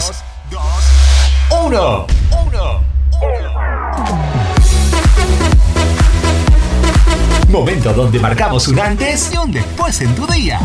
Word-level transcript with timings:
2, 0.00 0.22
1. 1.66 2.06
1. 2.46 2.80
Momento 7.48 7.92
donde 7.92 8.18
marcamos 8.18 8.66
un 8.68 8.80
antes 8.80 9.30
y 9.30 9.36
un 9.36 9.52
después 9.52 10.00
en 10.00 10.14
tu 10.14 10.26
día. 10.26 10.58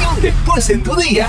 Y 0.00 0.04
un 0.06 0.20
después 0.22 0.70
en 0.70 0.84
tu 0.84 0.94
día. 0.94 1.26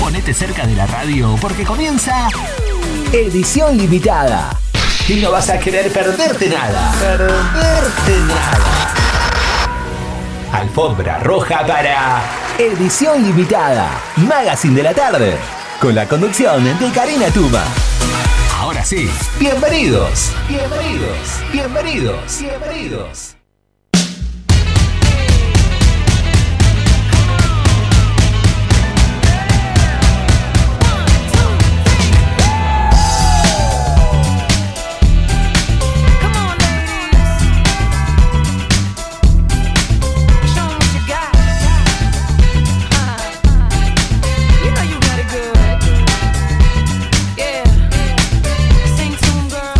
Ponete 0.00 0.34
cerca 0.34 0.66
de 0.66 0.74
la 0.74 0.86
radio 0.88 1.36
porque 1.40 1.62
comienza 1.62 2.28
edición 3.12 3.78
limitada. 3.78 4.58
Y 5.06 5.20
no 5.20 5.30
vas 5.30 5.50
a 5.50 5.60
querer 5.60 5.92
perderte 5.92 6.48
nada. 6.48 6.92
Perderte 6.98 8.18
nada. 8.26 8.92
Alfombra 10.52 11.18
roja 11.20 11.64
para 11.64 12.45
edición 12.58 13.22
limitada. 13.22 14.00
Magazine 14.16 14.76
de 14.76 14.82
la 14.82 14.94
tarde. 14.94 15.36
Con 15.80 15.94
la 15.94 16.08
conducción 16.08 16.64
de 16.64 16.90
Karina 16.90 17.28
Tuma. 17.28 17.64
Ahora 18.58 18.82
sí, 18.82 19.10
bienvenidos, 19.38 20.32
bienvenidos, 20.48 21.42
bienvenidos, 21.52 22.40
bienvenidos. 22.40 23.35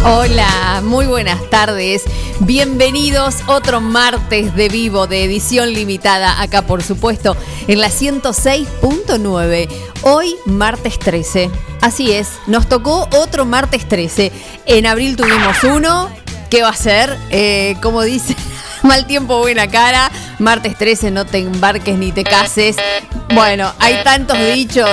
Hola, 0.08 0.82
muy 0.84 1.06
buenas 1.06 1.50
tardes. 1.50 2.04
Bienvenidos 2.38 3.38
otro 3.48 3.80
martes 3.80 4.54
de 4.54 4.68
vivo 4.68 5.08
de 5.08 5.24
edición 5.24 5.72
limitada 5.72 6.40
acá 6.40 6.62
por 6.62 6.84
supuesto 6.84 7.36
en 7.66 7.80
la 7.80 7.88
106.9. 7.88 9.68
Hoy 10.02 10.36
martes 10.44 11.00
13. 11.00 11.50
Así 11.80 12.12
es, 12.12 12.28
nos 12.46 12.68
tocó 12.68 13.08
otro 13.10 13.46
martes 13.46 13.88
13. 13.88 14.30
En 14.66 14.86
abril 14.86 15.16
tuvimos 15.16 15.64
uno. 15.64 16.08
¿Qué 16.50 16.62
va 16.62 16.68
a 16.68 16.76
ser? 16.76 17.18
Eh, 17.30 17.74
como 17.82 18.02
dice, 18.02 18.36
mal 18.84 19.08
tiempo, 19.08 19.38
buena 19.38 19.66
cara. 19.66 20.12
Martes 20.38 20.78
13, 20.78 21.10
no 21.10 21.26
te 21.26 21.38
embarques 21.38 21.98
ni 21.98 22.12
te 22.12 22.22
cases. 22.22 22.76
Bueno, 23.34 23.72
hay 23.80 24.04
tantos 24.04 24.38
dichos. 24.54 24.88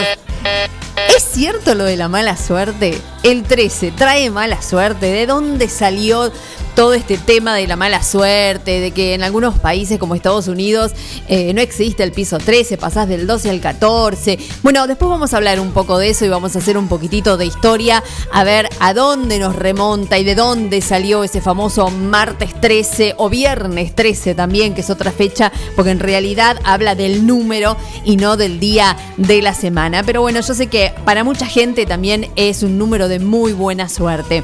¿Es 0.96 1.24
cierto 1.24 1.74
lo 1.74 1.86
de 1.86 1.98
la 1.98 2.08
mala 2.08 2.38
suerte? 2.38 3.02
El 3.24 3.44
13 3.44 3.92
trae 3.92 4.30
mala 4.30 4.62
suerte. 4.62 5.08
¿De 5.08 5.26
dónde 5.26 5.68
salió 5.68 6.32
todo 6.76 6.94
este 6.94 7.18
tema 7.18 7.56
de 7.56 7.68
la 7.68 7.76
mala 7.76 8.04
suerte? 8.04 8.80
De 8.80 8.92
que 8.92 9.14
en 9.14 9.24
algunos 9.24 9.60
países 9.60 10.00
como 10.00 10.16
Estados 10.16 10.48
Unidos 10.48 10.92
eh, 11.28 11.54
no 11.54 11.62
existe 11.62 12.04
el 12.04 12.12
piso 12.12 12.38
13, 12.38 12.78
pasás 12.78 13.08
del 13.08 13.28
12 13.28 13.50
al 13.50 13.62
14. 13.62 14.38
Bueno, 14.62 14.88
después 14.88 15.10
vamos 15.10 15.34
a 15.34 15.38
hablar 15.38 15.60
un 15.60 15.72
poco 15.72 15.98
de 15.98 16.10
eso 16.10 16.26
y 16.26 16.30
vamos 16.30 16.56
a 16.56 16.60
hacer 16.60 16.78
un 16.78 16.88
poquitito 16.88 17.38
de 17.38 17.46
historia, 17.46 18.04
a 18.32 18.44
ver 18.44 18.70
a 18.80 18.94
dónde 18.94 19.40
nos 19.40 19.56
remonta 19.56 20.18
y 20.18 20.24
de 20.24 20.36
dónde 20.36 20.82
salió 20.82 21.24
ese 21.24 21.42
famoso 21.42 21.90
martes 21.90 22.60
13 22.60 23.16
o 23.18 23.30
viernes 23.30 23.96
13 23.96 24.36
también, 24.36 24.74
que 24.74 24.82
es 24.82 24.90
otra 24.90 25.12
fecha, 25.12 25.52
porque 25.76 25.92
en 25.92 26.00
realidad 26.00 26.58
habla 26.64 26.96
del 26.96 27.26
número 27.26 27.78
y 28.06 28.18
no 28.18 28.38
del 28.38 28.60
día 28.60 28.98
de 29.18 29.42
la 29.42 29.54
semana. 29.54 30.04
Pero 30.04 30.22
bueno, 30.22 30.42
yo 30.42 30.54
sé 30.54 30.68
que 30.68 30.94
para 31.06 31.24
mucha 31.24 31.46
gente 31.46 31.86
también 31.86 32.30
es 32.36 32.64
un 32.64 32.78
número 32.78 33.08
de 33.08 33.20
muy 33.20 33.54
buena 33.54 33.90
suerte. 33.90 34.44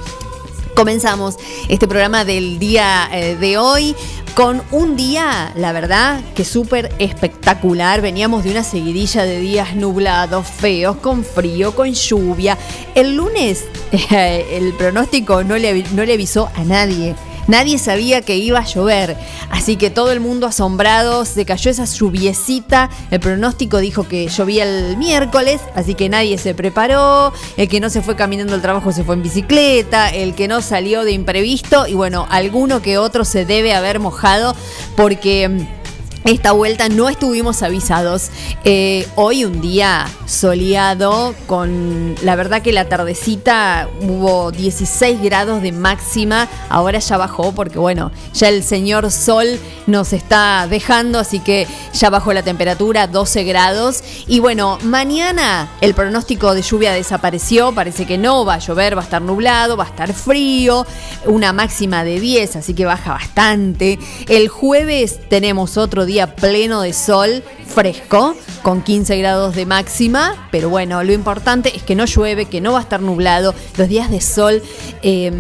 Comenzamos 0.80 1.36
este 1.68 1.90
programa 1.90 2.24
del 2.24 2.58
día 2.58 3.10
eh, 3.12 3.36
de 3.36 3.58
hoy 3.58 3.94
con 4.34 4.64
un 4.72 4.96
día, 4.96 5.52
la 5.58 5.74
verdad, 5.74 6.22
que 6.36 6.46
súper 6.46 6.96
espectacular. 7.00 8.00
Veníamos 8.00 8.46
de 8.46 8.52
una 8.52 8.64
seguidilla 8.64 9.26
de 9.26 9.42
días 9.42 9.76
nublados, 9.76 10.48
feos, 10.48 10.96
con 10.96 11.26
frío, 11.26 11.76
con 11.76 11.92
lluvia. 11.92 12.58
El 12.96 13.18
lunes 13.18 13.66
el 14.10 14.74
pronóstico 14.76 15.44
no 15.44 15.58
le, 15.58 15.84
no 15.92 16.06
le 16.06 16.14
avisó 16.14 16.50
a 16.56 16.64
nadie. 16.64 17.14
Nadie 17.50 17.80
sabía 17.80 18.22
que 18.22 18.38
iba 18.38 18.60
a 18.60 18.66
llover, 18.66 19.18
así 19.50 19.76
que 19.76 19.90
todo 19.90 20.12
el 20.12 20.20
mundo 20.20 20.46
asombrado, 20.46 21.26
se 21.26 21.46
cayó 21.46 21.72
esa 21.72 21.86
lluviecita, 21.86 22.92
el 23.10 23.20
pronóstico 23.20 23.80
dijo 23.80 24.08
que 24.08 24.28
llovía 24.28 24.66
el 24.66 24.98
miércoles, 24.98 25.60
así 25.74 25.96
que 25.96 26.10
nadie 26.10 26.38
se 26.38 26.54
preparó, 26.54 27.34
el 27.58 27.68
que 27.68 27.80
no 27.80 27.90
se 27.90 28.04
fue 28.04 28.16
caminando 28.16 28.54
al 28.54 28.62
trabajo 28.62 28.92
se 28.92 29.04
fue 29.04 29.16
en 29.16 29.24
bicicleta, 29.24 30.10
el 30.10 30.36
que 30.36 30.48
no 30.48 30.62
salió 30.62 31.04
de 31.04 31.14
imprevisto 31.14 31.88
y 31.88 31.96
bueno, 31.96 32.28
alguno 32.30 32.84
que 32.84 33.00
otro 33.00 33.26
se 33.26 33.46
debe 33.46 33.74
haber 33.74 34.00
mojado 34.00 34.56
porque 34.96 35.50
mm, 35.50 35.79
esta 36.26 36.52
vuelta 36.52 36.90
no 36.90 37.10
estuvimos 37.10 37.64
avisados. 37.64 38.30
Eh, 38.66 39.08
hoy 39.16 39.46
un 39.46 39.62
día 39.62 40.06
soleado, 40.26 41.34
con 41.48 42.16
la 42.22 42.36
verdad 42.36 42.62
que 42.62 42.74
la 42.74 42.90
tardecita 42.90 43.88
hubo 44.02 44.52
16 44.52 45.22
grados 45.22 45.62
de 45.62 45.72
máxima, 45.72 46.48
ahora 46.70 47.00
ya 47.00 47.18
bajó 47.18 47.54
porque 47.54 47.80
bueno, 47.80 48.12
ya 48.34 48.50
el 48.50 48.64
señor 48.64 49.12
sol 49.12 49.60
nos 49.88 50.14
está 50.14 50.68
dejando, 50.70 51.20
así 51.20 51.40
que 51.40 51.68
ya 51.94 52.10
bajó 52.10 52.34
la 52.34 52.44
temperatura, 52.44 53.08
12 53.08 53.44
grados. 53.46 54.04
Y 54.28 54.40
bueno, 54.40 54.78
mañana 54.84 55.70
el 55.82 55.94
pronóstico 55.94 56.54
de 56.54 56.62
lluvia 56.62 56.94
desapareció, 56.94 57.74
parece 57.74 58.06
que 58.06 58.18
no 58.18 58.46
va 58.46 58.56
a 58.56 58.60
llover, 58.60 58.96
va 58.96 59.02
a 59.02 59.06
estar 59.06 59.22
nublado, 59.22 59.78
va 59.78 59.86
a 59.86 59.88
estar 59.88 60.14
frío, 60.14 60.86
una 61.26 61.54
máxima 61.54 62.04
de 62.04 62.20
10, 62.20 62.58
así 62.58 62.74
que 62.74 62.86
baja 62.86 63.14
bastante. 63.14 63.98
El 64.28 64.50
jueves 64.50 65.20
tenemos 65.30 65.78
otro 65.78 66.06
día 66.06 66.09
pleno 66.36 66.82
de 66.82 66.94
sol, 66.94 67.44
fresco, 67.68 68.36
con 68.62 68.82
15 68.82 69.18
grados 69.18 69.56
de 69.56 69.66
máxima, 69.66 70.48
pero 70.52 70.70
bueno, 70.70 71.04
lo 71.04 71.14
importante 71.14 71.76
es 71.76 71.84
que 71.84 71.96
no 71.96 72.06
llueve, 72.06 72.46
que 72.46 72.62
no 72.62 72.74
va 72.74 72.80
a 72.80 72.82
estar 72.82 73.02
nublado, 73.02 73.54
los 73.78 73.88
días 73.88 74.10
de 74.10 74.20
sol 74.20 74.62
eh, 75.02 75.32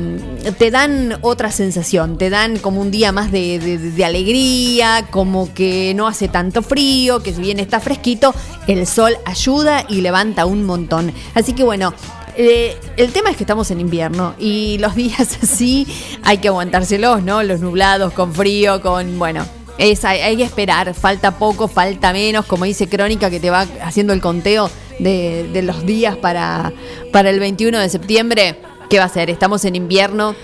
te 0.57 0.71
dan 0.71 1.17
otra 1.21 1.51
sensación, 1.51 2.17
te 2.17 2.29
dan 2.29 2.57
como 2.59 2.81
un 2.81 2.91
día 2.91 3.11
más 3.11 3.31
de, 3.31 4.03
alegría, 4.05 5.07
como 5.09 5.53
que 5.53 5.93
no 5.95 6.07
hace 6.07 6.27
tanto 6.27 6.61
frío, 6.61 7.21
que 7.21 7.33
si 7.33 7.41
bien 7.41 7.59
está 7.59 7.79
fresquito, 7.79 8.33
el 8.67 8.87
sol 8.87 9.17
ayuda 9.25 9.85
y 9.89 10.01
levanta 10.01 10.45
un 10.45 10.63
montón. 10.63 11.11
Así 11.33 11.53
que 11.53 11.63
bueno, 11.63 11.93
eh, 12.35 12.77
el 12.95 13.11
tema 13.11 13.31
es 13.31 13.37
que 13.37 13.43
estamos 13.43 13.69
en 13.71 13.81
invierno 13.81 14.35
y 14.39 14.77
los 14.77 14.95
días 14.95 15.39
así 15.43 15.87
hay 16.23 16.37
que 16.37 16.47
aguantárselos, 16.47 17.23
¿no? 17.23 17.43
Los 17.43 17.59
nublados, 17.59 18.13
con 18.13 18.33
frío, 18.33 18.81
con, 18.81 19.19
bueno, 19.19 19.45
es, 19.79 20.03
hay, 20.03 20.35
que 20.35 20.43
esperar, 20.43 20.93
falta 20.93 21.39
poco, 21.39 21.67
falta 21.67 22.11
menos, 22.11 22.45
como 22.45 22.65
dice 22.65 22.87
Crónica 22.87 23.29
que 23.29 23.39
te 23.39 23.49
va 23.49 23.65
haciendo 23.81 24.13
el 24.13 24.19
conteo 24.19 24.69
de, 24.99 25.49
de 25.51 25.61
los 25.61 25.85
días 25.85 26.17
para, 26.17 26.73
para 27.13 27.29
el 27.29 27.39
21 27.39 27.79
de 27.79 27.89
septiembre. 27.89 28.57
¿Qué 28.89 28.99
va 28.99 29.05
a 29.05 29.09
ser? 29.09 29.29
Estamos 29.29 29.63
en 29.65 29.75
invierno, 29.75 30.35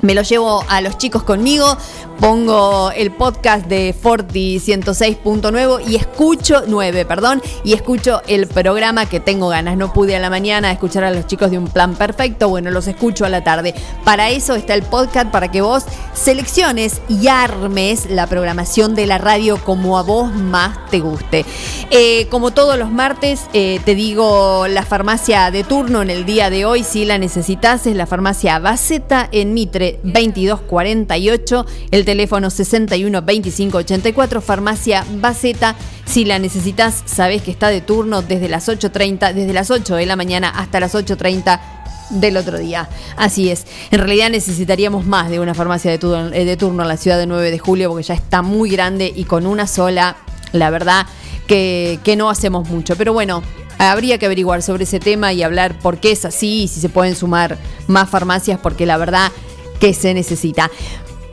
me 0.00 0.14
lo 0.14 0.22
llevo 0.22 0.64
a 0.68 0.80
los 0.80 0.96
chicos 0.98 1.22
conmigo, 1.24 1.76
pongo 2.20 2.90
el 2.90 3.12
podcast 3.12 3.66
de 3.66 3.94
Forti 3.98 4.58
106.9 4.58 5.88
y 5.88 5.96
escucho 5.96 6.62
9, 6.66 7.04
perdón, 7.04 7.40
y 7.64 7.74
escucho 7.74 8.22
el 8.26 8.46
programa 8.46 9.06
que 9.06 9.20
tengo 9.20 9.48
ganas. 9.48 9.76
No 9.76 9.92
pude 9.92 10.16
a 10.16 10.18
la 10.18 10.30
mañana 10.30 10.72
escuchar 10.72 11.04
a 11.04 11.10
los 11.10 11.26
chicos 11.26 11.50
de 11.50 11.58
un 11.58 11.68
plan 11.68 11.94
perfecto, 11.94 12.48
bueno, 12.48 12.70
los 12.70 12.88
escucho 12.88 13.24
a 13.24 13.28
la 13.28 13.44
tarde. 13.44 13.74
Para 14.04 14.30
eso 14.30 14.54
está 14.54 14.74
el 14.74 14.82
podcast 14.82 15.30
para 15.30 15.50
que 15.50 15.60
vos 15.60 15.84
selecciones 16.12 17.00
y 17.08 17.28
armes 17.28 18.10
la 18.10 18.26
programación 18.26 18.94
de 18.94 19.06
la 19.06 19.18
radio 19.18 19.62
como 19.62 19.98
a 19.98 20.02
vos 20.02 20.32
más 20.32 20.90
te 20.90 21.00
guste. 21.00 21.44
Eh, 21.90 22.26
como 22.30 22.50
todos 22.50 22.78
los 22.78 22.90
martes, 22.90 23.46
eh, 23.52 23.80
te 23.84 23.94
digo 23.94 24.66
la 24.68 24.82
farmacia 24.82 25.50
de 25.50 25.64
turno 25.64 26.02
en 26.02 26.10
el 26.10 26.24
día 26.24 26.50
de 26.50 26.64
hoy, 26.64 26.82
si 26.82 27.04
la 27.04 27.18
necesitas, 27.18 27.86
es 27.86 27.96
la 27.96 28.06
farmacia 28.06 28.58
Baceta 28.58 29.28
en 29.30 29.54
Mitre 29.54 30.00
2248, 30.02 31.66
el 31.90 32.04
teléfono 32.08 32.48
61 32.48 33.20
25 33.20 33.76
84, 33.76 34.40
farmacia 34.40 35.04
Baceta. 35.20 35.76
Si 36.06 36.24
la 36.24 36.38
necesitas, 36.38 37.02
sabes 37.04 37.42
que 37.42 37.50
está 37.50 37.68
de 37.68 37.82
turno 37.82 38.22
desde 38.22 38.48
las 38.48 38.66
8.30, 38.66 39.34
desde 39.34 39.52
las 39.52 39.70
8 39.70 39.94
de 39.96 40.06
la 40.06 40.16
mañana 40.16 40.48
hasta 40.48 40.80
las 40.80 40.94
8.30 40.94 41.60
del 42.08 42.38
otro 42.38 42.56
día. 42.56 42.88
Así 43.18 43.50
es. 43.50 43.66
En 43.90 43.98
realidad 43.98 44.30
necesitaríamos 44.30 45.04
más 45.04 45.28
de 45.28 45.38
una 45.38 45.52
farmacia 45.52 45.90
de 45.90 45.98
turno, 45.98 46.32
eh, 46.32 46.46
de 46.46 46.56
turno 46.56 46.80
en 46.80 46.88
la 46.88 46.96
ciudad 46.96 47.18
de 47.18 47.26
9 47.26 47.50
de 47.50 47.58
julio 47.58 47.90
porque 47.90 48.04
ya 48.04 48.14
está 48.14 48.40
muy 48.40 48.70
grande 48.70 49.12
y 49.14 49.24
con 49.24 49.44
una 49.44 49.66
sola, 49.66 50.16
la 50.52 50.70
verdad 50.70 51.04
que, 51.46 51.98
que 52.04 52.16
no 52.16 52.30
hacemos 52.30 52.70
mucho. 52.70 52.96
Pero 52.96 53.12
bueno, 53.12 53.42
habría 53.76 54.16
que 54.16 54.24
averiguar 54.24 54.62
sobre 54.62 54.84
ese 54.84 54.98
tema 54.98 55.34
y 55.34 55.42
hablar 55.42 55.78
por 55.78 55.98
qué 55.98 56.12
es 56.12 56.24
así 56.24 56.62
y 56.62 56.68
si 56.68 56.80
se 56.80 56.88
pueden 56.88 57.14
sumar 57.14 57.58
más 57.86 58.08
farmacias 58.08 58.58
porque 58.58 58.86
la 58.86 58.96
verdad 58.96 59.30
que 59.78 59.92
se 59.92 60.14
necesita. 60.14 60.70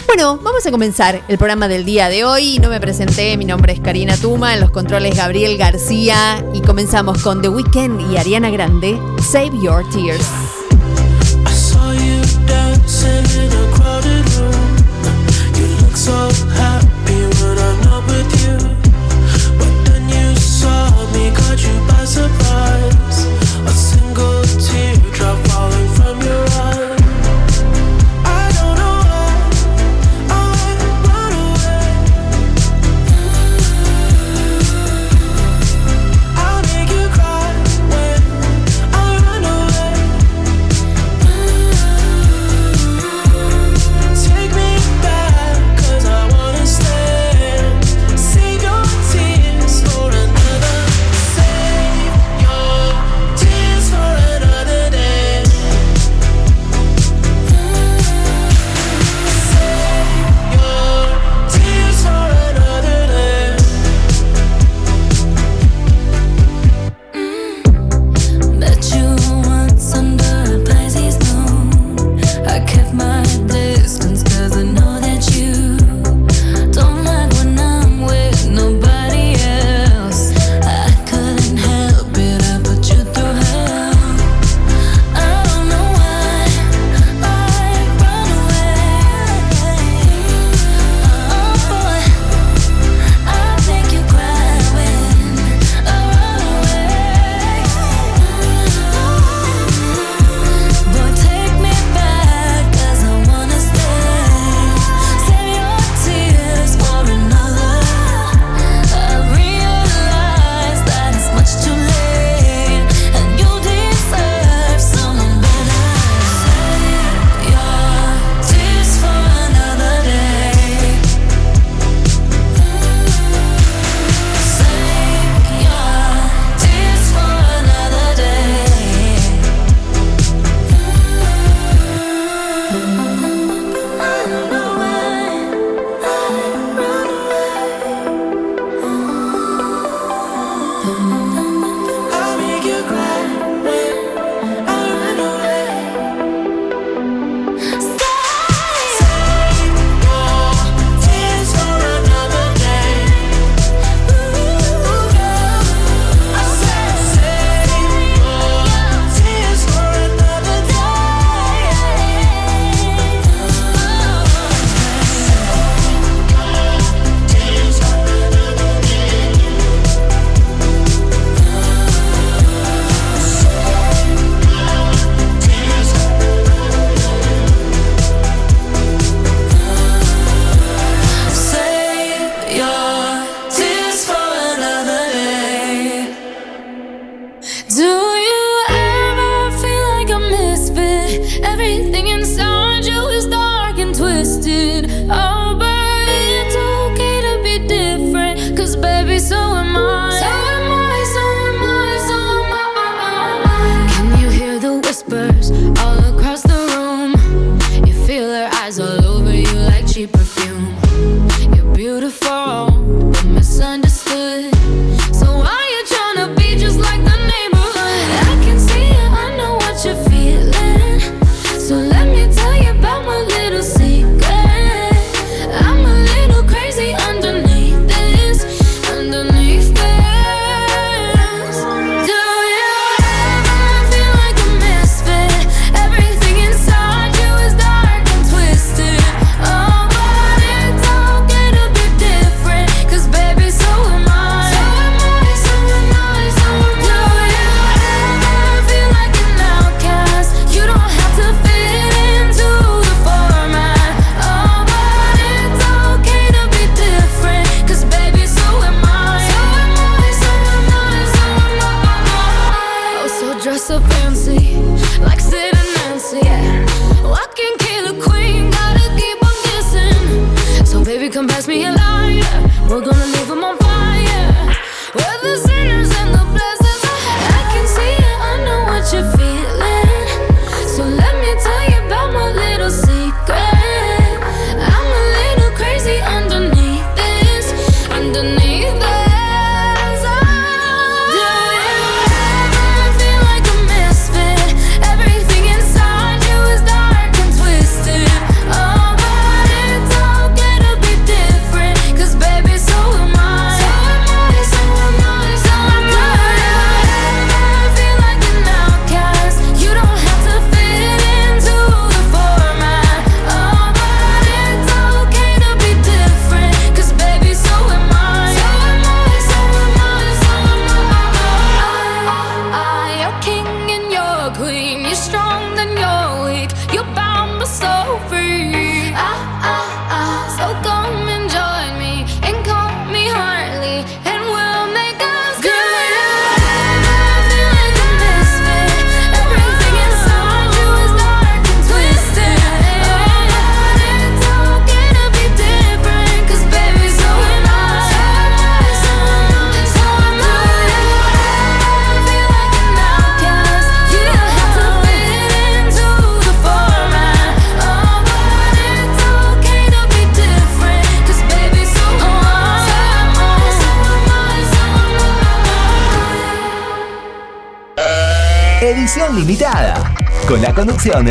Bueno, 0.08 0.38
vamos 0.42 0.66
a 0.66 0.72
comenzar 0.72 1.22
el 1.28 1.38
programa 1.38 1.68
del 1.68 1.84
día 1.84 2.10
de 2.10 2.24
hoy. 2.24 2.60
No 2.60 2.70
me 2.70 2.80
presenté, 2.80 3.36
mi 3.38 3.46
nombre 3.46 3.74
es 3.74 3.80
Karina 3.80 4.16
Tuma, 4.16 4.54
en 4.54 4.62
los 4.62 4.72
controles 4.72 5.16
Gabriel 5.16 5.58
García 5.58 6.46
y 6.54 6.62
comenzamos 6.62 7.22
con 7.22 7.42
The 7.42 7.50
Weeknd 7.50 8.12
y 8.12 8.18
Ariana 8.18 8.50
Grande, 8.50 9.00
Save 9.32 9.52
Your 9.62 9.84
Tears. 9.90 10.26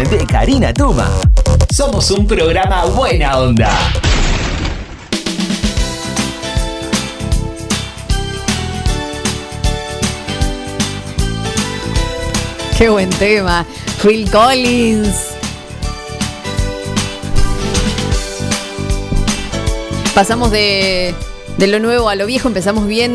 De 0.02 0.26
Karina 0.26 0.74
Tuma. 0.74 1.08
Somos 1.72 2.10
un 2.10 2.26
programa 2.26 2.84
buena 2.86 3.38
onda. 3.38 3.70
Qué 12.76 12.88
buen 12.88 13.08
tema. 13.10 13.64
Phil 14.02 14.28
Collins. 14.28 15.28
Pasamos 20.12 20.50
de, 20.50 21.14
de 21.56 21.66
lo 21.68 21.78
nuevo 21.78 22.08
a 22.08 22.16
lo 22.16 22.26
viejo, 22.26 22.48
empezamos 22.48 22.88
bien 22.88 23.14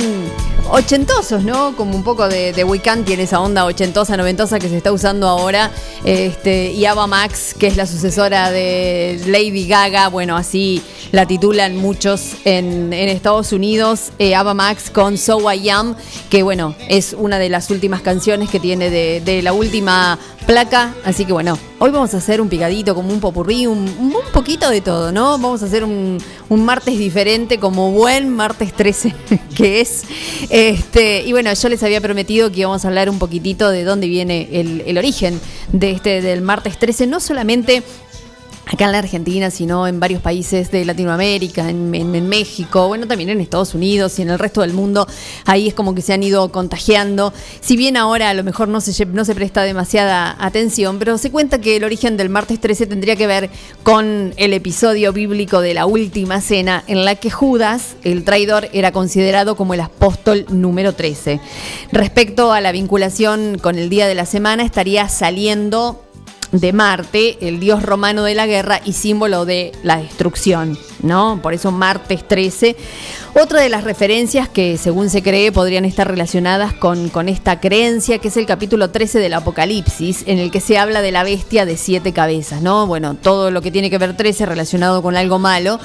ochentosos, 0.71 1.43
¿no? 1.43 1.75
Como 1.75 1.95
un 1.95 2.03
poco 2.03 2.29
de, 2.29 2.53
de 2.53 2.63
Weekend 2.63 3.05
tiene 3.05 3.23
esa 3.23 3.41
onda 3.41 3.65
ochentosa, 3.65 4.15
noventosa 4.15 4.59
que 4.59 4.69
se 4.69 4.77
está 4.77 4.93
usando 4.93 5.27
ahora. 5.27 5.71
Este, 6.03 6.71
y 6.71 6.85
Ava 6.85 7.07
Max, 7.07 7.55
que 7.57 7.67
es 7.67 7.77
la 7.77 7.85
sucesora 7.85 8.51
de 8.51 9.21
Lady 9.27 9.67
Gaga, 9.67 10.07
bueno, 10.09 10.37
así 10.37 10.81
la 11.11 11.25
titulan 11.25 11.75
muchos 11.75 12.35
en, 12.45 12.93
Estados 12.93 13.51
Unidos. 13.51 14.11
Eh, 14.19 14.35
Ava 14.35 14.53
Max 14.53 14.89
con 14.89 15.17
So 15.17 15.51
I 15.51 15.69
Am, 15.69 15.95
que 16.29 16.43
bueno, 16.43 16.75
es 16.87 17.13
una 17.17 17.39
de 17.39 17.49
las 17.49 17.69
últimas 17.69 18.01
canciones 18.01 18.49
que 18.49 18.59
tiene 18.59 18.89
de, 18.89 19.21
de 19.21 19.41
la 19.41 19.53
última 19.53 20.19
placa. 20.45 20.93
Así 21.03 21.25
que 21.25 21.33
bueno, 21.33 21.57
hoy 21.79 21.91
vamos 21.91 22.13
a 22.13 22.17
hacer 22.17 22.41
un 22.41 22.49
picadito, 22.49 22.95
como 22.95 23.11
un 23.11 23.19
popurrí, 23.19 23.67
un, 23.67 23.79
un 23.99 24.11
poquito 24.39 24.69
de 24.69 24.79
todo, 24.79 25.11
¿no? 25.11 25.31
Vamos 25.31 25.63
a 25.63 25.65
hacer 25.65 25.83
un, 25.83 26.17
un 26.47 26.63
martes 26.63 26.97
diferente, 26.97 27.59
como 27.59 27.91
buen 27.91 28.29
martes 28.29 28.71
13 28.71 29.13
que 29.55 29.81
es. 29.81 30.03
Este, 30.49 31.23
y 31.23 31.33
bueno, 31.33 31.51
yo 31.53 31.67
les 31.67 31.83
había 31.83 31.99
prometido 31.99 32.49
que 32.49 32.61
íbamos 32.61 32.85
a 32.85 32.87
hablar 32.87 33.09
un 33.09 33.19
poquitito 33.19 33.69
de 33.69 33.83
dónde 33.83 34.07
viene 34.07 34.47
el, 34.53 34.81
el 34.87 34.97
origen 34.97 35.41
de 35.73 35.91
este, 35.91 36.21
del 36.21 36.41
martes 36.41 36.79
13, 36.79 37.07
no 37.07 37.19
solamente 37.19 37.83
acá 38.71 38.85
en 38.85 38.91
la 38.91 38.99
Argentina, 38.99 39.49
sino 39.49 39.87
en 39.87 39.99
varios 39.99 40.21
países 40.21 40.69
de 40.71 40.85
Latinoamérica, 40.85 41.69
en, 41.69 41.89
México, 42.29 42.87
bueno, 42.87 43.07
también 43.07 43.29
en 43.29 43.41
Estados 43.41 43.73
Unidos 43.73 44.19
y 44.19 44.21
en 44.21 44.29
el 44.29 44.37
resto 44.37 44.61
del 44.61 44.73
mundo. 44.73 45.07
Ahí 45.45 45.67
es 45.67 45.73
como 45.73 45.95
que 45.95 46.01
se 46.03 46.13
han 46.13 46.21
ido 46.21 46.51
contagiando. 46.51 47.33
Si 47.61 47.75
bien 47.75 47.97
ahora 47.97 48.29
a 48.29 48.33
lo 48.35 48.43
mejor 48.43 48.67
no 48.67 48.79
se, 48.79 49.05
no 49.07 49.25
se 49.25 49.33
presta 49.33 49.63
demasiada 49.63 50.35
atención, 50.39 50.99
pero 50.99 51.17
se 51.17 51.31
cuenta 51.31 51.59
que 51.59 51.77
el 51.77 51.83
origen 51.83 52.15
del 52.15 52.29
martes 52.29 52.59
13 52.59 52.85
tendría 52.85 53.15
que 53.15 53.25
ver 53.25 53.49
con 53.81 54.33
el 54.37 54.53
episodio 54.53 55.13
bíblico 55.13 55.61
de 55.61 55.73
la 55.73 55.87
última 55.87 56.39
cena, 56.39 56.83
en 56.85 57.05
la 57.05 57.15
que 57.15 57.31
Judas, 57.31 57.95
el 58.03 58.23
traidor, 58.23 58.69
era 58.71 58.91
considerado 58.91 59.55
como 59.55 59.73
el 59.73 59.81
apóstol 59.81 60.45
número 60.49 60.93
13. 60.93 61.39
Respecto 61.91 62.51
a 62.51 62.61
la 62.61 62.71
vinculación 62.71 63.57
con 63.57 63.79
el 63.79 63.89
día 63.89 64.07
de 64.07 64.15
la 64.15 64.27
semana, 64.27 64.63
estaría 64.63 65.09
saliendo 65.09 66.03
de 66.51 66.73
Marte, 66.73 67.37
el 67.41 67.59
dios 67.59 67.83
romano 67.83 68.23
de 68.23 68.35
la 68.35 68.47
guerra 68.47 68.81
y 68.83 68.93
símbolo 68.93 69.45
de 69.45 69.71
la 69.83 69.97
destrucción, 69.97 70.77
¿no? 71.03 71.39
Por 71.41 71.53
eso 71.53 71.71
martes 71.71 72.27
13. 72.27 72.75
Otra 73.39 73.61
de 73.61 73.69
las 73.69 73.83
referencias 73.83 74.49
que 74.49 74.77
según 74.77 75.09
se 75.09 75.21
cree 75.21 75.51
podrían 75.51 75.85
estar 75.85 76.07
relacionadas 76.07 76.73
con, 76.73 77.09
con 77.09 77.29
esta 77.29 77.59
creencia, 77.59 78.17
que 78.17 78.29
es 78.29 78.37
el 78.37 78.47
capítulo 78.47 78.89
13 78.89 79.19
del 79.19 79.35
Apocalipsis, 79.35 80.23
en 80.25 80.39
el 80.39 80.49
que 80.49 80.59
se 80.59 80.79
habla 80.79 81.01
de 81.01 81.11
la 81.11 81.23
bestia 81.23 81.65
de 81.65 81.77
siete 81.77 82.13
cabezas, 82.13 82.61
¿no? 82.61 82.87
Bueno, 82.87 83.13
todo 83.13 83.51
lo 83.51 83.61
que 83.61 83.71
tiene 83.71 83.91
que 83.91 83.99
ver 83.99 84.17
13 84.17 84.47
relacionado 84.47 85.03
con 85.03 85.15
algo 85.15 85.37
malo. 85.37 85.79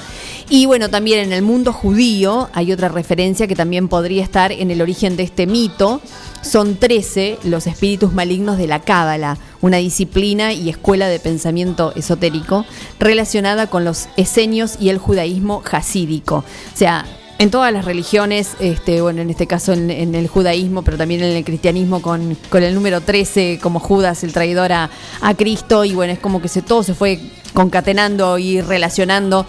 Y 0.49 0.65
bueno, 0.65 0.89
también 0.89 1.19
en 1.19 1.33
el 1.33 1.43
mundo 1.43 1.73
judío 1.73 2.49
hay 2.53 2.71
otra 2.71 2.89
referencia 2.89 3.47
que 3.47 3.55
también 3.55 3.87
podría 3.87 4.23
estar 4.23 4.51
en 4.51 4.71
el 4.71 4.81
origen 4.81 5.15
de 5.15 5.23
este 5.23 5.45
mito. 5.45 6.01
Son 6.41 6.75
13 6.75 7.39
los 7.43 7.65
espíritus 7.65 8.13
malignos 8.13 8.57
de 8.57 8.67
la 8.67 8.81
Cábala, 8.81 9.37
una 9.65 9.77
disciplina 9.77 10.53
y 10.53 10.69
escuela 10.69 11.07
de 11.07 11.19
pensamiento 11.19 11.91
esotérico 11.95 12.65
relacionada 12.99 13.65
con 13.65 13.83
los 13.83 14.09
esenios 14.15 14.77
y 14.79 14.89
el 14.89 14.99
judaísmo 14.99 15.63
hasídico. 15.71 16.37
O 16.73 16.77
sea, 16.77 17.03
en 17.39 17.49
todas 17.49 17.73
las 17.73 17.83
religiones, 17.83 18.51
este, 18.59 19.01
bueno, 19.01 19.23
en 19.23 19.31
este 19.31 19.47
caso 19.47 19.73
en, 19.73 19.89
en 19.89 20.13
el 20.13 20.27
judaísmo, 20.27 20.83
pero 20.83 20.97
también 20.97 21.23
en 21.23 21.35
el 21.35 21.43
cristianismo 21.43 21.99
con, 22.03 22.37
con 22.49 22.61
el 22.61 22.75
número 22.75 23.01
13 23.01 23.59
como 23.59 23.79
Judas, 23.79 24.23
el 24.23 24.33
traidor 24.33 24.71
a, 24.71 24.91
a 25.21 25.33
Cristo, 25.33 25.83
y 25.83 25.95
bueno, 25.95 26.13
es 26.13 26.19
como 26.19 26.43
que 26.43 26.47
se, 26.47 26.61
todo 26.61 26.83
se 26.83 26.93
fue 26.93 27.19
concatenando 27.55 28.37
y 28.37 28.61
relacionando 28.61 29.47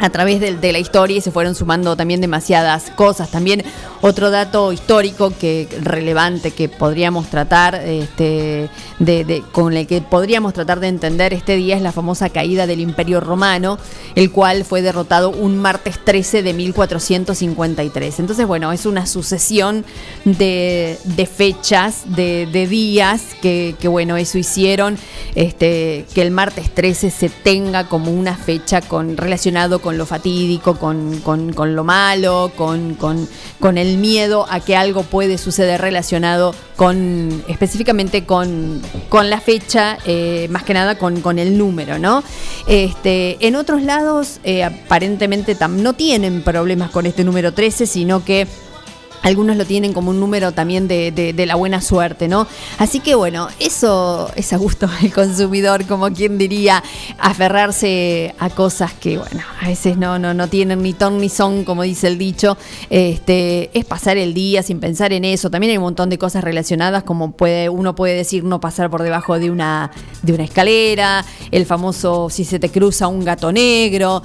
a 0.00 0.08
través 0.08 0.40
de, 0.40 0.72
la 0.72 0.78
historia 0.78 1.18
y 1.18 1.20
se 1.20 1.30
fueron 1.30 1.54
sumando 1.54 1.94
también 1.94 2.22
demasiadas 2.22 2.90
cosas. 2.90 3.30
También 3.30 3.62
otro 4.00 4.30
dato 4.30 4.72
histórico 4.72 5.30
que 5.38 5.68
relevante 5.82 6.52
que 6.52 6.70
podríamos 6.70 7.28
tratar, 7.28 7.74
este, 7.74 8.70
con 9.52 9.76
el 9.76 9.86
que 9.86 10.00
podríamos 10.00 10.54
tratar 10.54 10.80
de 10.80 10.88
entender 10.88 11.34
este 11.34 11.56
día 11.56 11.76
es 11.76 11.82
la 11.82 11.92
famosa 11.92 12.30
caída 12.30 12.66
del 12.66 12.80
Imperio 12.80 13.20
Romano, 13.20 13.78
el 14.14 14.30
cual 14.30 14.64
fue 14.64 14.80
derrotado 14.80 15.30
un 15.30 15.58
martes 15.58 16.02
13 16.02 16.42
de 16.42 16.54
1453. 16.54 18.20
Entonces, 18.20 18.46
bueno, 18.46 18.72
es 18.72 18.86
una 18.86 19.04
sucesión 19.06 19.84
de, 20.24 20.96
fechas, 21.30 22.04
de, 22.06 22.46
días 22.70 23.22
que, 23.42 23.76
bueno, 23.84 24.16
eso 24.16 24.38
hicieron 24.38 24.96
este, 25.34 26.06
que 26.14 26.22
el 26.22 26.30
martes 26.30 26.70
13 26.70 27.10
se 27.10 27.28
tenga 27.28 27.86
como 27.88 28.12
una 28.12 28.34
fecha 28.36 28.80
con, 28.80 29.18
con 29.78 29.96
lo 29.96 30.04
fatídico, 30.04 30.74
con, 30.76 31.20
con- 31.20 31.52
con 31.52 31.74
lo 31.76 31.84
malo, 31.84 32.50
con, 32.56 32.94
con- 32.96 33.28
el 33.78 33.96
miedo 33.98 34.46
a 34.50 34.60
que 34.60 34.76
algo 34.76 35.04
puede 35.04 35.38
suceder 35.38 35.80
relacionado 35.80 36.54
con, 36.76 37.42
específicamente 37.48 38.24
con, 38.26 38.82
la 39.30 39.40
fecha, 39.40 39.96
eh, 40.04 40.48
más 40.50 40.64
que 40.64 40.74
nada 40.74 40.98
con, 40.98 41.20
con 41.20 41.38
el 41.38 41.56
número, 41.56 41.98
¿no? 41.98 42.22
Este, 42.66 43.36
en 43.46 43.56
otros 43.56 43.82
lados, 43.82 44.40
eh, 44.44 44.64
aparentemente 44.64 45.56
tam- 45.56 45.76
no 45.82 45.92
tienen 45.92 46.42
problemas 46.42 46.90
con 46.90 47.06
este 47.06 47.24
número 47.24 47.52
13, 47.52 47.86
sino 47.86 48.24
que 48.24 48.46
algunos 49.22 49.56
lo 49.56 49.64
tienen 49.64 49.92
como 49.92 50.10
un 50.10 50.20
número 50.20 50.52
también 50.52 50.88
de, 50.88 51.10
de, 51.12 51.46
la 51.46 51.54
buena 51.54 51.80
suerte, 51.80 52.28
¿no? 52.28 52.46
Así 52.78 53.00
que 53.00 53.14
bueno, 53.14 53.48
eso 53.58 54.30
es 54.36 54.52
a 54.52 54.56
gusto 54.56 54.86
del 55.00 55.12
consumidor, 55.12 55.86
como 55.86 56.10
quien 56.10 56.38
diría, 56.38 56.82
aferrarse 57.18 58.34
a 58.38 58.50
cosas 58.50 58.92
que, 58.92 59.18
bueno, 59.18 59.42
a 59.60 59.68
veces 59.68 59.96
no, 59.96 60.18
no, 60.18 60.34
no 60.34 60.48
tienen 60.48 60.82
ni 60.82 60.92
ton 60.92 61.18
ni 61.18 61.28
son, 61.28 61.64
como 61.64 61.82
dice 61.82 62.06
el 62.06 62.18
dicho. 62.18 62.56
Este, 62.88 63.70
es 63.78 63.84
pasar 63.84 64.16
el 64.16 64.34
día 64.34 64.62
sin 64.62 64.80
pensar 64.80 65.12
en 65.12 65.24
eso. 65.24 65.50
También 65.50 65.72
hay 65.72 65.76
un 65.78 65.84
montón 65.84 66.10
de 66.10 66.18
cosas 66.18 66.44
relacionadas, 66.44 67.02
como 67.02 67.32
puede, 67.32 67.68
uno 67.68 67.94
puede 67.94 68.14
decir 68.14 68.44
no 68.44 68.60
pasar 68.60 68.90
por 68.90 69.02
debajo 69.02 69.38
de 69.38 69.50
una, 69.50 69.90
de 70.22 70.32
una 70.32 70.44
escalera, 70.44 71.24
el 71.50 71.66
famoso 71.66 72.28
si 72.30 72.44
se 72.44 72.58
te 72.58 72.70
cruza 72.70 73.08
un 73.08 73.24
gato 73.24 73.52
negro 73.52 74.22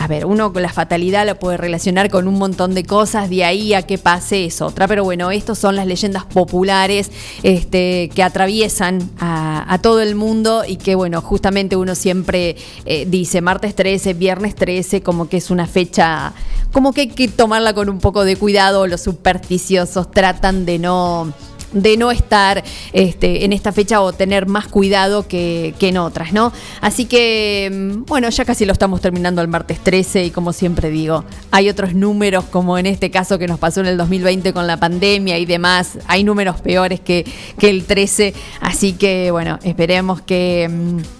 a 0.00 0.06
ver, 0.06 0.26
uno 0.26 0.52
con 0.52 0.62
la 0.62 0.68
fatalidad 0.68 1.26
lo 1.26 1.38
puede 1.40 1.56
relacionar 1.56 2.08
con 2.08 2.28
un 2.28 2.38
montón 2.38 2.72
de 2.72 2.84
cosas, 2.84 3.28
de 3.30 3.44
ahí 3.44 3.74
a 3.74 3.82
que 3.82 3.98
pase 3.98 4.44
es 4.44 4.62
otra. 4.62 4.86
Pero 4.86 5.02
bueno, 5.02 5.32
estas 5.32 5.58
son 5.58 5.74
las 5.74 5.86
leyendas 5.86 6.24
populares 6.24 7.10
este, 7.42 8.08
que 8.14 8.22
atraviesan 8.22 9.10
a, 9.18 9.78
todo 9.82 10.00
el 10.00 10.14
mundo 10.14 10.62
y 10.66 10.76
que, 10.76 10.94
bueno, 10.94 11.20
justamente 11.20 11.76
uno 11.76 11.94
siempre 11.94 12.56
eh, 12.84 13.06
dice 13.08 13.40
martes 13.40 13.74
13, 13.74 14.14
viernes 14.14 14.54
13, 14.54 15.02
como 15.02 15.28
que 15.28 15.38
es 15.38 15.50
una 15.50 15.66
fecha, 15.66 16.32
como 16.72 16.92
que 16.92 17.02
hay 17.02 17.08
que 17.08 17.28
tomarla 17.28 17.74
con 17.74 17.88
un 17.88 17.98
poco 17.98 18.24
de 18.24 18.36
cuidado. 18.36 18.86
Los 18.86 19.02
supersticiosos 19.02 20.10
tratan 20.10 20.64
de 20.64 20.78
no 20.78 21.32
de 21.72 21.96
no 21.96 22.10
estar 22.10 22.62
este, 22.92 23.44
en 23.44 23.52
esta 23.52 23.72
fecha 23.72 24.00
o 24.00 24.12
tener 24.12 24.46
más 24.46 24.68
cuidado 24.68 25.26
que, 25.26 25.74
en 25.80 25.96
otras, 25.96 26.32
¿no? 26.32 26.52
Así 26.80 27.06
que, 27.06 27.70
mm, 27.72 28.04
bueno, 28.04 28.28
ya 28.28 28.44
casi 28.44 28.66
lo 28.66 28.72
estamos 28.72 29.00
terminando 29.00 29.40
el 29.42 29.48
martes 29.48 29.78
13 29.82 30.26
y 30.26 30.30
como 30.30 30.52
siempre 30.52 30.90
digo, 30.90 31.24
hay 31.50 31.68
otros 31.68 31.94
números 31.94 32.44
como 32.44 32.78
en 32.78 32.86
este 32.86 33.10
caso 33.10 33.38
que 33.38 33.46
nos 33.46 33.58
pasó 33.58 33.80
en 33.80 33.86
el 33.86 33.96
2020 33.96 34.52
con 34.52 34.66
la 34.66 34.76
pandemia 34.76 35.38
y 35.38 35.46
demás, 35.46 35.98
hay 36.06 36.24
números 36.24 36.60
peores 36.60 37.00
que, 37.00 37.24
que 37.58 37.70
el 37.70 37.84
13, 37.84 38.34
así 38.60 38.92
que, 38.92 39.30
bueno, 39.30 39.58
esperemos 39.62 40.20
que... 40.20 40.68
Mm, 40.70 41.18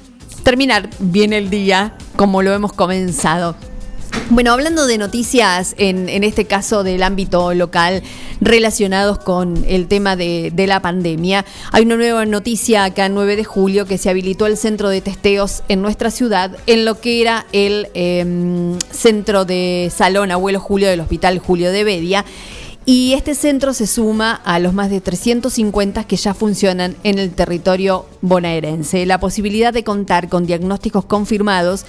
terminar 0.48 0.88
bien 0.98 1.34
el 1.34 1.50
día 1.50 1.94
como 2.16 2.40
lo 2.40 2.54
hemos 2.54 2.72
comenzado. 2.72 3.54
Bueno, 4.30 4.52
hablando 4.52 4.86
de 4.86 4.98
noticias, 4.98 5.74
en, 5.78 6.08
este 6.22 6.44
caso 6.44 6.82
del 6.82 7.02
ámbito 7.02 7.54
local, 7.54 8.02
relacionados 8.40 9.18
con 9.18 9.64
el 9.66 9.88
tema 9.88 10.16
de, 10.16 10.52
la 10.66 10.80
pandemia, 10.80 11.44
hay 11.72 11.84
una 11.84 11.96
nueva 11.96 12.26
noticia 12.26 12.84
acá 12.84 13.06
en 13.06 13.14
9 13.14 13.36
de 13.36 13.44
julio 13.44 13.86
que 13.86 13.96
se 13.96 14.10
habilitó 14.10 14.46
el 14.46 14.56
centro 14.56 14.90
de 14.90 15.00
testeos 15.00 15.62
en 15.68 15.80
nuestra 15.80 16.10
ciudad, 16.10 16.56
en 16.66 16.84
lo 16.84 17.00
que 17.00 17.22
era 17.22 17.46
el 17.52 17.88
em, 17.94 18.78
centro 18.90 19.44
de 19.44 19.90
Salón 19.94 20.30
Abuelo 20.30 20.60
Julio 20.60 20.88
del 20.88 21.00
Hospital 21.00 21.38
Julio 21.38 21.72
de 21.72 21.84
Bedia. 21.84 22.24
Y 22.90 23.12
este 23.12 23.34
centro 23.34 23.74
se 23.74 23.86
suma 23.86 24.32
a 24.32 24.58
los 24.58 24.72
más 24.72 24.88
de 24.88 25.02
350 25.02 26.04
que 26.04 26.16
ya 26.16 26.32
funcionan 26.32 26.96
en 27.04 27.18
el 27.18 27.32
territorio 27.32 28.06
bonaerense. 28.22 29.04
La 29.04 29.20
posibilidad 29.20 29.74
de 29.74 29.84
contar 29.84 30.30
con 30.30 30.46
diagnósticos 30.46 31.04
confirmados, 31.04 31.84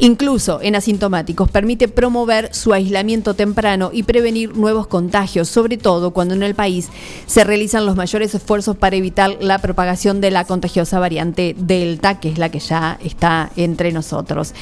incluso 0.00 0.58
en 0.60 0.74
asintomáticos, 0.74 1.48
permite 1.52 1.86
promover 1.86 2.52
su 2.52 2.72
aislamiento 2.72 3.34
temprano 3.34 3.90
y 3.92 4.02
prevenir 4.02 4.56
nuevos 4.56 4.88
contagios, 4.88 5.48
sobre 5.48 5.76
todo 5.76 6.10
cuando 6.10 6.34
en 6.34 6.42
el 6.42 6.56
país 6.56 6.88
se 7.28 7.44
realizan 7.44 7.86
los 7.86 7.94
mayores 7.94 8.34
esfuerzos 8.34 8.76
para 8.76 8.96
evitar 8.96 9.36
la 9.40 9.60
propagación 9.60 10.20
de 10.20 10.32
la 10.32 10.46
contagiosa 10.46 10.98
variante 10.98 11.54
Delta, 11.56 12.18
que 12.18 12.28
es 12.28 12.38
la 12.38 12.48
que 12.48 12.58
ya 12.58 12.98
está 13.04 13.52
entre 13.54 13.92
nosotros. 13.92 14.52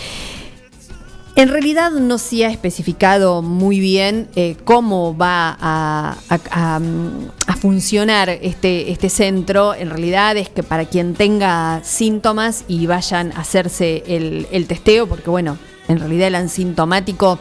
En 1.38 1.50
realidad 1.50 1.92
no 1.92 2.18
se 2.18 2.44
ha 2.44 2.50
especificado 2.50 3.42
muy 3.42 3.78
bien 3.78 4.28
eh, 4.34 4.56
cómo 4.64 5.16
va 5.16 5.56
a, 5.60 6.16
funcionar 7.60 8.28
este, 8.28 8.90
este 8.90 9.08
centro. 9.08 9.72
En 9.72 9.88
realidad 9.88 10.36
es 10.36 10.48
que 10.48 10.64
para 10.64 10.86
quien 10.86 11.14
tenga 11.14 11.80
síntomas 11.84 12.64
y 12.66 12.88
vayan 12.88 13.30
a 13.30 13.42
hacerse 13.42 14.02
el, 14.08 14.48
el 14.50 14.66
testeo, 14.66 15.06
porque 15.06 15.30
bueno, 15.30 15.58
en 15.86 16.00
realidad 16.00 16.26
el 16.26 16.34
asintomático 16.34 17.38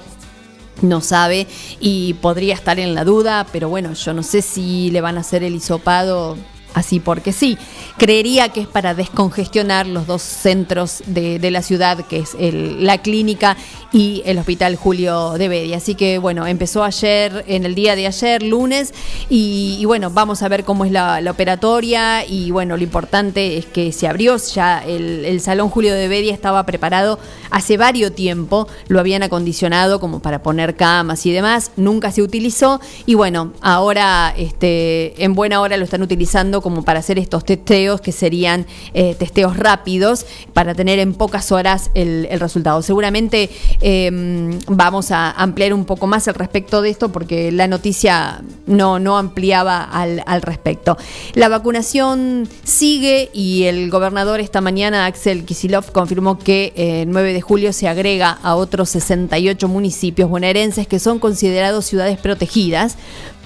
no 0.83 1.01
sabe 1.01 1.47
y 1.79 2.13
podría 2.21 2.53
estar 2.53 2.77
en 2.77 2.93
la 2.93 3.03
duda, 3.03 3.47
pero 3.51 3.67
bueno, 3.67 3.93
yo 3.93 4.13
no 4.13 4.21
sé 4.21 4.43
si 4.43 4.91
le 4.91 5.01
van 5.01 5.17
a 5.17 5.21
hacer 5.21 5.43
el 5.43 5.55
hisopado 5.55 6.37
así 6.73 6.99
porque 6.99 7.31
sí. 7.31 7.57
Creería 7.97 8.49
que 8.49 8.61
es 8.61 8.67
para 8.67 8.93
descongestionar 8.93 9.87
los 9.87 10.07
dos 10.07 10.21
centros 10.21 11.03
de, 11.05 11.39
la 11.51 11.61
ciudad, 11.61 12.05
que 12.05 12.19
es 12.19 12.35
la 12.39 12.99
clínica 12.99 13.55
y 13.93 14.21
el 14.25 14.37
Hospital 14.37 14.75
Julio 14.75 15.33
de 15.33 15.47
Bedia. 15.47 15.77
Así 15.77 15.95
que 15.95 16.17
bueno, 16.17 16.45
empezó 16.45 16.83
ayer, 16.83 17.45
en 17.47 17.65
el 17.65 17.75
día 17.75 17.95
de 17.95 18.07
ayer, 18.07 18.43
lunes, 18.43 18.93
y, 19.29 19.83
bueno, 19.85 20.09
vamos 20.09 20.43
a 20.43 20.49
ver 20.49 20.63
cómo 20.63 20.85
es 20.85 20.91
la, 20.91 21.21
operatoria 21.29 22.25
y 22.25 22.51
bueno, 22.51 22.77
lo 22.77 22.83
importante 22.83 23.57
es 23.57 23.65
que 23.65 23.91
se 23.91 24.07
abrió 24.07 24.37
ya 24.37 24.83
el, 24.85 25.39
Salón 25.41 25.69
Julio 25.69 25.93
de 25.93 26.07
Bedia 26.07 26.33
estaba 26.33 26.65
preparado 26.65 27.19
hace 27.51 27.77
varios 27.77 28.07
tiempo, 28.11 28.67
lo 28.87 28.99
habían 28.99 29.23
acondicionado 29.23 29.99
como 29.99 30.19
para 30.19 30.41
poner 30.43 30.75
camas 30.75 31.25
y 31.25 31.31
demás, 31.31 31.71
nunca 31.75 32.11
se 32.11 32.21
utilizó 32.21 32.79
y 33.05 33.13
bueno, 33.13 33.53
ahora 33.61 34.33
este, 34.35 35.23
en 35.23 35.33
buena 35.33 35.61
hora 35.61 35.77
lo 35.77 35.83
están 35.83 36.01
utilizando 36.01 36.56
como 36.61 36.83
para 36.83 36.99
hacer 36.99 37.19
estos 37.19 37.43
testeos 37.45 38.01
que 38.01 38.11
serían 38.11 38.65
eh, 38.93 39.15
testeos 39.15 39.57
rápidos 39.57 40.25
para 40.53 40.75
tener 40.75 40.99
en 40.99 41.13
pocas 41.13 41.51
horas 41.51 41.91
el, 41.93 42.27
resultado. 42.39 42.81
Seguramente 42.81 43.49
em, 43.81 44.59
vamos 44.67 45.11
a 45.11 45.31
ampliar 45.31 45.73
un 45.73 45.85
poco 45.85 46.07
más 46.07 46.27
al 46.27 46.35
respecto 46.35 46.81
de 46.81 46.89
esto 46.89 47.11
porque 47.11 47.51
la 47.51 47.67
noticia 47.67 48.41
no, 48.65 48.99
no 48.99 49.17
ampliaba 49.17 49.83
al, 49.83 50.41
respecto. 50.41 50.97
La 51.33 51.49
vacunación 51.49 52.47
sigue 52.63 53.29
y 53.33 53.63
el 53.63 53.89
gobernador 53.89 54.39
esta 54.39 54.61
mañana, 54.61 55.05
Axel 55.05 55.45
Kisilov, 55.45 55.91
confirmó 55.91 56.37
que 56.37 56.73
el 56.75 57.09
9 57.11 57.33
de 57.33 57.41
julio 57.41 57.73
se 57.73 57.87
agrega 57.87 58.37
a 58.43 58.55
otros 58.55 58.89
68 58.89 59.67
municipios 59.67 60.29
bonaerenses 60.29 60.87
que 60.87 60.99
son 60.99 61.19
considerados 61.19 61.85
ciudades 61.85 62.17
protegidas 62.19 62.97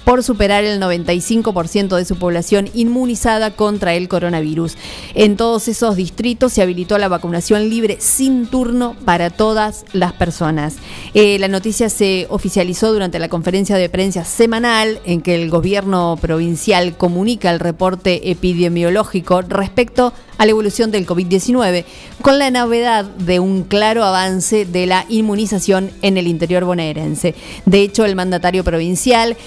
por 0.04 0.24
superar 0.24 0.64
el 0.64 0.82
95% 0.82 1.96
de 1.96 2.06
su 2.06 2.16
población 2.18 2.70
inmunizada 2.74 3.52
contra 3.52 3.94
el 3.94 4.08
coronavirus. 4.08 4.76
En 5.14 5.38
todos 5.38 5.68
esos 5.68 5.96
distritos 5.96 6.54
se 6.54 6.62
habilitó 6.62 6.98
la 6.98 7.08
vacunación 7.08 7.70
libre 7.70 7.98
sin 8.00 8.48
turno 8.48 8.96
para 9.06 9.30
todas 9.30 9.86
las 9.94 10.14
personas. 10.14 10.76
Eh, 11.14 11.38
la 11.40 11.48
noticia 11.48 11.90
se 11.90 12.28
oficializó 12.30 12.94
durante 12.94 13.20
la 13.20 13.30
conferencia 13.30 13.78
de 13.78 13.90
prensa 13.90 14.26
semanal 14.26 15.00
en 15.06 15.22
que 15.22 15.36
el 15.36 15.50
gobierno 15.50 16.18
provincial 16.20 16.98
comunica 16.98 17.52
el 17.52 17.60
reporte 17.60 18.32
epidemiológico 18.32 19.42
respecto 19.42 20.14
a 20.38 20.46
la 20.46 20.52
evolución 20.52 20.90
del 20.90 21.06
COVID-19, 21.06 21.86
con 22.24 22.40
la 22.40 22.50
novedad 22.50 23.06
de 23.06 23.40
un 23.40 23.62
claro 23.64 24.04
avance 24.04 24.66
de 24.66 24.88
la 24.88 25.06
inmunización 25.08 25.92
en 26.02 26.18
el 26.18 26.26
interior 26.26 26.66
bonaerense. 26.66 27.36
De 27.68 27.82
hecho, 27.82 28.06
el 28.06 28.16
mandatario 28.16 28.64
provincial 28.64 29.38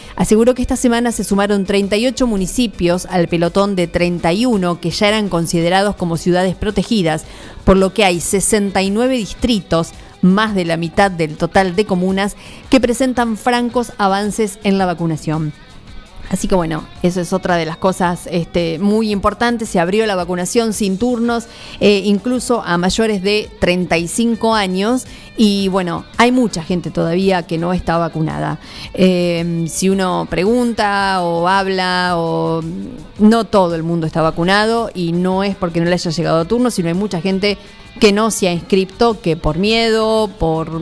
aseguró 0.44 0.56
que 0.56 0.62
esta 0.62 0.76
semana 0.76 1.10
se 1.10 1.24
sumaron 1.24 1.64
38 1.64 2.26
municipios 2.26 3.06
al 3.06 3.28
pelotón 3.28 3.76
de 3.76 3.86
31 3.86 4.78
que 4.78 4.90
ya 4.90 5.08
eran 5.08 5.30
considerados 5.30 5.96
como 5.96 6.18
ciudades 6.18 6.54
protegidas, 6.54 7.24
por 7.64 7.78
lo 7.78 7.94
que 7.94 8.04
hay 8.04 8.20
69 8.20 9.16
distritos, 9.16 9.92
más 10.20 10.54
de 10.54 10.66
la 10.66 10.76
mitad 10.76 11.10
del 11.10 11.38
total 11.38 11.74
de 11.74 11.86
comunas, 11.86 12.36
que 12.68 12.78
presentan 12.78 13.38
francos 13.38 13.92
avances 13.96 14.58
en 14.64 14.76
la 14.76 14.84
vacunación. 14.84 15.54
Así 16.30 16.48
que 16.48 16.54
bueno, 16.54 16.84
eso 17.02 17.20
es 17.20 17.32
otra 17.32 17.56
de 17.56 17.66
las 17.66 17.76
cosas 17.76 18.28
este, 18.30 18.78
muy 18.78 19.10
importantes. 19.10 19.68
Se 19.68 19.78
abrió 19.78 20.06
la 20.06 20.16
vacunación 20.16 20.72
sin 20.72 20.98
turnos, 20.98 21.46
eh, 21.80 22.02
incluso 22.04 22.62
a 22.62 22.78
mayores 22.78 23.22
de 23.22 23.50
35 23.60 24.54
años. 24.54 25.06
Y 25.36 25.68
bueno, 25.68 26.04
hay 26.16 26.32
mucha 26.32 26.62
gente 26.62 26.90
todavía 26.90 27.42
que 27.44 27.58
no 27.58 27.72
está 27.72 27.98
vacunada. 27.98 28.58
Eh, 28.94 29.66
si 29.68 29.90
uno 29.90 30.26
pregunta 30.30 31.22
o 31.22 31.48
habla, 31.48 32.14
o 32.16 32.62
no 33.18 33.44
todo 33.44 33.74
el 33.74 33.82
mundo 33.82 34.06
está 34.06 34.22
vacunado 34.22 34.90
y 34.94 35.12
no 35.12 35.44
es 35.44 35.56
porque 35.56 35.80
no 35.80 35.86
le 35.86 35.94
haya 35.94 36.10
llegado 36.10 36.44
turno, 36.44 36.70
sino 36.70 36.88
hay 36.88 36.94
mucha 36.94 37.20
gente 37.20 37.58
que 38.00 38.12
no 38.12 38.30
se 38.30 38.48
ha 38.48 38.52
inscrito, 38.52 39.20
que 39.20 39.36
por 39.36 39.58
miedo, 39.58 40.28
por 40.38 40.80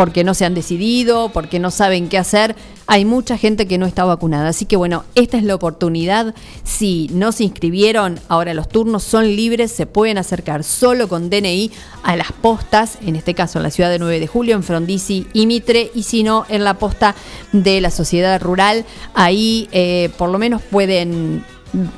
porque 0.00 0.24
no 0.24 0.32
se 0.32 0.46
han 0.46 0.54
decidido, 0.54 1.28
porque 1.28 1.58
no 1.58 1.70
saben 1.70 2.08
qué 2.08 2.16
hacer. 2.16 2.56
Hay 2.86 3.04
mucha 3.04 3.36
gente 3.36 3.66
que 3.66 3.76
no 3.76 3.84
está 3.84 4.02
vacunada. 4.02 4.48
Así 4.48 4.64
que 4.64 4.76
bueno, 4.76 5.04
esta 5.14 5.36
es 5.36 5.44
la 5.44 5.54
oportunidad. 5.54 6.34
Si 6.64 7.10
no 7.12 7.32
se 7.32 7.44
inscribieron, 7.44 8.18
ahora 8.26 8.54
los 8.54 8.66
turnos 8.66 9.02
son 9.02 9.36
libres, 9.36 9.72
se 9.72 9.84
pueden 9.84 10.16
acercar 10.16 10.64
solo 10.64 11.06
con 11.06 11.28
DNI 11.28 11.70
a 12.02 12.16
las 12.16 12.32
postas, 12.32 12.96
en 13.02 13.14
este 13.14 13.34
caso 13.34 13.58
en 13.58 13.64
la 13.64 13.70
ciudad 13.70 13.90
de 13.90 13.98
9 13.98 14.20
de 14.20 14.26
julio, 14.26 14.54
en 14.54 14.62
Frondizi 14.62 15.26
y 15.34 15.44
Mitre, 15.44 15.90
y 15.94 16.04
si 16.04 16.22
no, 16.22 16.46
en 16.48 16.64
la 16.64 16.78
posta 16.78 17.14
de 17.52 17.82
la 17.82 17.90
sociedad 17.90 18.40
rural. 18.40 18.86
Ahí 19.12 19.68
eh, 19.70 20.08
por 20.16 20.30
lo 20.30 20.38
menos 20.38 20.62
pueden 20.62 21.44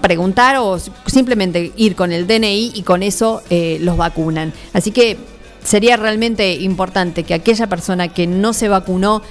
preguntar 0.00 0.56
o 0.56 0.76
simplemente 1.06 1.72
ir 1.76 1.94
con 1.94 2.10
el 2.10 2.26
DNI 2.26 2.72
y 2.74 2.82
con 2.82 3.04
eso 3.04 3.42
eh, 3.48 3.78
los 3.80 3.96
vacunan. 3.96 4.52
Así 4.72 4.90
que 4.90 5.18
sería 5.64 5.96
realmente 5.96 6.54
importante 6.54 7.24
que 7.24 7.34
aquella 7.34 7.66
persona 7.66 8.08
que 8.08 8.26
no 8.26 8.52
se 8.52 8.68
vacunó 8.68 9.22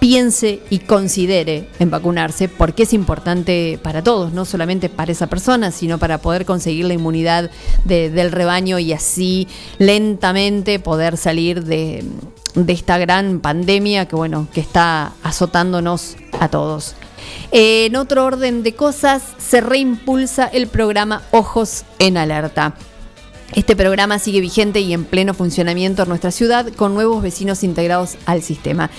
piense 0.00 0.60
y 0.70 0.78
considere 0.78 1.68
en 1.78 1.90
vacunarse, 1.90 2.48
porque 2.48 2.84
es 2.84 2.94
importante 2.94 3.78
para 3.82 4.02
todos, 4.02 4.32
no 4.32 4.46
solamente 4.46 4.88
para 4.88 5.12
esa 5.12 5.28
persona, 5.28 5.70
sino 5.70 5.98
para 5.98 6.18
poder 6.18 6.46
conseguir 6.46 6.86
la 6.86 6.94
inmunidad 6.94 7.50
del 7.84 8.32
rebaño 8.32 8.78
y 8.78 8.94
así 8.94 9.46
lentamente 9.78 10.78
poder 10.78 11.18
salir 11.18 11.64
de, 11.64 12.02
de 12.54 12.72
esta 12.72 12.96
gran 12.98 13.40
pandemia 13.40 14.06
que 14.06 14.16
bueno, 14.16 14.48
que 14.52 14.60
está 14.60 15.12
azotándonos 15.22 16.16
a 16.40 16.48
todos. 16.48 16.94
En 17.52 17.94
otro 17.96 18.24
orden 18.24 18.62
de 18.62 18.74
cosas, 18.74 19.22
se 19.38 19.60
reimpulsa 19.60 20.46
el 20.46 20.66
programa 20.66 21.22
Ojos 21.30 21.84
en 21.98 22.16
Alerta. 22.16 22.74
Este 23.54 23.74
programa 23.74 24.20
sigue 24.20 24.40
vigente 24.40 24.78
y 24.80 24.92
en 24.92 25.04
pleno 25.04 25.34
funcionamiento 25.34 26.02
en 26.02 26.08
nuestra 26.08 26.30
ciudad 26.30 26.68
con 26.68 26.94
nuevos 26.94 27.20
vecinos 27.20 27.64
integrados 27.64 28.16
al 28.24 28.42
sistema. 28.42 28.90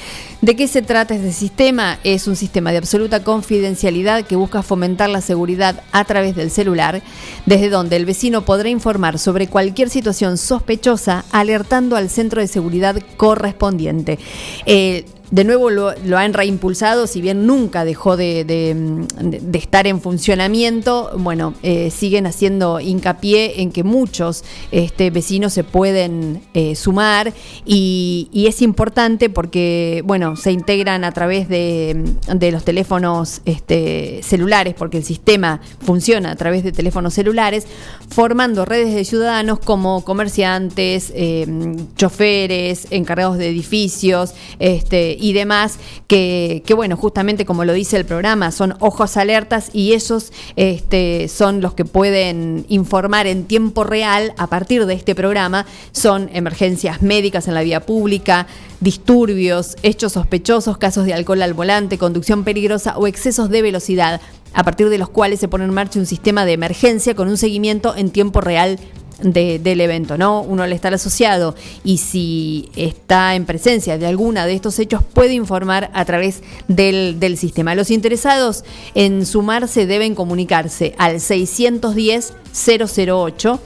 ¿De 0.42 0.58
qué 0.58 0.68
se 0.68 0.82
trata 0.82 1.16
este 1.16 1.32
sistema? 1.32 2.00
Es 2.04 2.28
un 2.28 2.36
sistema 2.36 2.72
de 2.72 2.80
absoluta 2.80 3.24
confidencialidad 3.24 4.26
que 4.26 4.36
busca 4.36 4.62
fomentar 4.62 5.10
la 5.10 5.22
seguridad 5.22 5.82
a 5.94 6.04
través 6.04 6.36
del 6.36 6.52
celular, 6.52 7.02
desde 7.46 7.70
donde 7.70 7.96
el 7.96 8.06
vecino 8.06 8.44
podrá 8.44 8.68
informar 8.68 9.20
sobre 9.20 9.48
cualquier 9.48 9.90
situación 9.90 10.38
sospechosa 10.38 11.24
alertando 11.32 11.96
al 11.96 12.10
centro 12.10 12.42
de 12.42 12.48
seguridad 12.48 13.02
correspondiente. 13.16 14.20
Eh, 14.66 15.06
de 15.32 15.46
nuevo 15.46 15.70
lo, 15.70 16.18
han 16.18 16.34
reimpulsado, 16.34 17.08
si 17.08 17.22
bien 17.22 17.48
nunca 17.48 17.86
dejó 17.86 18.18
de, 18.18 19.06
estar 19.54 19.88
en 19.88 20.02
funcionamiento, 20.02 21.12
bueno, 21.18 21.54
eh, 21.64 21.90
siguen 21.90 22.28
haciendo 22.28 22.82
hincapié 22.82 23.62
en 23.62 23.72
que 23.72 23.84
muchos 23.84 24.44
este, 24.72 25.10
vecinos 25.10 25.54
se 25.54 25.64
pueden 25.64 26.42
eh, 26.54 26.76
sumar 26.76 27.34
y, 27.66 28.30
es 28.52 28.62
importante 28.62 29.30
porque, 29.30 30.04
bueno, 30.04 30.36
se 30.36 30.52
integran 30.52 31.06
a 31.06 31.14
través 31.14 31.48
de, 31.48 32.04
los 32.52 32.66
teléfonos 32.66 33.42
este, 33.46 34.20
celulares, 34.24 34.74
porque 34.78 34.98
el 34.98 35.06
sistema 35.06 35.62
funciona 35.80 36.32
a 36.32 36.36
través 36.36 36.66
de 36.66 36.74
teléfonos 36.74 37.14
celulares, 37.14 37.66
formando 38.10 38.66
redes 38.66 38.94
de 38.94 39.06
ciudadanos 39.06 39.60
como 39.60 40.04
comerciantes, 40.04 41.14
eh, 41.16 41.48
choferes, 41.96 42.88
encargados 42.90 43.38
de 43.38 43.48
edificios, 43.48 44.34
este, 44.60 45.18
y 45.22 45.34
demás, 45.34 45.78
que, 46.08 46.64
bueno, 46.76 46.98
justamente 46.98 47.46
como 47.46 47.64
lo 47.64 47.74
dice 47.74 47.98
el 47.98 48.06
programa, 48.06 48.52
son 48.52 48.76
ojos 48.80 49.16
alertas 49.18 49.70
y 49.74 49.94
esos 49.94 50.34
este, 50.56 51.28
son 51.28 51.62
los 51.62 51.74
que 51.74 51.86
pueden 51.86 52.66
informar 52.68 53.28
en 53.28 53.46
tiempo 53.46 53.84
real 53.84 54.34
a 54.38 54.48
partir 54.48 54.86
de 54.86 54.96
este 54.96 55.16
programa. 55.16 55.66
Son 55.92 56.30
emergencias 56.34 57.02
médicas 57.02 57.48
en 57.48 57.54
la 57.54 57.62
vía 57.62 57.86
pública, 57.86 58.48
disturbios, 58.80 59.78
hechos 59.84 60.14
sospechosos, 60.14 60.78
casos 60.78 61.06
de 61.06 61.14
alcohol 61.14 61.42
al 61.42 61.54
volante, 61.54 61.98
conducción 61.98 62.44
peligrosa 62.44 62.98
o 62.98 63.08
excesos 63.08 63.50
de 63.50 63.62
velocidad 63.62 64.22
a 64.54 64.64
partir 64.64 64.90
de 64.90 64.98
los 64.98 65.10
cuales 65.10 65.40
se 65.40 65.48
pone 65.48 65.64
en 65.64 65.74
marcha 65.74 66.00
un 66.00 66.06
sistema 66.06 66.46
de 66.46 66.54
emergencia 66.54 67.16
con 67.16 67.28
un 67.28 67.38
seguimiento 67.38 67.96
en 67.96 68.10
tiempo 68.12 68.42
real 68.42 68.80
del 69.24 69.82
evento, 69.82 70.18
¿no? 70.18 70.42
Uno 70.42 70.64
al 70.64 70.74
estar 70.74 70.94
asociado 70.94 71.56
y 71.84 72.00
si 72.00 72.72
está 72.76 73.36
en 73.36 73.46
presencia 73.46 73.98
de 73.98 74.08
alguna 74.08 74.46
de 74.46 74.54
estos 74.54 74.80
hechos 74.80 75.04
puede 75.04 75.34
informar 75.34 75.92
a 75.94 76.06
través 76.06 76.42
del, 76.68 77.20
del 77.20 77.38
sistema. 77.38 77.76
Los 77.76 77.92
interesados 77.92 78.64
en 78.96 79.26
sumarse 79.26 79.86
deben 79.86 80.16
comunicarse 80.16 80.96
al 80.98 81.20
610 81.20 82.34
008 82.52 83.60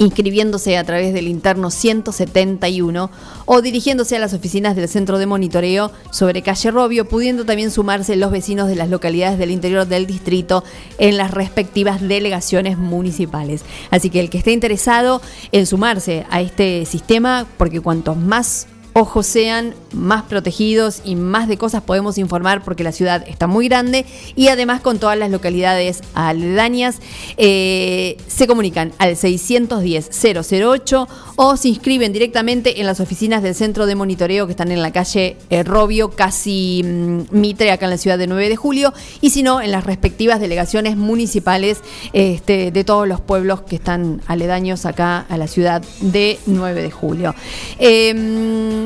inscribiéndose 0.00 0.78
a 0.78 0.84
través 0.84 1.12
del 1.12 1.28
interno 1.28 1.70
171 1.70 3.10
o 3.44 3.62
dirigiéndose 3.62 4.16
a 4.16 4.18
las 4.18 4.32
oficinas 4.32 4.74
del 4.74 4.88
centro 4.88 5.18
de 5.18 5.26
monitoreo 5.26 5.92
sobre 6.10 6.42
calle 6.42 6.70
Robio, 6.70 7.06
pudiendo 7.06 7.44
también 7.44 7.70
sumarse 7.70 8.16
los 8.16 8.32
vecinos 8.32 8.66
de 8.66 8.76
las 8.76 8.88
localidades 8.88 9.38
del 9.38 9.50
interior 9.50 9.86
del 9.86 10.06
distrito 10.06 10.64
en 10.98 11.18
las 11.18 11.30
respectivas 11.30 12.00
delegaciones 12.00 12.78
municipales. 12.78 13.62
Así 13.90 14.08
que 14.08 14.20
el 14.20 14.30
que 14.30 14.38
esté 14.38 14.52
interesado 14.52 15.20
en 15.52 15.66
sumarse 15.66 16.24
a 16.30 16.40
este 16.40 16.86
sistema, 16.86 17.46
porque 17.58 17.80
cuantos 17.80 18.16
más 18.16 18.66
ojos 18.92 19.26
sean 19.26 19.74
más 19.92 20.22
protegidos 20.24 21.02
y 21.04 21.16
más 21.16 21.48
de 21.48 21.56
cosas 21.56 21.82
podemos 21.82 22.18
informar 22.18 22.62
porque 22.62 22.84
la 22.84 22.92
ciudad 22.92 23.24
está 23.26 23.46
muy 23.46 23.68
grande 23.68 24.06
y 24.36 24.48
además 24.48 24.80
con 24.80 24.98
todas 24.98 25.18
las 25.18 25.30
localidades 25.30 26.02
aledañas 26.14 26.98
eh, 27.36 28.16
se 28.26 28.46
comunican 28.46 28.92
al 28.98 29.16
610-008 29.16 31.08
o 31.36 31.56
se 31.56 31.68
inscriben 31.68 32.12
directamente 32.12 32.80
en 32.80 32.86
las 32.86 33.00
oficinas 33.00 33.42
del 33.42 33.54
centro 33.54 33.86
de 33.86 33.94
monitoreo 33.94 34.46
que 34.46 34.52
están 34.52 34.70
en 34.70 34.82
la 34.82 34.92
calle 34.92 35.36
eh, 35.50 35.62
Robio, 35.62 36.10
casi 36.10 36.82
mm, 36.84 37.22
Mitre, 37.30 37.72
acá 37.72 37.86
en 37.86 37.90
la 37.90 37.98
ciudad 37.98 38.18
de 38.18 38.26
9 38.26 38.48
de 38.48 38.56
julio 38.56 38.92
y 39.20 39.30
si 39.30 39.42
no 39.42 39.60
en 39.60 39.70
las 39.70 39.84
respectivas 39.84 40.40
delegaciones 40.40 40.96
municipales 40.96 41.80
este, 42.12 42.70
de 42.70 42.84
todos 42.84 43.06
los 43.08 43.20
pueblos 43.20 43.62
que 43.62 43.76
están 43.76 44.20
aledaños 44.26 44.86
acá 44.86 45.26
a 45.28 45.36
la 45.36 45.46
ciudad 45.46 45.82
de 46.00 46.38
9 46.46 46.82
de 46.82 46.90
julio. 46.90 47.34
Em, 47.78 48.79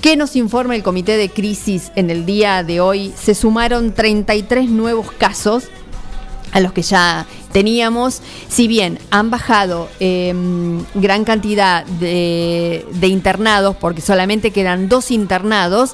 ¿Qué 0.00 0.16
nos 0.16 0.34
informa 0.34 0.74
el 0.74 0.82
Comité 0.82 1.18
de 1.18 1.28
Crisis 1.28 1.92
en 1.94 2.08
el 2.08 2.24
día 2.24 2.64
de 2.64 2.80
hoy? 2.80 3.12
Se 3.20 3.34
sumaron 3.34 3.92
33 3.92 4.70
nuevos 4.70 5.12
casos 5.12 5.64
a 6.52 6.60
los 6.60 6.72
que 6.72 6.80
ya 6.80 7.26
teníamos, 7.52 8.22
si 8.48 8.66
bien 8.66 8.98
han 9.10 9.28
bajado 9.28 9.90
em, 10.00 10.82
gran 10.94 11.24
cantidad 11.24 11.84
de, 11.84 12.82
internados, 13.02 13.76
porque 13.76 14.00
solamente 14.00 14.52
quedan 14.52 14.88
dos 14.88 15.10
internados, 15.10 15.92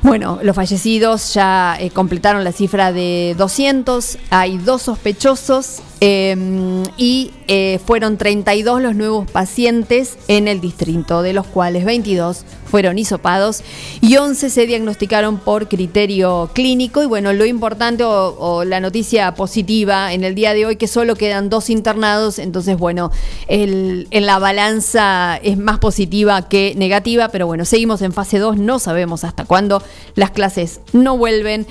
bueno, 0.00 0.38
los 0.42 0.56
fallecidos 0.56 1.34
ya 1.34 1.76
eh, 1.78 1.90
completaron 1.90 2.42
la 2.42 2.52
cifra 2.52 2.90
de 2.90 3.34
200, 3.36 4.16
hay 4.30 4.56
dos 4.56 4.80
sospechosos 4.82 5.80
em, 6.00 6.82
y 6.96 7.32
eh, 7.48 7.80
fueron 7.86 8.18
32 8.18 8.82
los 8.82 8.94
nuevos 8.94 9.30
pacientes 9.30 10.18
en 10.28 10.48
el 10.48 10.60
distrito, 10.60 11.22
de 11.22 11.32
los 11.32 11.46
cuales 11.46 11.84
22 11.84 12.44
fueron 12.66 12.98
hisopados 12.98 13.62
y 14.00 14.16
11 14.16 14.50
se 14.50 14.66
diagnosticaron 14.66 15.38
por 15.38 15.68
criterio 15.68 16.50
clínico. 16.52 17.02
Y 17.02 17.06
bueno, 17.06 17.32
lo 17.32 17.46
importante 17.46 18.04
o, 18.04 18.64
la 18.64 18.80
noticia 18.80 19.34
positiva 19.34 20.12
en 20.12 20.24
el 20.24 20.34
día 20.34 20.52
de 20.52 20.66
hoy 20.66 20.76
que 20.76 20.88
solo 20.88 21.14
quedan 21.14 21.48
dos 21.48 21.70
internados, 21.70 22.38
entonces 22.38 22.76
bueno, 22.76 23.10
en 23.48 24.26
la 24.26 24.38
balanza 24.38 25.38
es 25.42 25.56
más 25.56 25.78
positiva 25.78 26.48
que 26.48 26.74
negativa, 26.76 27.28
pero 27.28 27.46
bueno, 27.46 27.64
seguimos 27.64 28.02
en 28.02 28.12
fase 28.12 28.38
2, 28.38 28.58
no 28.58 28.78
sabemos 28.78 29.24
hasta 29.24 29.44
cuándo 29.44 29.82
las 30.14 30.30
clases 30.30 30.80
no 30.92 31.16
vuelven. 31.16 31.66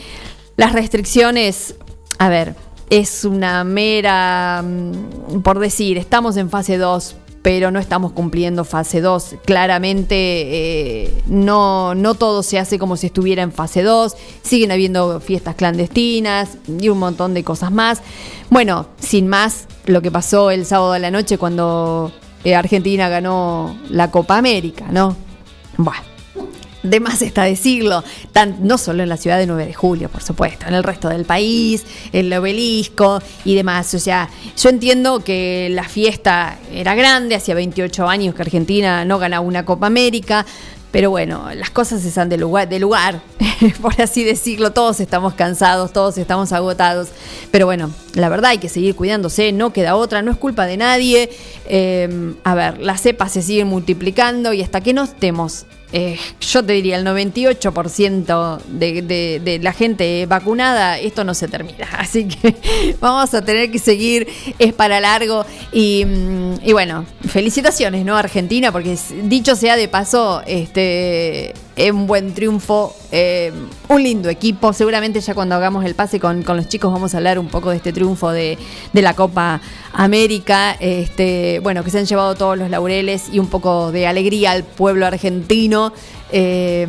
Las 0.58 0.72
restricciones, 0.72 1.76
a 2.18 2.30
ver, 2.30 2.56
es 2.90 3.26
una 3.26 3.64
mera, 3.64 4.64
mm, 4.64 5.42
por 5.42 5.60
decir, 5.60 5.98
estamos 5.98 6.38
en 6.38 6.50
fase 6.50 6.78
2, 6.78 7.16
pero 7.42 7.70
no 7.70 7.80
estamos 7.80 8.12
cumpliendo 8.12 8.66
fase 8.66 9.02
2. 9.02 9.36
Claramente 9.46 10.16
eh, 10.16 11.24
no, 11.28 11.94
no 11.94 12.16
todo 12.16 12.42
se 12.44 12.58
hace 12.58 12.80
como 12.80 12.98
si 12.98 13.08
estuviera 13.08 13.44
en 13.44 13.52
fase 13.52 13.84
2, 13.84 14.16
siguen 14.42 14.72
habiendo 14.72 15.20
fiestas 15.20 15.56
clandestinas 15.56 16.58
y 16.80 16.90
un 16.90 16.98
montón 17.00 17.34
de 17.34 17.44
cosas 17.44 17.72
más. 17.72 18.02
Bueno, 18.50 18.88
sin 19.00 19.28
más, 19.28 19.68
lo 19.86 20.02
que 20.02 20.12
pasó 20.12 20.52
el 20.52 20.66
sábado 20.66 20.94
a 20.94 21.00
la 21.00 21.12
noche 21.12 21.38
cuando 21.38 22.12
eh, 22.44 22.56
Argentina 22.56 23.10
ganó 23.10 23.78
la 23.90 24.10
Copa 24.10 24.38
América, 24.38 24.88
¿no? 24.92 25.16
Bueno 25.78 26.15
de 26.90 27.00
más 27.00 27.22
está 27.22 27.44
decirlo, 27.44 28.04
no 28.60 28.78
solo 28.78 29.04
en 29.04 29.10
la 29.10 29.18
ciudad 29.18 29.38
de 29.38 29.48
9 29.48 29.66
de 29.66 29.74
julio, 29.74 30.10
por 30.10 30.22
supuesto, 30.22 30.68
en 30.68 30.74
el 30.74 30.84
resto 30.84 31.10
del 31.10 31.26
país, 31.26 31.84
en 32.14 32.28
el 32.28 32.34
obelisco 32.34 33.22
y 33.44 33.56
demás. 33.56 33.94
O 33.94 34.00
sea, 34.00 34.30
yo 34.58 34.70
entiendo 34.70 35.24
que 35.24 35.70
la 35.72 35.84
fiesta 35.84 36.58
era 36.72 36.96
grande, 36.96 37.36
hacía 37.36 37.56
28 37.56 38.08
años 38.08 38.36
que 38.36 38.42
Argentina 38.42 39.06
no 39.06 39.20
ganaba 39.20 39.46
una 39.46 39.66
Copa 39.66 39.88
América, 39.88 40.46
pero 40.96 41.10
bueno, 41.10 41.50
las 41.54 41.72
cosas 41.72 42.06
están 42.06 42.30
de 42.30 42.38
lugar, 42.38 42.70
de 42.70 42.80
lugar, 42.80 43.20
por 43.82 44.02
así 44.02 44.24
decirlo. 44.24 44.72
Todos 44.72 45.02
estamos 45.02 45.34
cansados, 45.34 45.92
todos 45.92 46.18
estamos 46.18 46.54
agotados. 46.54 47.10
Pero 47.52 47.66
bueno, 47.66 47.92
la 48.14 48.30
verdad 48.30 48.52
hay 48.52 48.60
que 48.60 48.70
seguir 48.70 48.96
cuidándose, 48.96 49.52
no 49.52 49.74
queda 49.74 49.98
otra, 49.98 50.22
no 50.22 50.32
es 50.32 50.38
culpa 50.38 50.66
de 50.66 50.78
nadie. 50.78 51.30
Eh, 51.66 52.36
a 52.46 52.56
ver, 52.56 52.78
las 52.80 53.02
cepas 53.02 53.34
se 53.34 53.42
siguen 53.42 53.68
multiplicando 53.68 54.54
y 54.54 54.62
hasta 54.62 54.80
que 54.80 54.94
no 54.94 55.04
estemos 55.04 55.66
eh, 55.92 56.18
yo 56.42 56.64
te 56.64 56.74
diría 56.74 56.98
el 56.98 57.06
98% 57.06 58.62
de, 58.68 59.60
la 59.62 59.74
gente 59.74 60.26
vacunada, 60.26 61.00
esto 61.00 61.24
no 61.24 61.34
se 61.34 61.48
termina. 61.48 61.88
Así 61.98 62.28
que 62.28 62.56
vamos 63.00 63.34
a 63.34 63.44
tener 63.44 63.72
que 63.72 63.80
seguir, 63.80 64.28
es 64.60 64.74
para 64.74 65.00
largo. 65.00 65.46
Y, 65.72 66.06
mm, 66.06 66.72
bueno, 66.72 67.06
felicitaciones, 67.28 68.06
¿no? 68.06 68.18
Argentina, 68.18 68.72
porque 68.72 68.98
dicho 69.24 69.56
sea 69.56 69.76
de 69.76 69.88
paso, 69.88 70.42
este 70.46 71.52
es 71.52 71.65
un 71.92 72.08
buen 72.08 72.34
triunfo, 72.34 72.96
eh, 73.12 73.52
un 73.90 74.02
lindo 74.02 74.30
equipo. 74.30 74.72
Seguramente 74.72 75.20
ya 75.20 75.34
cuando 75.34 75.56
hagamos 75.56 75.84
el 75.86 75.94
pase 75.94 76.20
con, 76.20 76.44
con, 76.44 76.58
los 76.58 76.70
chicos 76.70 76.92
vamos 76.92 77.14
a 77.14 77.18
hablar 77.18 77.38
un 77.38 77.48
poco 77.48 77.70
de 77.70 77.78
este 77.78 77.92
triunfo 77.92 78.32
de, 78.32 78.58
de, 78.94 79.02
la 79.02 79.14
Copa 79.14 79.60
América. 79.94 80.76
Este, 80.80 81.60
bueno, 81.62 81.84
que 81.84 81.92
se 81.92 82.00
han 82.00 82.06
llevado 82.06 82.36
todos 82.36 82.58
los 82.58 82.70
laureles 82.70 83.26
y 83.32 83.40
un 83.40 83.48
poco 83.48 83.92
de 83.92 84.08
alegría 84.08 84.52
al 84.52 84.64
pueblo 84.64 85.06
argentino 85.06 85.92
eh, 86.32 86.88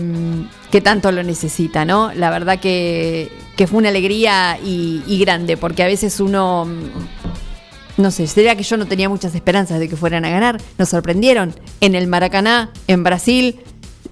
que 0.70 0.81
tanto 0.81 1.11
lo 1.12 1.22
necesita, 1.22 1.85
¿no? 1.85 2.12
La 2.14 2.31
verdad 2.31 2.61
que, 2.61 3.31
que 3.57 3.66
fue 3.66 3.79
una 3.79 3.88
alegría 3.88 4.59
y, 4.64 5.03
y 5.07 5.18
grande, 5.18 5.57
porque 5.57 5.83
a 5.83 5.87
veces 5.87 6.20
uno 6.20 6.64
mm, 6.64 8.03
no 8.03 8.11
sé, 8.11 8.27
sería 8.27 8.55
que 8.57 8.62
yo 8.62 8.77
no 8.77 8.87
tenía 8.87 9.09
muchas 9.09 9.35
esperanzas 9.35 9.79
de 9.79 9.88
que 9.88 9.96
fueran 9.96 10.25
a 10.25 10.31
ganar. 10.31 10.61
Nos 10.79 10.90
sorprendieron 10.90 11.55
en 11.81 11.94
el 11.94 12.07
Maracaná, 12.07 12.70
en 12.88 13.03
Brasil, 13.03 13.61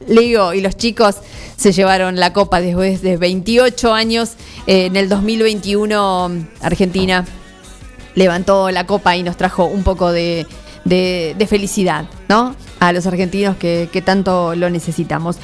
le 0.07 0.21
digo, 0.23 0.53
y 0.53 0.61
los 0.61 0.77
chicos 0.77 1.17
se 1.57 1.73
llevaron 1.73 2.17
la 2.17 2.33
copa 2.33 2.61
después 2.61 3.03
de 3.03 3.17
28 3.17 3.93
años. 3.93 4.33
Eh, 4.67 4.87
en 4.87 4.97
el 4.97 5.09
2021, 5.09 6.31
Argentina 6.61 7.25
levantó 8.14 8.71
la 8.71 8.87
copa 8.87 9.17
y 9.17 9.23
nos 9.23 9.37
trajo 9.37 9.64
un 9.64 9.83
poco 9.83 10.12
de 10.12 10.47
de, 10.85 11.47
felicidad, 11.49 12.07
¿no? 12.29 12.55
A 12.81 12.92
los 12.92 13.07
argentinos 13.07 13.57
que, 13.57 14.03
tanto 14.05 14.55
lo 14.55 14.68
necesitamos. 14.70 15.37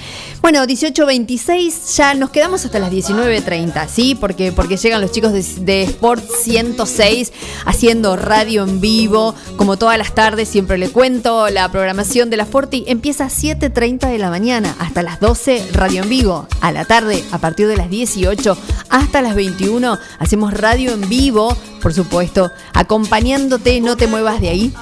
Bueno, 0.43 0.63
18.26, 0.65 1.97
ya 1.97 2.15
nos 2.15 2.31
quedamos 2.31 2.65
hasta 2.65 2.79
las 2.79 2.93
19.30, 2.93 3.87
¿sí? 3.89 4.15
Porque, 4.15 4.53
porque 4.53 4.77
llegan 4.77 5.01
los 5.01 5.13
chicos 5.13 5.33
de, 5.33 5.43
de 5.65 5.83
Sport 5.85 6.25
106 6.25 7.33
haciendo 7.65 8.17
radio 8.17 8.65
en 8.65 8.81
vivo, 8.81 9.35
como 9.57 9.77
todas 9.77 9.99
las 9.99 10.15
tardes, 10.15 10.49
siempre 10.49 10.79
le 10.79 10.91
cuento, 10.91 11.49
la 11.49 11.71
programación 11.71 12.31
de 12.31 12.37
la 12.37 12.47
Forti 12.47 12.85
empieza 12.87 13.25
a 13.25 13.29
7.30 13.29 14.11
de 14.11 14.19
la 14.19 14.31
mañana, 14.31 14.75
hasta 14.79 15.03
las 15.03 15.21
12, 15.21 15.69
radio 15.73 16.03
en 16.03 16.09
vivo, 16.09 16.47
a 16.61 16.73
la 16.73 16.85
tarde, 16.85 17.25
a 17.33 17.39
partir 17.39 17.67
de 17.69 17.77
las 17.77 17.91
18 17.91 18.57
hasta 18.91 19.23
las 19.23 19.35
21, 19.35 19.99
hacemos 20.19 20.53
radio 20.53 20.93
en 20.93 21.09
vivo, 21.09 21.57
por 21.81 21.95
supuesto, 21.95 22.51
acompañándote, 22.75 23.81
no 23.81 23.97
te 23.97 24.07
muevas 24.07 24.41
de 24.41 24.49
ahí, 24.49 24.75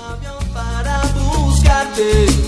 day. 1.99 2.48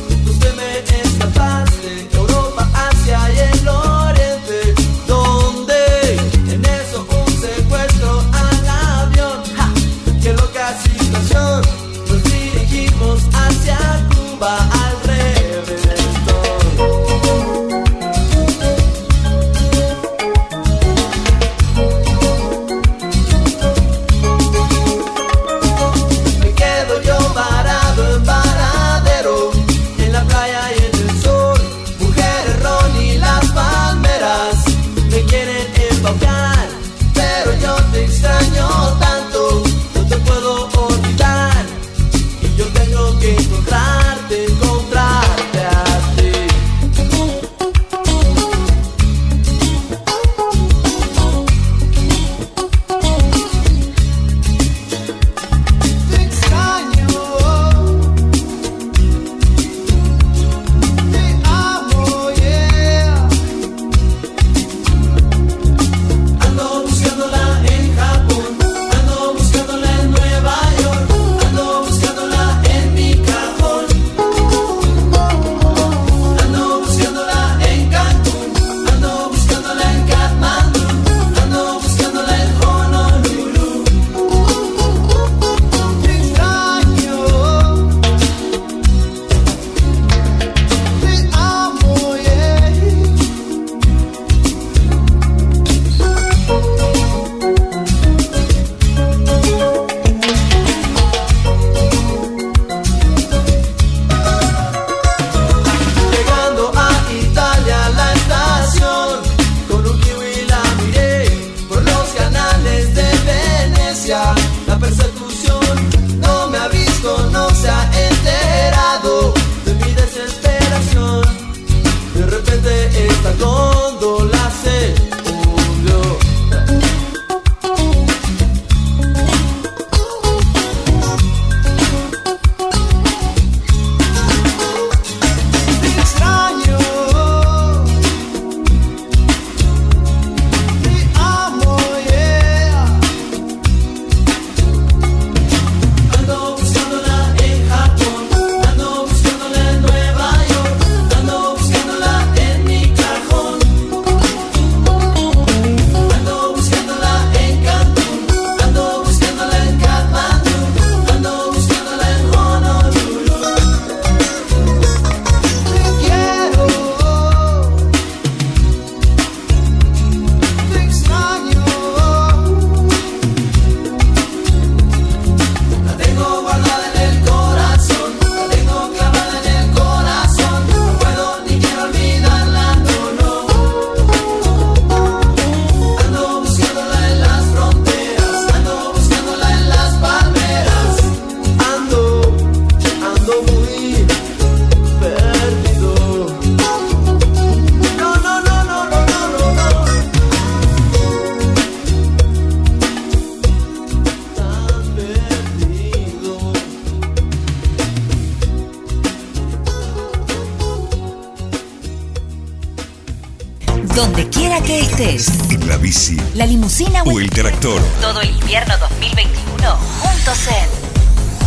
Cocina 216.81 217.03
o 217.03 217.21
el 217.21 217.29
Tractor. 217.29 217.83
Todo 218.01 218.23
el 218.23 218.31
invierno 218.31 218.73
2021 218.79 219.77
juntos 220.01 220.49
en 220.49 220.67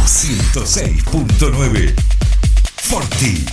106.9 0.05 1.95
Forti. 2.75 3.43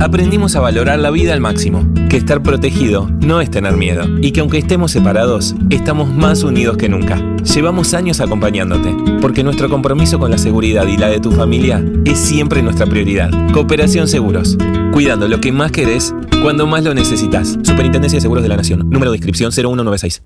Aprendimos 0.00 0.54
a 0.54 0.60
valorar 0.60 1.00
la 1.00 1.10
vida 1.10 1.34
al 1.34 1.40
máximo, 1.40 1.84
que 2.08 2.16
estar 2.16 2.42
protegido 2.42 3.10
no 3.20 3.40
es 3.40 3.50
tener 3.50 3.76
miedo 3.76 4.04
y 4.22 4.30
que 4.30 4.40
aunque 4.40 4.58
estemos 4.58 4.92
separados, 4.92 5.56
estamos 5.70 6.08
más 6.08 6.44
unidos 6.44 6.76
que 6.76 6.88
nunca. 6.88 7.20
Llevamos 7.42 7.94
años 7.94 8.20
acompañándote, 8.20 8.94
porque 9.20 9.42
nuestro 9.42 9.68
compromiso 9.68 10.20
con 10.20 10.30
la 10.30 10.38
seguridad 10.38 10.86
y 10.86 10.96
la 10.96 11.08
de 11.08 11.18
tu 11.18 11.32
familia 11.32 11.84
es 12.04 12.20
siempre 12.20 12.62
nuestra 12.62 12.86
prioridad. 12.86 13.30
Cooperación 13.52 14.06
Seguros, 14.06 14.56
cuidando 14.92 15.26
lo 15.26 15.40
que 15.40 15.50
más 15.50 15.72
querés 15.72 16.14
cuando 16.44 16.66
más 16.66 16.84
lo 16.84 16.92
necesitas. 16.92 17.56
Superintendencia 17.62 18.18
de 18.18 18.20
Seguros 18.20 18.42
de 18.42 18.50
la 18.50 18.58
Nación, 18.58 18.90
número 18.90 19.10
de 19.10 19.16
inscripción 19.16 19.50
0196. 19.50 20.22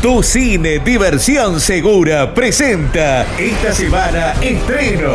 Tu 0.00 0.22
cine 0.22 0.78
Diversión 0.78 1.60
Segura 1.60 2.32
presenta 2.32 3.26
esta 3.36 3.74
semana 3.74 4.32
estreno. 4.40 5.10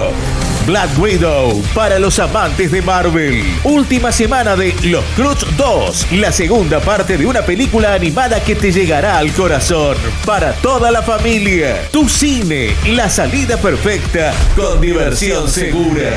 Black 0.68 0.92
Widow 1.00 1.60
para 1.74 1.98
los 1.98 2.20
amantes 2.20 2.72
de 2.72 2.84
Marvel. 2.84 3.44
Última 3.64 4.12
semana 4.12 4.56
de 4.56 4.76
Los 4.84 5.04
Cruz 5.16 5.44
2, 5.58 6.12
la 6.14 6.32
segunda 6.32 6.80
parte 6.80 7.18
de 7.18 7.26
una 7.26 7.42
película 7.42 7.96
animada 7.96 8.40
que 8.44 8.56
te 8.56 8.72
llegará 8.72 9.18
al 9.18 9.32
corazón 9.32 9.98
para 10.24 10.54
toda 10.54 10.92
la 10.92 11.02
familia. 11.02 11.90
Tu 11.92 12.08
cine, 12.08 12.76
la 12.90 13.10
salida 13.10 13.58
perfecta 13.58 14.32
con 14.56 14.80
diversión 14.80 15.50
segura. 15.50 16.12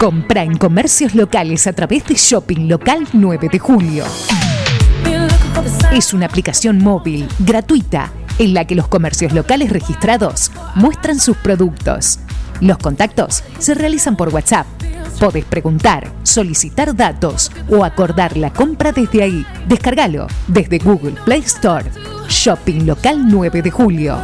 Compra 0.00 0.44
en 0.44 0.56
comercios 0.56 1.14
locales 1.14 1.66
a 1.66 1.74
través 1.74 2.06
de 2.06 2.14
Shopping 2.14 2.68
Local 2.68 3.06
9 3.12 3.50
de 3.52 3.58
Julio. 3.58 4.04
Es 5.92 6.14
una 6.14 6.24
aplicación 6.24 6.78
móvil 6.78 7.28
gratuita 7.40 8.10
en 8.38 8.54
la 8.54 8.64
que 8.64 8.74
los 8.74 8.88
comercios 8.88 9.34
locales 9.34 9.68
registrados 9.68 10.52
muestran 10.74 11.20
sus 11.20 11.36
productos. 11.36 12.18
Los 12.62 12.78
contactos 12.78 13.44
se 13.58 13.74
realizan 13.74 14.16
por 14.16 14.30
WhatsApp. 14.30 14.66
Podés 15.20 15.44
preguntar, 15.44 16.10
solicitar 16.22 16.96
datos 16.96 17.52
o 17.68 17.84
acordar 17.84 18.38
la 18.38 18.54
compra 18.54 18.92
desde 18.92 19.22
ahí. 19.22 19.44
Descárgalo 19.68 20.28
desde 20.48 20.78
Google 20.78 21.16
Play 21.26 21.40
Store. 21.40 21.84
Shopping 22.26 22.86
Local 22.86 23.28
9 23.28 23.60
de 23.60 23.70
Julio. 23.70 24.16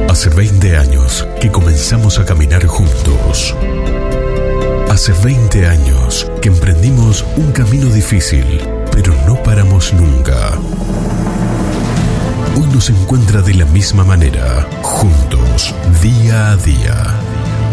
Hace 0.09 0.29
20 0.29 0.77
años 0.77 1.27
que 1.41 1.51
comenzamos 1.51 2.19
a 2.19 2.25
caminar 2.25 2.65
juntos. 2.65 3.53
Hace 4.89 5.11
20 5.11 5.67
años 5.67 6.31
que 6.41 6.47
emprendimos 6.47 7.25
un 7.35 7.51
camino 7.51 7.87
difícil, 7.87 8.45
pero 8.91 9.13
no 9.27 9.35
paramos 9.43 9.91
nunca. 9.93 10.53
Hoy 12.55 12.67
nos 12.73 12.89
encuentra 12.89 13.41
de 13.41 13.55
la 13.55 13.65
misma 13.65 14.05
manera, 14.05 14.65
juntos, 14.81 15.75
día 16.01 16.51
a 16.51 16.55
día. 16.55 17.14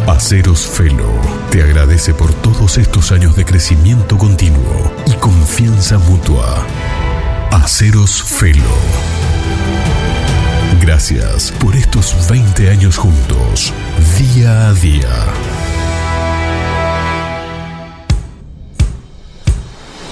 Aceros 0.07 0.67
Felo 0.67 1.09
te 1.51 1.63
agradece 1.63 2.13
por 2.13 2.35
todos 2.35 2.77
estos 2.77 3.13
años 3.13 3.37
de 3.37 3.45
crecimiento 3.45 4.19
continuo 4.19 4.93
y 5.07 5.13
confianza 5.13 5.97
mutua. 5.99 6.67
Aceros 7.53 8.23
Felo. 8.23 8.63
Gracias 10.81 11.53
por 11.61 11.77
estos 11.77 12.29
20 12.29 12.69
años 12.71 12.97
juntos, 12.97 13.73
día 14.19 14.69
a 14.69 14.75
día. 14.75 15.27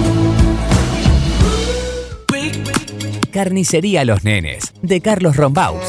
Carnicería 3.34 4.06
Los 4.06 4.24
Nenes, 4.24 4.74
de 4.84 5.02
Carlos 5.02 5.36
Rombaus. 5.36 5.82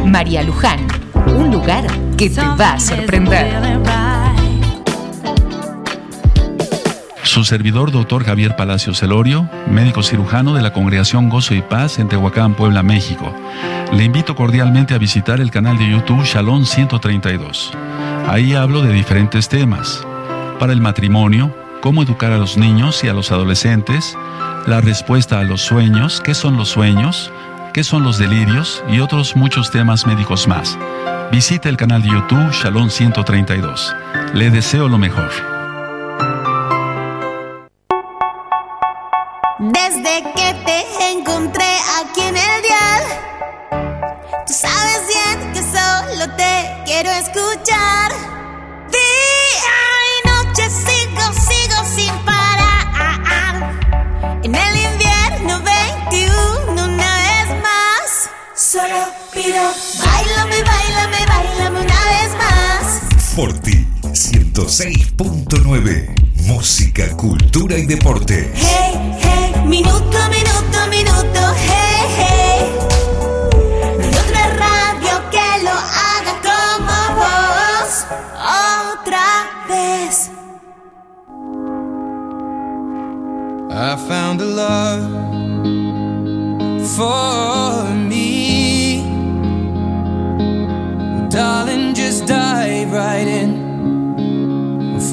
María 0.06 0.44
Luján. 0.44 0.86
Un 1.28 1.52
lugar 1.52 1.88
que 2.16 2.30
te 2.30 2.40
va 2.40 2.74
a 2.74 2.80
sorprender. 2.80 3.82
Su 7.24 7.44
servidor, 7.44 7.92
doctor 7.92 8.24
Javier 8.24 8.56
Palacio 8.56 8.94
Celorio, 8.94 9.50
médico 9.70 10.04
cirujano 10.04 10.54
de 10.54 10.62
la 10.62 10.72
Congregación 10.72 11.28
Gozo 11.28 11.54
y 11.54 11.62
Paz 11.62 12.00
en 12.00 12.08
Tehuacán, 12.08 12.54
Puebla, 12.54 12.82
México. 12.82 13.34
Le 13.92 14.06
invito 14.06 14.38
cordialmente 14.38 14.94
a 14.94 15.00
visitar 15.00 15.42
el 15.42 15.52
canal 15.52 15.78
de 15.78 15.90
YouTube 15.90 16.24
Shalom 16.24 16.64
132. 16.64 17.74
Ahí 18.28 18.56
hablo 18.56 18.82
de 18.82 18.92
diferentes 18.92 19.48
temas. 19.50 20.06
Para 20.60 20.74
el 20.74 20.82
matrimonio, 20.82 21.56
cómo 21.82 22.02
educar 22.02 22.32
a 22.32 22.38
los 22.38 22.58
niños 22.58 23.04
y 23.04 23.08
a 23.08 23.14
los 23.14 23.32
adolescentes, 23.32 24.18
la 24.66 24.82
respuesta 24.82 25.40
a 25.40 25.44
los 25.44 25.62
sueños, 25.62 26.22
qué 26.22 26.34
son 26.34 26.58
los 26.58 26.70
sueños, 26.70 27.32
qué 27.72 27.84
son 27.84 28.04
los 28.04 28.18
delirios 28.18 28.84
y 28.90 29.00
otros 29.00 29.36
muchos 29.36 29.70
temas 29.70 30.08
médicos 30.08 30.48
más. 30.48 30.76
Visite 31.32 31.70
el 31.70 31.78
canal 31.78 32.02
de 32.02 32.10
YouTube 32.10 32.52
Shalom 32.52 32.90
132. 32.90 33.96
Le 34.34 34.50
deseo 34.50 34.90
lo 34.90 34.98
mejor. 34.98 35.30
Desde 39.60 40.24
que 40.36 40.54
te 40.66 41.12
encontré 41.12 41.78
aquí 42.00 42.22
en 42.22 42.38
el 42.38 42.62
dial, 42.64 43.04
tú 44.48 44.54
sabes 44.54 45.02
bien 45.08 45.54
que 45.54 45.62
solo 45.62 46.36
te 46.36 46.84
quiero 46.86 47.12
escuchar. 47.12 47.75
106.9. 64.56 66.16
Música, 66.46 67.10
cultura 67.18 67.78
y 67.78 67.86
deporte. 67.86 68.54
Hey, 68.56 68.94
hey, 69.22 69.54
minuto, 69.68 70.18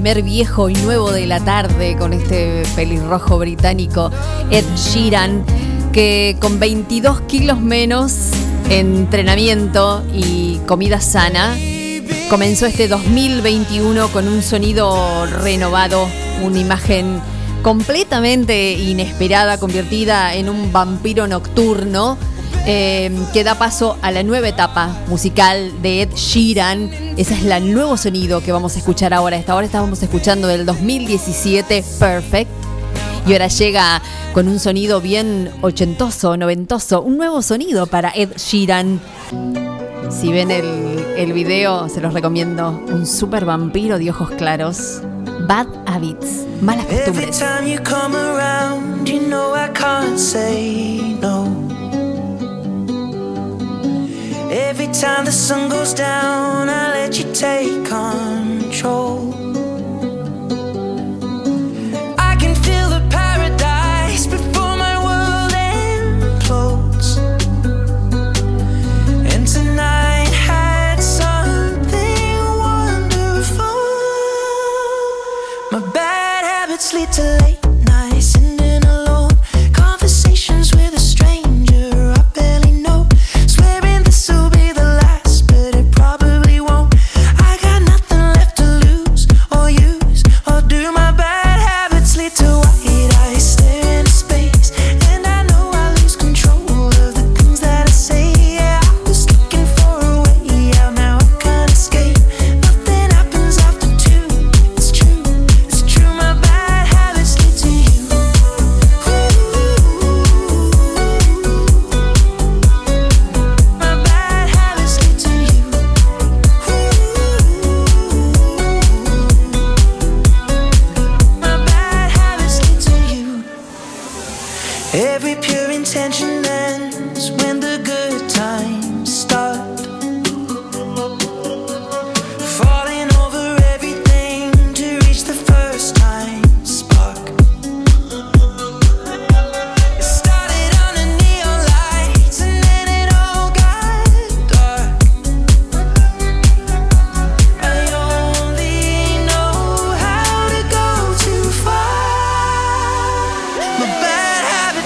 primer 0.00 0.22
viejo 0.22 0.70
y 0.70 0.72
nuevo 0.76 1.12
de 1.12 1.26
la 1.26 1.40
tarde 1.40 1.94
con 1.94 2.14
este 2.14 2.62
pelirrojo 2.74 3.38
británico, 3.38 4.10
Ed 4.50 4.64
Sheeran, 4.74 5.44
que 5.92 6.38
con 6.40 6.58
22 6.58 7.20
kilos 7.28 7.60
menos, 7.60 8.30
entrenamiento 8.70 10.02
y 10.14 10.56
comida 10.66 11.02
sana, 11.02 11.54
comenzó 12.30 12.64
este 12.64 12.88
2021 12.88 14.08
con 14.08 14.26
un 14.26 14.42
sonido 14.42 15.26
renovado, 15.26 16.08
una 16.42 16.58
imagen 16.58 17.20
completamente 17.62 18.72
inesperada, 18.72 19.58
convertida 19.58 20.34
en 20.34 20.48
un 20.48 20.72
vampiro 20.72 21.26
nocturno 21.26 22.16
eh, 22.66 23.10
que 23.32 23.42
da 23.42 23.54
paso 23.56 23.96
a 24.02 24.10
la 24.10 24.22
nueva 24.22 24.48
etapa 24.48 24.94
musical 25.08 25.72
de 25.82 26.02
Ed 26.02 26.10
Sheeran. 26.14 26.90
Ese 27.16 27.34
es 27.34 27.44
el 27.44 27.72
nuevo 27.72 27.96
sonido 27.96 28.42
que 28.42 28.52
vamos 28.52 28.76
a 28.76 28.78
escuchar 28.78 29.14
ahora. 29.14 29.36
Esta 29.36 29.54
hora 29.54 29.66
estábamos 29.66 30.02
escuchando 30.02 30.46
del 30.46 30.66
2017 30.66 31.84
Perfect. 31.98 32.50
Y 33.26 33.32
ahora 33.32 33.48
llega 33.48 34.02
con 34.32 34.48
un 34.48 34.58
sonido 34.58 35.00
bien 35.00 35.50
ochentoso, 35.62 36.36
noventoso, 36.36 37.02
un 37.02 37.16
nuevo 37.16 37.42
sonido 37.42 37.86
para 37.86 38.10
Ed 38.10 38.30
Sheeran. 38.36 39.00
Si 40.10 40.32
ven 40.32 40.50
el, 40.50 40.64
el 41.16 41.32
video, 41.32 41.88
se 41.88 42.00
los 42.00 42.12
recomiendo. 42.12 42.70
Un 42.92 43.06
super 43.06 43.44
vampiro 43.44 43.98
de 43.98 44.10
ojos 44.10 44.30
claros. 44.32 45.02
Bad 45.46 45.66
habits, 45.86 46.44
malas 46.60 46.86
costumbres. 46.86 47.42
Every 54.52 54.88
time 54.88 55.24
the 55.24 55.30
sun 55.30 55.70
goes 55.70 55.94
down, 55.94 56.68
I 56.68 56.88
let 56.90 57.16
you 57.16 57.32
take 57.32 57.84
control. 57.86 59.32
I 62.18 62.34
can 62.34 62.56
feel 62.56 62.88
the 62.88 62.99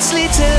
sleeting 0.05 0.54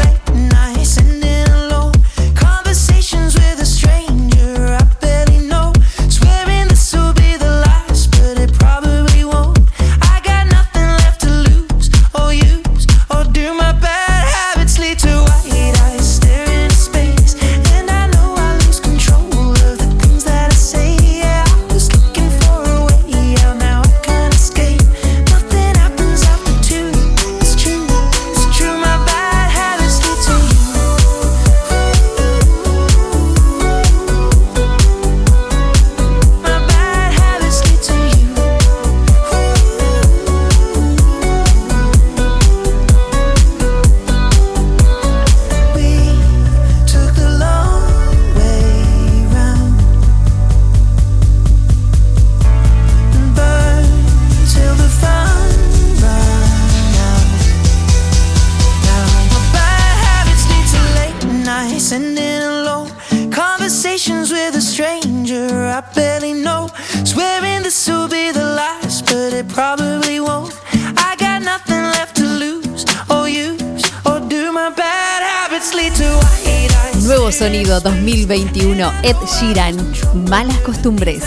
Malas 80.28 80.58
Costumbres. 80.62 81.24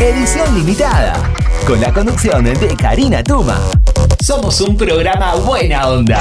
Edición 0.00 0.54
limitada, 0.54 1.12
con 1.66 1.78
la 1.78 1.92
conducción 1.92 2.44
de 2.44 2.74
Karina 2.74 3.22
Tuma. 3.22 3.60
Somos 4.18 4.62
un 4.62 4.78
programa 4.78 5.34
buena 5.34 5.88
onda. 5.88 6.20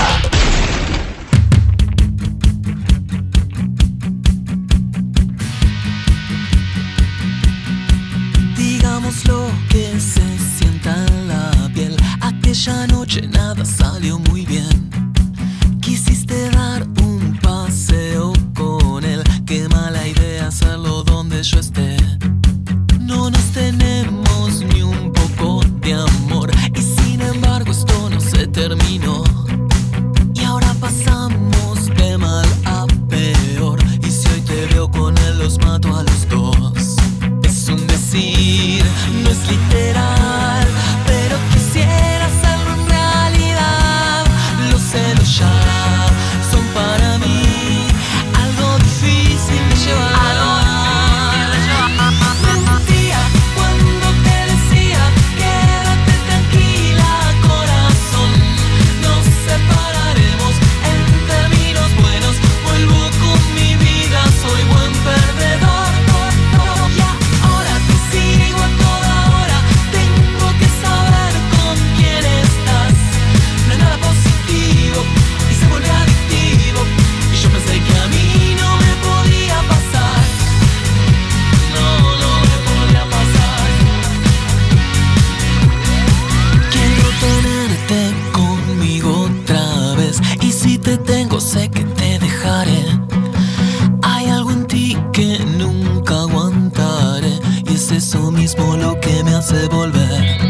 Hay 92.43 94.25
algo 94.27 94.51
en 94.51 94.65
ti 94.65 94.97
que 95.13 95.37
nunca 95.57 96.21
aguantaré 96.21 97.39
y 97.69 97.75
es 97.75 97.91
eso 97.91 98.31
mismo 98.31 98.75
lo 98.77 98.99
que 98.99 99.23
me 99.23 99.35
hace 99.35 99.67
volver. 99.67 100.40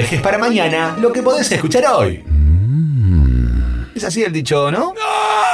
Dejes 0.00 0.20
para 0.22 0.38
mañana 0.38 0.96
lo 0.98 1.12
que 1.12 1.22
podés 1.22 1.52
escuchar 1.52 1.84
hoy. 1.92 2.24
Es 3.94 4.02
así 4.02 4.22
el 4.22 4.32
dicho, 4.32 4.70
¿no? 4.70 4.94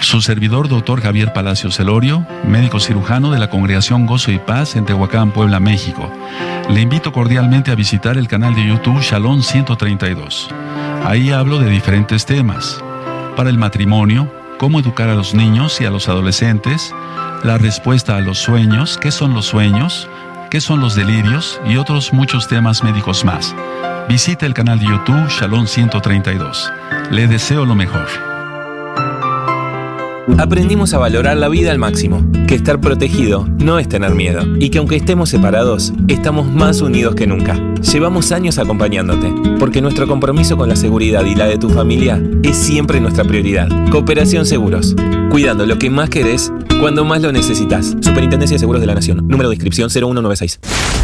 Su 0.00 0.22
servidor, 0.22 0.68
doctor 0.68 1.02
Javier 1.02 1.34
Palacio 1.34 1.70
Celorio, 1.70 2.26
médico 2.46 2.80
cirujano 2.80 3.30
de 3.32 3.38
la 3.38 3.50
Congregación 3.50 4.06
Gozo 4.06 4.32
y 4.32 4.38
Paz 4.38 4.76
en 4.76 4.86
Tehuacán, 4.86 5.32
Puebla, 5.32 5.60
México. 5.60 6.10
Le 6.70 6.82
invito 6.82 7.12
cordialmente 7.12 7.70
a 7.70 7.74
visitar 7.74 8.18
el 8.18 8.28
canal 8.28 8.54
de 8.54 8.66
YouTube 8.66 9.00
Shalom 9.00 9.42
132. 9.42 10.50
Ahí 11.04 11.30
hablo 11.30 11.58
de 11.58 11.70
diferentes 11.70 12.26
temas. 12.26 12.82
Para 13.36 13.48
el 13.48 13.56
matrimonio, 13.56 14.30
cómo 14.58 14.78
educar 14.78 15.08
a 15.08 15.14
los 15.14 15.34
niños 15.34 15.80
y 15.80 15.86
a 15.86 15.90
los 15.90 16.08
adolescentes, 16.08 16.94
la 17.42 17.56
respuesta 17.56 18.16
a 18.16 18.20
los 18.20 18.38
sueños, 18.38 18.98
qué 19.00 19.10
son 19.10 19.32
los 19.32 19.46
sueños, 19.46 20.10
qué 20.50 20.60
son 20.60 20.80
los 20.80 20.94
delirios 20.94 21.58
y 21.66 21.78
otros 21.78 22.12
muchos 22.12 22.48
temas 22.48 22.84
médicos 22.84 23.24
más. 23.24 23.54
Visita 24.08 24.44
el 24.44 24.52
canal 24.52 24.78
de 24.78 24.86
YouTube 24.86 25.28
Shalom 25.28 25.66
132. 25.66 26.70
Le 27.10 27.26
deseo 27.28 27.64
lo 27.64 27.74
mejor. 27.74 28.27
Aprendimos 30.36 30.92
a 30.92 30.98
valorar 30.98 31.36
la 31.36 31.48
vida 31.48 31.70
al 31.70 31.78
máximo, 31.78 32.24
que 32.46 32.54
estar 32.54 32.80
protegido 32.80 33.46
no 33.58 33.78
es 33.78 33.88
tener 33.88 34.14
miedo 34.14 34.42
y 34.58 34.68
que 34.68 34.78
aunque 34.78 34.96
estemos 34.96 35.30
separados, 35.30 35.92
estamos 36.08 36.52
más 36.52 36.80
unidos 36.80 37.14
que 37.14 37.26
nunca. 37.26 37.58
Llevamos 37.80 38.30
años 38.30 38.58
acompañándote, 38.58 39.32
porque 39.58 39.80
nuestro 39.80 40.06
compromiso 40.06 40.56
con 40.56 40.68
la 40.68 40.76
seguridad 40.76 41.24
y 41.24 41.34
la 41.34 41.46
de 41.46 41.58
tu 41.58 41.70
familia 41.70 42.22
es 42.42 42.56
siempre 42.56 43.00
nuestra 43.00 43.24
prioridad. 43.24 43.68
Cooperación 43.90 44.44
Seguros, 44.44 44.94
cuidando 45.30 45.66
lo 45.66 45.78
que 45.78 45.90
más 45.90 46.10
querés 46.10 46.52
cuando 46.80 47.04
más 47.04 47.22
lo 47.22 47.32
necesitas. 47.32 47.96
Superintendencia 48.00 48.56
de 48.56 48.58
Seguros 48.60 48.80
de 48.80 48.86
la 48.86 48.94
Nación, 48.94 49.26
número 49.26 49.48
de 49.48 49.54
inscripción 49.54 49.90
0196. 49.90 50.60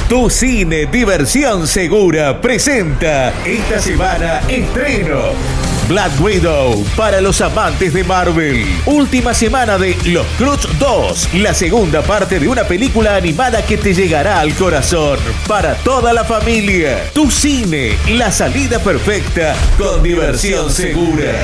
Tu 0.09 0.31
cine 0.31 0.87
Diversión 0.87 1.67
Segura 1.67 2.41
presenta 2.41 3.33
esta 3.45 3.81
semana 3.81 4.41
estreno. 4.49 5.74
Black 5.89 6.19
Widow 6.21 6.83
para 6.97 7.21
los 7.21 7.41
amantes 7.41 7.93
de 7.93 8.05
Marvel. 8.05 8.65
Última 8.87 9.35
semana 9.35 9.77
de 9.77 9.97
Los 10.07 10.27
Cruz 10.39 10.67
2, 10.79 11.35
la 11.35 11.53
segunda 11.53 12.03
parte 12.03 12.41
de 12.41 12.49
una 12.49 12.65
película 12.65 13.17
animada 13.17 13.63
que 13.63 13.77
te 13.77 13.93
llegará 13.93 14.41
al 14.41 14.55
corazón 14.55 15.19
para 15.47 15.75
toda 15.75 16.13
la 16.13 16.25
familia. 16.25 17.11
Tu 17.13 17.31
cine, 17.31 17.99
la 18.09 18.33
salida 18.33 18.79
perfecta 18.79 19.55
con 19.79 20.03
diversión 20.03 20.71
segura. 20.71 21.35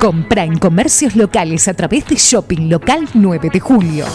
Compra 0.00 0.44
en 0.44 0.58
comercios 0.58 1.14
locales 1.14 1.68
a 1.68 1.74
través 1.74 2.06
de 2.06 2.16
Shopping 2.16 2.70
Local 2.70 3.06
9 3.12 3.50
de 3.52 3.60
Julio. 3.60 4.06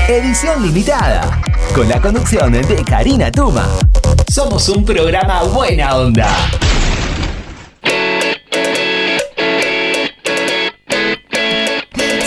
Edición 0.08 0.62
limitada. 0.62 1.49
Con 1.74 1.88
la 1.88 2.00
conducción 2.00 2.52
de 2.52 2.84
Karina 2.84 3.30
Tuma. 3.30 3.64
Somos 4.28 4.68
un 4.68 4.84
programa 4.84 5.42
buena 5.44 5.96
onda. 5.96 6.28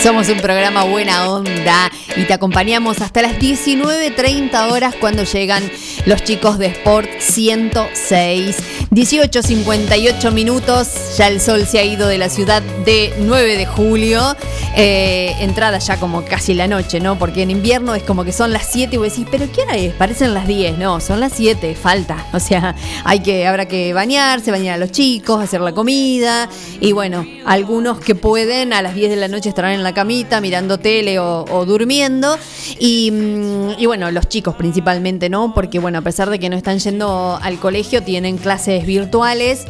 Somos 0.04 0.28
un 0.28 0.36
programa 0.36 0.84
buena 0.84 1.30
onda 1.30 1.90
y 2.14 2.24
te 2.24 2.34
acompañamos 2.34 3.00
hasta 3.00 3.22
las 3.22 3.38
19.30 3.38 4.70
horas 4.70 4.94
cuando 5.00 5.24
llegan 5.24 5.62
los 6.04 6.22
chicos 6.22 6.58
de 6.58 6.66
Sport 6.66 7.08
106. 7.20 8.56
18.58 8.90 10.30
minutos, 10.30 11.16
ya 11.16 11.28
el 11.28 11.40
sol 11.40 11.66
se 11.66 11.78
ha 11.78 11.84
ido 11.84 12.06
de 12.06 12.18
la 12.18 12.28
ciudad 12.28 12.60
de 12.84 13.14
9 13.18 13.56
de 13.56 13.64
julio. 13.64 14.36
Eh, 14.76 15.34
entrada 15.40 15.78
ya 15.78 15.96
como 15.96 16.22
casi 16.24 16.52
la 16.52 16.68
noche, 16.68 17.00
¿no? 17.00 17.18
Porque 17.18 17.42
en 17.42 17.50
invierno 17.50 17.94
es 17.94 18.02
como 18.02 18.24
que 18.24 18.32
son 18.32 18.52
las 18.52 18.66
7 18.70 18.94
y 18.94 18.98
vos 18.98 19.08
decís, 19.08 19.26
¿pero 19.30 19.50
qué 19.50 19.62
hora 19.62 19.76
es? 19.76 19.94
Parecen 19.94 20.34
las 20.34 20.46
10, 20.46 20.76
no, 20.76 21.00
son 21.00 21.18
las 21.18 21.32
7, 21.32 21.74
falta. 21.74 22.26
O 22.34 22.40
sea, 22.40 22.74
hay 23.04 23.20
que, 23.20 23.46
habrá 23.46 23.66
que 23.66 23.94
bañarse, 23.94 24.50
bañar 24.50 24.74
a 24.74 24.78
los 24.78 24.92
chicos, 24.92 25.42
hacer 25.42 25.62
la 25.62 25.72
comida. 25.72 26.50
Y 26.78 26.92
bueno, 26.92 27.24
algunos 27.46 28.00
que 28.00 28.14
pueden 28.14 28.74
a 28.74 28.82
las 28.82 28.94
10 28.94 29.08
de 29.08 29.16
la 29.16 29.28
noche 29.28 29.48
estarán 29.48 29.72
en 29.72 29.82
la 29.82 29.93
camita 29.94 30.40
mirando 30.40 30.78
tele 30.78 31.18
o, 31.18 31.64
durmiendo. 31.66 32.36
Y, 32.78 33.10
mm, 33.10 33.70
y 33.78 33.86
bueno, 33.86 34.10
los 34.10 34.28
chicos 34.28 34.54
principalmente, 34.56 35.30
¿no? 35.30 35.54
Porque 35.54 35.78
bueno, 35.78 35.98
a 35.98 36.02
pesar 36.02 36.30
de 36.30 36.38
que 36.38 36.48
no 36.48 36.56
están 36.56 36.78
yendo 36.78 37.38
al 37.40 37.58
colegio, 37.58 38.02
tienen 38.02 38.36
clases 38.38 38.84
virtuales 38.86 39.66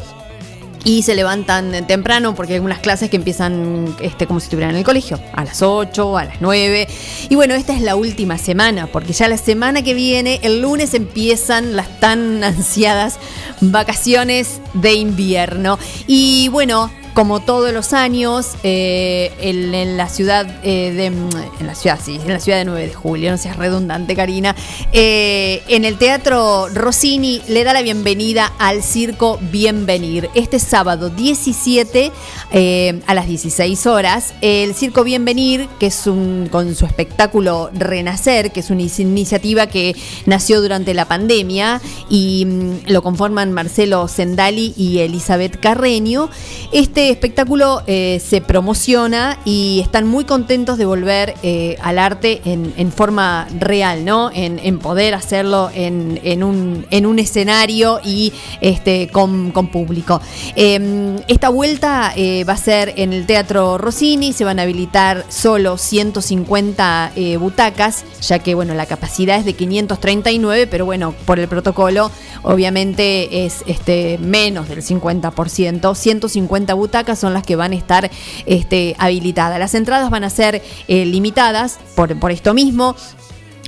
y 0.85 1.01
se 1.01 1.15
levantan 1.15 1.85
temprano 1.87 2.35
porque 2.35 2.53
hay 2.53 2.57
algunas 2.57 2.79
clases 2.79 3.09
que 3.09 3.17
empiezan 3.17 3.93
este, 3.99 4.27
como 4.27 4.39
si 4.39 4.45
estuvieran 4.45 4.75
en 4.75 4.77
el 4.77 4.85
colegio, 4.85 5.19
a 5.33 5.43
las 5.43 5.63
8, 5.63 6.17
a 6.17 6.25
las 6.25 6.41
9. 6.41 6.87
Y 7.27 7.35
bueno, 7.35 7.55
esta 7.55 7.73
es 7.73 7.81
la 7.81 7.95
última 7.95 8.37
semana, 8.37 8.85
porque 8.87 9.11
ya 9.11 9.27
la 9.27 9.37
semana 9.37 9.81
que 9.81 9.95
viene, 9.95 10.39
el 10.43 10.61
lunes, 10.61 10.93
empiezan 10.93 11.75
las 11.75 11.99
tan 11.99 12.43
ansiadas 12.43 13.17
vacaciones 13.61 14.61
de 14.75 14.93
invierno. 14.93 15.79
Y 16.05 16.49
bueno, 16.49 16.91
como 17.15 17.39
todos 17.39 17.71
los 17.71 17.93
años, 17.93 18.55
eh, 18.63 19.31
en, 19.39 19.95
la 19.95 20.09
ciudad 20.09 20.45
eh, 20.63 20.91
de. 20.91 21.05
En 21.05 21.65
la 21.65 21.73
ciudad, 21.73 21.97
sí, 22.03 22.19
en 22.21 22.33
la 22.33 22.41
ciudad 22.41 22.57
de 22.57 22.65
9 22.65 22.87
de 22.87 22.93
julio, 22.93 23.31
no 23.31 23.37
seas 23.37 23.55
redundante, 23.55 24.17
Karina. 24.17 24.53
eh, 24.91 25.63
en 25.69 25.85
el 25.85 25.97
Teatro 25.97 26.67
Rossini 26.67 27.41
le 27.47 27.63
da 27.63 27.71
la 27.71 27.81
bienvenida 27.81 28.51
al 28.59 28.83
Circo 28.83 29.39
Bienvenir. 29.49 30.29
Este 30.35 30.59
sábado 30.59 31.09
17 31.09 32.11
eh, 32.51 33.01
a 33.07 33.13
las 33.13 33.27
16 33.27 33.87
horas, 33.87 34.33
el 34.41 34.75
Circo 34.75 35.05
Bienvenir, 35.05 35.69
que 35.79 35.87
es 35.87 36.07
un. 36.07 36.49
con 36.51 36.75
su 36.75 36.85
espectáculo 36.85 37.69
Renacer, 37.73 38.51
que 38.51 38.59
es 38.59 38.69
una 38.69 38.81
iniciativa 38.81 39.67
que 39.67 39.95
nació 40.25 40.61
durante 40.61 40.93
la 40.93 41.05
pandemia 41.05 41.81
y 42.09 42.45
mm, 42.45 42.91
lo 42.91 43.01
conforman 43.01 43.53
Marcelo 43.53 44.09
Sendali 44.09 44.73
y 44.75 44.99
Elizabeth 44.99 45.57
Carreño. 45.61 46.29
Este 46.73 47.04
espectáculo 47.09 47.83
eh, 47.87 48.21
se 48.25 48.41
promociona 48.41 49.39
y 49.45 49.81
están 49.83 50.07
muy 50.07 50.25
contentos 50.25 50.77
de 50.77 50.85
volver 50.85 51.35
eh, 51.43 51.77
al 51.81 51.99
arte 51.99 52.41
en, 52.45 52.91
forma 52.91 53.47
real, 53.59 54.05
¿no? 54.05 54.29
En, 54.33 54.79
poder 54.79 55.15
hacerlo 55.15 55.69
en, 55.73 56.43
un, 56.43 56.85
en 56.91 57.05
un 57.05 57.19
escenario 57.19 57.99
y 58.03 58.33
este, 58.61 59.09
con, 59.09 59.51
público. 59.71 60.21
Eh, 60.55 61.15
esta 61.27 61.49
vuelta 61.49 62.13
eh, 62.15 62.43
va 62.43 62.53
a 62.53 62.57
ser 62.57 62.93
en 62.97 63.13
el 63.13 63.25
Teatro 63.25 63.77
Rossini, 63.77 64.33
se 64.33 64.43
van 64.43 64.59
a 64.59 64.63
habilitar 64.63 65.25
solo 65.29 65.77
150 65.77 67.11
eh, 67.15 67.37
butacas, 67.37 68.05
ya 68.21 68.39
que 68.39 68.55
bueno, 68.55 68.73
la 68.73 68.85
capacidad 68.85 69.37
es 69.37 69.45
de 69.45 69.53
539, 69.53 70.67
pero 70.67 70.85
bueno, 70.85 71.13
por 71.25 71.39
el 71.39 71.47
protocolo 71.47 72.11
obviamente 72.43 73.45
es 73.45 73.63
este, 73.65 74.17
menos 74.19 74.69
del 74.69 74.81
50%. 74.81 75.95
150 75.95 76.73
butacas 76.73 76.94
son 77.15 77.33
las 77.33 77.43
que 77.43 77.55
van 77.55 77.73
a 77.73 77.75
estar 77.75 78.09
este, 78.45 78.95
habilitadas. 78.97 79.59
Las 79.59 79.75
entradas 79.75 80.09
van 80.09 80.23
a 80.23 80.29
ser 80.29 80.61
eh, 80.87 81.05
limitadas 81.05 81.79
por, 81.95 82.17
por 82.19 82.31
esto 82.31 82.53
mismo. 82.53 82.95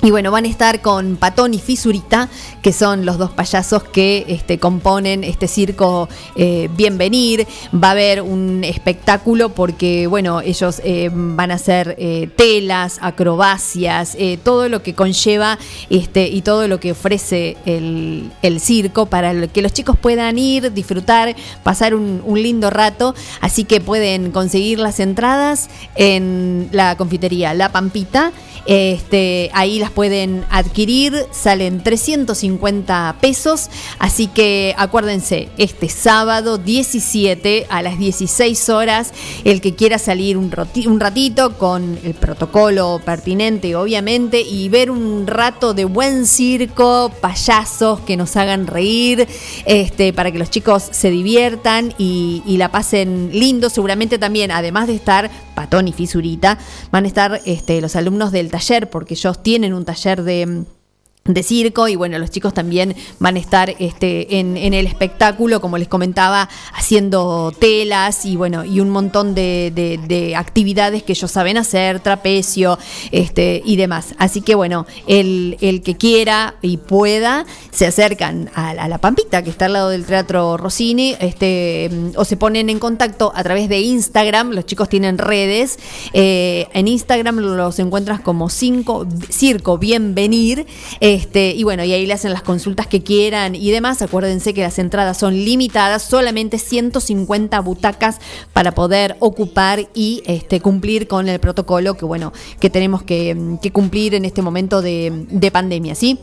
Y 0.00 0.12
bueno, 0.12 0.30
van 0.30 0.44
a 0.44 0.48
estar 0.48 0.80
con 0.80 1.16
Patón 1.16 1.54
y 1.54 1.58
Fisurita, 1.58 2.28
que 2.62 2.72
son 2.72 3.04
los 3.04 3.18
dos 3.18 3.32
payasos 3.32 3.82
que 3.82 4.24
este, 4.28 4.60
componen 4.60 5.24
este 5.24 5.48
circo 5.48 6.08
eh, 6.36 6.68
Bienvenir. 6.76 7.48
Va 7.74 7.88
a 7.88 7.90
haber 7.92 8.22
un 8.22 8.62
espectáculo 8.62 9.48
porque, 9.48 10.06
bueno, 10.06 10.40
ellos 10.40 10.80
eh, 10.84 11.10
van 11.12 11.50
a 11.50 11.54
hacer 11.54 11.96
eh, 11.98 12.30
telas, 12.36 12.98
acrobacias, 13.02 14.14
eh, 14.20 14.38
todo 14.40 14.68
lo 14.68 14.84
que 14.84 14.94
conlleva 14.94 15.58
este, 15.90 16.28
y 16.28 16.42
todo 16.42 16.68
lo 16.68 16.78
que 16.78 16.92
ofrece 16.92 17.56
el, 17.66 18.30
circo 18.60 19.06
para 19.06 19.48
que 19.48 19.62
los 19.62 19.72
chicos 19.72 19.96
puedan 19.96 20.38
ir, 20.38 20.72
disfrutar, 20.72 21.34
pasar 21.64 21.96
un, 21.96 22.22
un 22.24 22.40
lindo 22.40 22.70
rato. 22.70 23.16
Así 23.40 23.64
que 23.64 23.80
pueden 23.80 24.30
conseguir 24.30 24.78
las 24.78 25.00
entradas 25.00 25.68
en 25.96 26.68
la 26.70 26.96
confitería 26.96 27.52
La 27.52 27.72
Pampita. 27.72 28.32
Este, 28.68 29.50
ahí 29.54 29.78
las 29.78 29.90
pueden 29.90 30.44
adquirir, 30.50 31.24
salen 31.30 31.82
350 31.82 33.16
pesos, 33.18 33.70
así 33.98 34.26
que 34.26 34.74
acuérdense, 34.76 35.48
este 35.56 35.88
sábado 35.88 36.58
17 36.58 37.66
a 37.70 37.80
las 37.80 37.98
16 37.98 38.68
horas, 38.68 39.14
el 39.44 39.62
que 39.62 39.74
quiera 39.74 39.98
salir 39.98 40.36
un, 40.36 40.50
ratito 40.50 41.56
con 41.56 41.98
el 42.04 42.12
protocolo 42.12 43.00
pertinente, 43.02 43.74
obviamente, 43.74 44.42
y 44.42 44.68
ver 44.68 44.90
un 44.90 45.26
rato 45.26 45.72
de 45.72 45.86
buen 45.86 46.26
circo, 46.26 47.10
payasos 47.22 48.00
que 48.00 48.18
nos 48.18 48.36
hagan 48.36 48.66
reír, 48.66 49.26
este, 49.64 50.12
para 50.12 50.30
que 50.30 50.38
los 50.38 50.50
chicos 50.50 50.86
se 50.90 51.10
diviertan 51.10 51.94
y, 51.96 52.42
y 52.44 52.58
la 52.58 52.70
pasen 52.70 53.30
lindo, 53.32 53.70
seguramente 53.70 54.18
también, 54.18 54.50
además 54.50 54.88
de 54.88 54.94
estar 54.94 55.30
Patón 55.58 55.88
y 55.88 55.92
Fisurita, 55.92 56.56
van 56.92 57.04
a 57.04 57.08
estar 57.08 57.40
este, 57.44 57.80
los 57.80 57.96
alumnos 57.96 58.30
del 58.30 58.48
taller, 58.48 58.57
porque 58.90 59.14
ellos 59.14 59.42
tienen 59.42 59.74
un 59.74 59.84
taller 59.84 60.22
de 60.22 60.64
de 61.28 61.42
circo 61.42 61.86
y 61.88 61.94
bueno, 61.94 62.18
los 62.18 62.30
chicos 62.30 62.54
también 62.54 62.96
van 63.20 63.36
a 63.36 63.38
estar 63.38 63.74
este, 63.78 64.38
en, 64.40 64.56
el 64.56 64.86
espectáculo, 64.86 65.60
como 65.60 65.78
les 65.78 65.86
comentaba, 65.88 66.48
haciendo 66.74 67.52
telas 67.58 68.24
y 68.24 68.36
bueno, 68.36 68.64
y 68.64 68.80
un 68.80 68.90
montón 68.90 69.34
de, 69.34 69.70
de- 69.74 69.98
de 70.08 70.34
actividades 70.36 71.02
que 71.02 71.12
ellos 71.12 71.30
saben 71.30 71.56
hacer, 71.58 72.00
trapecio 72.00 72.78
este, 73.12 73.62
y 73.64 73.76
demás. 73.76 74.14
Así 74.18 74.40
que 74.40 74.54
bueno, 74.54 74.86
el, 75.06 75.56
el 75.60 75.82
que 75.82 75.96
quiera 75.96 76.54
y 76.62 76.78
pueda, 76.78 77.44
se 77.70 77.86
acercan 77.86 78.50
a, 78.54 78.74
la- 78.74 78.98
Pampita, 78.98 79.42
que 79.44 79.50
está 79.50 79.66
al 79.66 79.74
lado 79.74 79.90
del 79.90 80.04
Teatro 80.06 80.56
Rossini, 80.56 81.14
este, 81.20 81.90
o 82.16 82.24
se 82.24 82.36
ponen 82.36 82.68
en 82.70 82.78
contacto 82.80 83.32
a 83.34 83.42
través 83.44 83.68
de 83.68 83.80
Instagram, 83.80 84.50
los 84.52 84.66
chicos 84.66 84.88
tienen 84.88 85.18
redes, 85.18 85.78
eh, 86.14 86.66
en 86.72 86.88
Instagram 86.88 87.36
los 87.38 87.78
encuentras 87.78 88.20
como 88.20 88.48
cinco, 88.48 89.06
Circo 89.30 89.78
Bienvenir, 89.78 90.66
este, 91.18 91.50
y 91.50 91.64
bueno, 91.64 91.82
y 91.82 91.92
ahí 91.92 92.06
le 92.06 92.12
hacen 92.12 92.32
las 92.32 92.44
consultas 92.44 92.86
que 92.86 93.02
quieran 93.02 93.56
y 93.56 93.72
demás. 93.72 94.02
Acuérdense 94.02 94.54
que 94.54 94.62
las 94.62 94.78
entradas 94.78 95.18
son 95.18 95.34
limitadas, 95.34 96.04
solamente 96.04 96.60
150 96.60 97.58
butacas 97.58 98.20
para 98.52 98.70
poder 98.70 99.16
ocupar 99.18 99.88
y 99.94 100.22
este, 100.26 100.60
cumplir 100.60 101.08
con 101.08 101.28
el 101.28 101.40
protocolo 101.40 101.96
que 101.96 102.04
bueno, 102.04 102.32
que 102.60 102.70
tenemos 102.70 103.02
que, 103.02 103.36
cumplir 103.72 104.14
en 104.14 104.26
este 104.26 104.42
momento 104.42 104.80
de, 104.80 105.26
de 105.28 105.50
pandemia, 105.50 105.96
¿sí? 105.96 106.20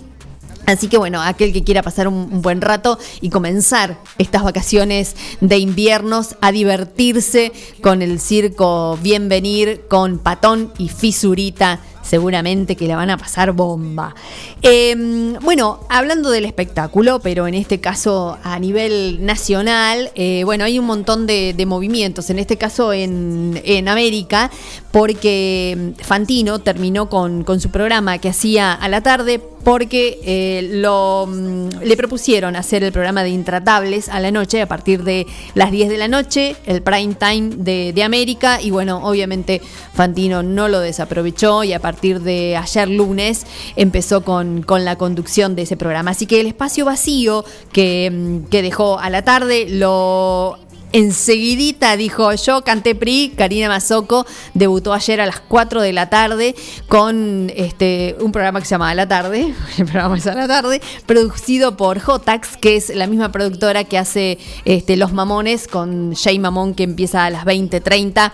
Así 0.65 0.87
que 0.87 0.97
bueno, 0.97 1.21
aquel 1.21 1.51
que 1.51 1.65
quiera 1.65 1.83
pasar 1.83 2.07
un, 2.07 2.29
un 2.31 2.41
buen 2.41 2.61
rato 2.61 2.97
y 3.19 3.29
comenzar 3.29 3.99
estas 4.17 4.43
vacaciones 4.43 5.17
de 5.41 5.57
inviernos 5.57 6.37
a 6.39 6.53
divertirse 6.53 7.51
con 7.81 8.01
el 8.01 8.21
circo 8.21 8.97
Bienvenir, 9.03 9.87
con 9.89 10.19
Patón 10.19 10.71
y 10.77 10.87
Fisurita, 10.87 11.81
seguramente 12.05 12.75
que 12.75 12.87
la 12.87 12.95
van 12.95 13.09
a 13.09 13.17
pasar 13.17 13.51
bomba. 13.51 14.15
Eh, 14.61 14.95
bueno, 15.41 15.79
hablando 15.89 16.29
del 16.29 16.45
espectáculo, 16.45 17.19
pero 17.19 17.47
en 17.47 17.55
este 17.55 17.79
caso 17.79 18.37
a 18.43 18.59
nivel 18.59 19.25
nacional, 19.25 20.11
eh, 20.15 20.43
bueno, 20.45 20.63
hay 20.63 20.79
un 20.79 20.85
montón 20.85 21.25
de, 21.27 21.65
movimientos, 21.65 22.29
en 22.29 22.37
este 22.37 22.57
caso 22.57 22.93
en, 22.93 23.59
en 23.65 23.87
América, 23.87 24.51
porque 24.91 25.93
Fantino 26.01 26.59
terminó 26.59 27.09
con, 27.09 27.43
con 27.43 27.59
su 27.59 27.71
programa 27.71 28.19
que 28.19 28.29
hacía 28.29 28.73
a 28.73 28.87
la 28.87 29.01
tarde 29.01 29.41
porque 29.65 30.19
eh, 30.23 30.69
lo, 30.73 31.25
mm, 31.27 31.81
le 31.83 31.97
propusieron 31.97 32.55
hacer 32.55 32.83
el 32.83 32.91
programa 32.91 33.23
de 33.23 33.29
Intratables 33.29 34.09
a 34.09 34.19
la 34.19 34.29
noche, 34.29 34.61
a 34.61 34.67
partir 34.67 35.03
de 35.03 35.25
las 35.55 35.71
10 35.71 35.89
de 35.89 35.97
la 35.97 36.07
noche, 36.07 36.55
el 36.67 36.83
prime 36.83 37.15
time 37.15 37.49
de, 37.57 37.91
de 37.91 38.03
América, 38.03 38.61
y 38.61 38.69
bueno, 38.69 38.99
obviamente 39.03 39.63
Fantino 39.93 40.43
no 40.43 40.67
lo 40.67 40.79
desaprovechó 40.79 41.63
y 41.63 41.73
a 41.73 41.79
partir 41.79 41.94
de 42.01 42.57
ayer 42.57 42.89
lunes 42.89 43.45
empezó 43.75 44.23
con, 44.23 44.61
con 44.63 44.85
la 44.85 44.97
conducción 44.97 45.55
de 45.55 45.63
ese 45.63 45.77
programa. 45.77 46.11
Así 46.11 46.25
que 46.25 46.39
el 46.41 46.47
espacio 46.47 46.85
vacío 46.85 47.45
que, 47.71 48.11
mm, 48.11 48.49
que 48.49 48.61
dejó 48.61 48.99
a 48.99 49.09
la 49.09 49.23
tarde 49.23 49.67
lo 49.69 50.59
Enseguidita 50.95 51.97
dijo, 51.97 52.33
yo 52.35 52.61
canté 52.61 52.95
PRI, 52.95 53.33
Karina 53.35 53.67
Mazoco 53.67 54.25
debutó 54.53 54.93
ayer 54.93 55.19
a 55.19 55.25
las 55.25 55.41
4 55.41 55.81
de 55.81 55.91
la 55.91 56.09
tarde 56.09 56.55
con 56.87 57.51
este, 57.53 58.15
un 58.21 58.31
programa 58.31 58.61
que 58.61 58.65
se 58.65 58.75
llama 58.75 58.91
A 58.91 58.95
la 58.95 59.05
tarde, 59.05 59.53
el 59.77 59.85
programa 59.85 60.17
es 60.17 60.25
a 60.25 60.35
la 60.35 60.47
tarde, 60.47 60.81
producido 61.05 61.75
por 61.75 61.99
Jotax, 61.99 62.55
que 62.55 62.77
es 62.77 62.95
la 62.95 63.07
misma 63.07 63.33
productora 63.33 63.83
que 63.83 63.97
hace 63.97 64.37
este, 64.63 64.95
Los 64.95 65.11
Mamones 65.11 65.67
con 65.67 66.15
Jay 66.15 66.39
Mamón 66.39 66.73
que 66.73 66.83
empieza 66.83 67.25
a 67.25 67.29
las 67.29 67.43
20.30 67.43 68.31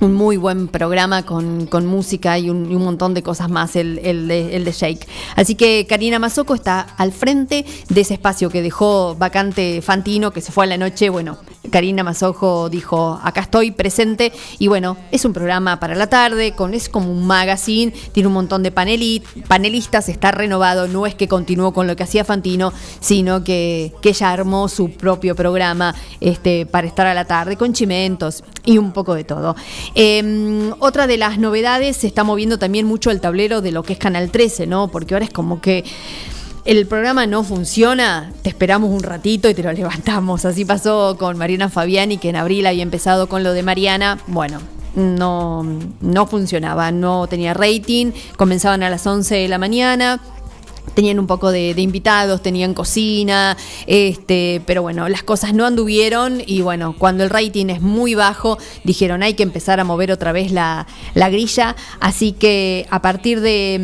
un 0.00 0.14
muy 0.14 0.36
buen 0.36 0.68
programa 0.68 1.24
con, 1.24 1.66
con 1.66 1.86
música 1.86 2.38
y 2.38 2.48
un, 2.50 2.74
un 2.74 2.82
montón 2.82 3.14
de 3.14 3.22
cosas 3.22 3.50
más, 3.50 3.76
el, 3.76 3.98
el 4.02 4.28
de, 4.28 4.56
el 4.56 4.64
de 4.64 4.72
Shake. 4.72 5.06
Así 5.36 5.54
que 5.54 5.86
Karina 5.86 6.18
Mazoco 6.18 6.54
está 6.54 6.80
al 6.96 7.12
frente 7.12 7.64
de 7.88 8.00
ese 8.00 8.14
espacio 8.14 8.50
que 8.50 8.62
dejó 8.62 9.14
vacante 9.14 9.82
Fantino, 9.82 10.32
que 10.32 10.40
se 10.40 10.52
fue 10.52 10.64
a 10.64 10.68
la 10.68 10.78
noche. 10.78 11.10
Bueno, 11.10 11.38
Karina 11.70 12.02
Mazoco 12.02 12.68
dijo, 12.70 13.20
acá 13.22 13.42
estoy 13.42 13.70
presente. 13.72 14.32
Y 14.58 14.68
bueno, 14.68 14.96
es 15.10 15.24
un 15.24 15.32
programa 15.32 15.78
para 15.78 15.94
la 15.94 16.06
tarde, 16.06 16.52
con, 16.52 16.72
es 16.72 16.88
como 16.88 17.12
un 17.12 17.26
magazine, 17.26 17.92
tiene 18.12 18.28
un 18.28 18.34
montón 18.34 18.62
de 18.62 18.74
paneli- 18.74 19.22
panelistas, 19.48 20.08
está 20.08 20.30
renovado. 20.30 20.88
No 20.88 21.06
es 21.06 21.14
que 21.14 21.28
continuó 21.28 21.72
con 21.72 21.86
lo 21.86 21.94
que 21.96 22.04
hacía 22.04 22.24
Fantino, 22.24 22.72
sino 23.00 23.44
que, 23.44 23.92
que 24.00 24.08
ella 24.10 24.30
armó 24.30 24.68
su 24.68 24.92
propio 24.92 25.36
programa 25.36 25.94
este, 26.20 26.64
para 26.64 26.86
estar 26.86 27.06
a 27.06 27.12
la 27.14 27.26
tarde, 27.26 27.56
con 27.56 27.74
chimentos 27.74 28.42
y 28.64 28.78
un 28.78 28.92
poco 28.92 29.14
de 29.14 29.24
todo. 29.24 29.56
Eh, 29.94 30.72
otra 30.78 31.06
de 31.06 31.16
las 31.16 31.38
novedades, 31.38 31.96
se 31.96 32.06
está 32.06 32.24
moviendo 32.24 32.58
también 32.58 32.86
mucho 32.86 33.10
el 33.10 33.20
tablero 33.20 33.60
de 33.60 33.72
lo 33.72 33.82
que 33.82 33.94
es 33.94 33.98
Canal 33.98 34.30
13, 34.30 34.66
¿no? 34.66 34.88
Porque 34.88 35.14
ahora 35.14 35.24
es 35.24 35.32
como 35.32 35.60
que 35.60 35.84
el 36.64 36.86
programa 36.86 37.26
no 37.26 37.42
funciona, 37.42 38.32
te 38.42 38.50
esperamos 38.50 38.90
un 38.90 39.02
ratito 39.02 39.48
y 39.48 39.54
te 39.54 39.62
lo 39.62 39.72
levantamos. 39.72 40.44
Así 40.44 40.64
pasó 40.64 41.16
con 41.18 41.36
Mariana 41.38 41.68
Fabiani, 41.68 42.18
que 42.18 42.28
en 42.28 42.36
abril 42.36 42.66
había 42.66 42.82
empezado 42.82 43.28
con 43.28 43.42
lo 43.42 43.52
de 43.52 43.62
Mariana. 43.62 44.18
Bueno. 44.26 44.60
No, 44.96 45.64
no 46.00 46.26
funcionaba, 46.26 46.90
no 46.90 47.28
tenía 47.28 47.54
rating, 47.54 48.10
comenzaban 48.36 48.82
a 48.82 48.90
las 48.90 49.06
11 49.06 49.36
de 49.36 49.46
la 49.46 49.56
mañana, 49.56 50.20
tenían 51.00 51.18
un 51.18 51.26
poco 51.26 51.50
de, 51.50 51.70
invitados, 51.78 52.42
tenían 52.42 52.74
cocina, 52.74 53.56
este, 53.86 54.60
pero 54.66 54.82
bueno, 54.82 55.08
las 55.08 55.22
cosas 55.22 55.54
no 55.54 55.64
anduvieron 55.64 56.42
y 56.44 56.60
bueno, 56.60 56.94
cuando 56.98 57.24
el 57.24 57.30
rating 57.30 57.68
es 57.70 57.80
muy 57.80 58.14
bajo, 58.14 58.58
dijeron 58.84 59.22
hay 59.22 59.32
que 59.32 59.42
empezar 59.42 59.80
a 59.80 59.84
mover 59.84 60.12
otra 60.12 60.32
vez 60.32 60.52
la, 60.52 60.86
la 61.14 61.30
grilla, 61.30 61.74
así 62.00 62.32
que 62.32 62.86
a 62.90 63.00
partir 63.00 63.40
de, 63.40 63.78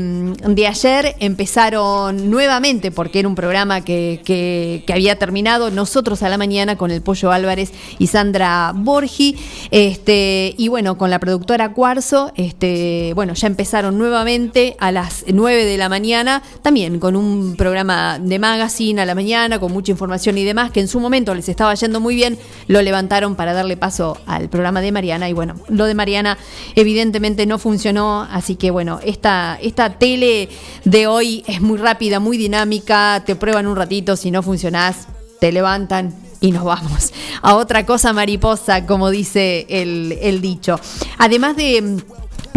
mm, 0.47 0.53
de 0.53 0.67
ayer 0.67 1.15
empezaron 1.21 2.29
nuevamente, 2.31 2.91
porque 2.91 3.21
era 3.21 3.29
un 3.29 3.35
programa 3.35 3.81
que, 3.81 4.21
que- 4.23 4.85
que 4.87 4.93
había 4.93 5.17
terminado, 5.19 5.71
nosotros 5.71 6.23
a 6.23 6.29
la 6.29 6.37
mañana 6.37 6.77
con 6.77 6.91
el 6.91 7.01
Pollo 7.01 7.33
Álvarez 7.33 7.73
y 7.99 8.09
Sandra 8.09 8.73
Borgi, 8.75 9.37
este, 9.71 10.55
y 10.59 10.69
bueno, 10.69 10.99
con 10.99 11.09
la 11.09 11.19
productora 11.19 11.73
Cuarzo, 11.73 12.31
este, 12.37 13.13
bueno, 13.15 13.33
ya 13.33 13.47
empezaron 13.47 13.97
nuevamente 13.97 14.77
a 14.81 14.93
las 14.93 15.25
9 15.33 15.65
de 15.65 15.79
la 15.79 15.89
mañana, 15.89 16.43
también 16.61 16.99
con 17.06 17.06
un 17.15 17.55
programa 17.57 18.19
de 18.19 18.39
magazine 18.39 19.03
a 19.03 19.05
la 19.05 19.15
mañana, 19.15 19.61
con 19.61 19.71
mucha 19.71 19.93
información 19.93 20.39
y 20.39 20.45
demás, 20.45 20.73
que 20.73 20.81
en 20.81 20.89
su 20.89 20.99
momento 20.99 21.35
les 21.35 21.49
estaba 21.49 21.75
yendo 21.75 22.01
muy 22.01 22.17
bien, 22.17 22.39
lo 22.67 22.83
levantaron 22.83 23.37
para 23.37 23.53
darle 23.53 23.77
paso 23.77 24.19
al 24.27 24.49
programa 24.49 24.81
de 24.81 24.91
Mariana, 24.91 25.29
y 25.29 25.35
bueno, 25.35 25.55
lo 25.69 25.85
de 25.85 25.95
Mariana 25.95 26.39
evidentemente 26.75 27.47
no 27.47 27.59
funcionó, 27.59 28.27
así 28.31 28.57
que 28.57 28.71
bueno, 28.71 28.99
esta, 29.05 29.59
esta 29.61 29.99
tele 29.99 30.49
de 30.85 31.07
hoy 31.07 31.45
es 31.47 31.61
muy 31.61 31.79
rápida, 31.79 32.19
muy 32.19 32.39
dinámica, 32.39 33.23
te 33.25 33.37
prueban 33.37 33.67
un 33.67 33.77
ratito, 33.77 34.17
si 34.17 34.31
no 34.31 34.43
funcionás, 34.43 35.07
te 35.39 35.53
levantan 35.53 36.15
y 36.41 36.51
nos 36.51 36.65
vamos 36.65 37.13
a 37.43 37.55
otra 37.57 37.85
cosa 37.87 38.13
mariposa, 38.13 38.87
como 38.87 39.11
dice 39.11 39.67
el 39.69 40.41
dicho. 40.41 40.81
Además 41.19 41.57
de, 41.57 42.03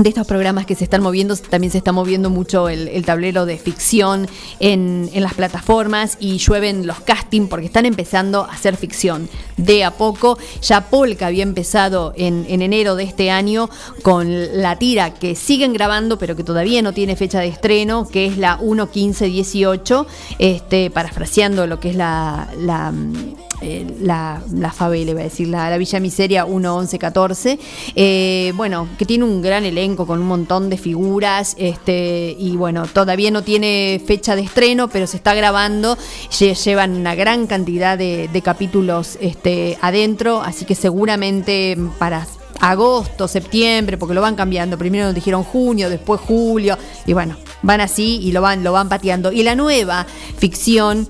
de 0.04 0.10
estos 0.10 0.26
programas 0.28 0.66
que 0.66 0.76
se 0.76 0.86
están 0.86 1.02
moviendo, 1.02 1.36
también 1.36 1.72
se 1.72 1.78
está 1.78 1.92
moviendo 1.92 2.30
mucho 2.30 2.70
el, 2.70 3.04
tablero 3.06 3.46
de 3.46 3.58
ficción 3.58 4.28
en, 4.60 5.10
en 5.14 5.24
las 5.24 5.34
plataformas 5.34 6.18
y 6.20 6.38
llueven 6.38 6.88
los 6.88 7.00
castings 7.02 7.50
porque 7.50 7.66
están 7.66 7.86
empezando 7.86 8.44
a 8.44 8.54
hacer 8.54 8.78
ficción 8.78 9.30
de 9.58 9.84
a 9.84 9.92
poco. 9.92 10.38
Ya 10.62 10.90
Polka 10.90 11.28
había 11.28 11.44
empezado 11.44 12.14
en, 12.16 12.46
en 12.48 12.62
enero 12.62 12.96
de 12.96 13.04
este 13.04 13.32
año 13.32 13.70
con 14.02 14.62
la 14.62 14.78
tira 14.78 15.14
que 15.14 15.36
siguen 15.36 15.74
grabando 15.74 16.18
pero 16.18 16.36
que 16.36 16.44
todavía 16.44 16.82
no 16.82 16.94
tiene 16.94 17.16
fecha 17.16 17.40
de 17.40 17.48
estreno, 17.48 18.08
que 18.08 18.26
es 18.26 18.38
la 18.38 18.60
1.15.18, 18.60 20.06
este, 20.38 20.90
parafraseando 20.92 21.68
lo 21.68 21.80
que 21.80 21.90
es 21.90 21.96
la 21.96 22.48
eh, 23.62 23.86
la, 24.02 24.42
la 24.54 24.72
favela, 24.72 25.12
iba 25.12 25.22
a 25.22 25.24
decir, 25.24 25.48
la, 25.48 25.70
la 25.70 25.78
Villa 25.78 26.00
Miseria 26.00 26.46
1-11-14. 26.46 27.60
Eh, 27.96 28.54
bueno, 28.56 28.88
que 28.98 29.06
tiene 29.06 29.24
un 29.26 29.42
gran 29.42 29.66
elenco 29.66 30.06
con 30.08 30.20
un 30.22 30.28
montón 30.28 30.70
de 30.70 30.78
figuras. 30.78 31.56
Este, 31.58 32.36
y 32.38 32.56
bueno, 32.58 32.86
todavía 32.88 33.32
no 33.32 33.42
tiene 33.44 34.02
fecha 34.06 34.36
de 34.36 34.42
estreno, 34.44 34.88
pero 34.88 35.08
se 35.08 35.18
está 35.18 35.34
grabando. 35.34 35.98
Lle- 36.30 36.56
Llevan 36.64 36.92
una 36.96 37.16
gran 37.16 37.48
cantidad 37.48 37.98
de, 37.98 38.30
de 38.32 38.42
capítulos 38.42 39.18
este, 39.22 39.78
adentro, 39.82 40.42
así 40.42 40.66
que 40.66 40.76
seguramente 40.76 41.78
para 41.98 42.28
agosto, 42.62 43.28
septiembre, 43.28 43.98
porque 43.98 44.14
lo 44.14 44.22
van 44.22 44.36
cambiando. 44.36 44.78
Primero 44.78 45.06
nos 45.06 45.16
dijeron 45.16 45.44
junio, 45.44 45.90
después 45.90 46.20
julio, 46.20 46.78
y 47.06 47.14
bueno, 47.14 47.38
van 47.62 47.80
así 47.82 48.20
y 48.22 48.32
lo 48.34 48.42
van, 48.42 48.64
lo 48.64 48.74
van 48.74 48.90
pateando. 48.90 49.32
Y 49.32 49.44
la 49.44 49.56
nueva 49.56 50.06
ficción 50.38 51.08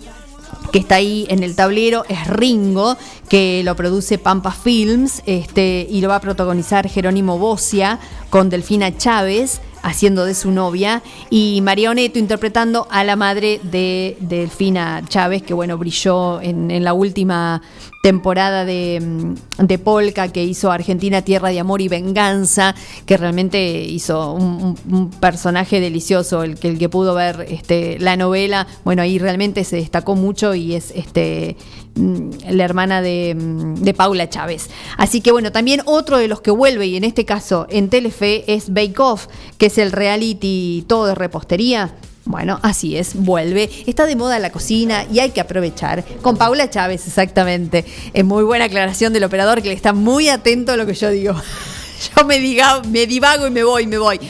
que 0.72 0.80
está 0.80 0.96
ahí 0.96 1.26
en 1.30 1.44
el 1.44 1.56
tablero 1.56 2.04
es 2.10 2.28
Ringo, 2.28 2.98
que 3.28 3.62
lo 3.64 3.76
produce 3.76 4.18
Pampa 4.18 4.52
Films, 4.52 5.22
este, 5.26 5.88
y 5.90 6.02
lo 6.02 6.10
va 6.10 6.16
a 6.16 6.22
protagonizar 6.22 6.88
Jerónimo 6.88 7.38
Bocia 7.38 8.00
con 8.30 8.50
Delfina 8.50 8.96
Chávez 8.96 9.62
haciendo 9.82 10.26
de 10.26 10.36
su 10.36 10.52
novia 10.52 11.02
y 11.30 11.62
María 11.62 11.94
interpretando 11.96 12.88
a 12.92 13.04
la 13.04 13.16
madre 13.16 13.60
de 13.64 14.18
Delfina 14.20 15.02
Chávez, 15.08 15.42
que 15.42 15.54
bueno, 15.54 15.78
brilló 15.78 16.42
en 16.42 16.84
la 16.84 16.94
última 16.94 17.62
temporada 18.02 18.66
de, 18.66 19.02
mm, 19.02 19.66
de 19.66 19.78
Polka 19.78 20.30
que 20.30 20.44
hizo 20.44 20.72
Argentina 20.72 21.22
Tierra 21.22 21.50
de 21.50 21.60
Amor 21.60 21.82
y 21.82 21.90
Venganza, 21.90 22.76
que 23.06 23.18
realmente 23.18 23.82
hizo 23.84 24.34
un, 24.34 25.10
personaje 25.20 25.80
delicioso, 25.80 26.44
el 26.44 26.58
que, 26.58 26.70
el 26.70 26.78
que 26.78 26.90
pudo 26.90 27.14
ver 27.14 27.46
este, 27.50 28.00
la 28.00 28.16
novela, 28.16 28.68
bueno, 28.86 29.02
ahí 29.02 29.20
realmente 29.20 29.64
se 29.64 29.76
destacó 29.76 30.16
mucho 30.16 30.56
y 30.56 30.76
es 30.76 30.92
este 30.96 31.58
mm, 31.96 32.30
la 32.52 32.64
hermana 32.64 33.02
de, 33.02 33.36
mm, 33.36 33.76
de 33.76 33.94
Paula 33.94 34.30
Chávez. 34.30 34.70
Así 34.98 35.22
que 35.22 35.32
bueno, 35.32 35.52
también 35.52 35.82
otro 35.86 36.18
de 36.18 36.28
los 36.28 36.42
que 36.42 36.52
vuelve, 36.52 36.88
y 36.88 36.96
en 36.96 37.04
este 37.04 37.26
caso 37.26 37.68
en 37.70 37.90
Telefe, 37.90 38.54
es 38.54 38.74
Bake 38.74 39.00
Off, 39.00 39.28
que 39.58 39.66
es 39.68 39.78
el 39.78 39.92
reality 39.92 40.86
todo 40.88 41.08
de 41.08 41.16
repostería. 41.16 41.94
Bueno, 42.26 42.60
así 42.62 42.96
es, 42.96 43.16
vuelve. 43.16 43.70
Está 43.88 44.06
de 44.06 44.16
moda 44.16 44.40
la 44.40 44.52
cocina 44.52 45.06
y 45.12 45.20
hay 45.20 45.32
que 45.32 45.42
aprovechar. 45.42 46.06
Con 46.22 46.38
Paula 46.38 46.70
Chávez, 46.70 47.08
exactamente. 47.08 47.86
Es 48.14 48.24
muy 48.24 48.44
buena 48.44 48.66
aclaración 48.66 49.14
del 49.14 49.24
operador 49.24 49.62
que 49.62 49.70
le 49.70 49.76
está 49.76 49.94
muy 49.94 50.30
atento 50.30 50.74
a 50.74 50.78
lo 50.78 50.86
que 50.86 50.94
yo 50.94 51.10
digo. 51.10 51.34
Yo 52.16 52.26
me, 52.26 52.40
diga, 52.40 52.82
me 52.88 53.06
divago 53.08 53.48
y 53.48 53.52
me 53.52 53.62
voy, 53.62 53.86
me 53.86 53.98
voy. 53.98 54.22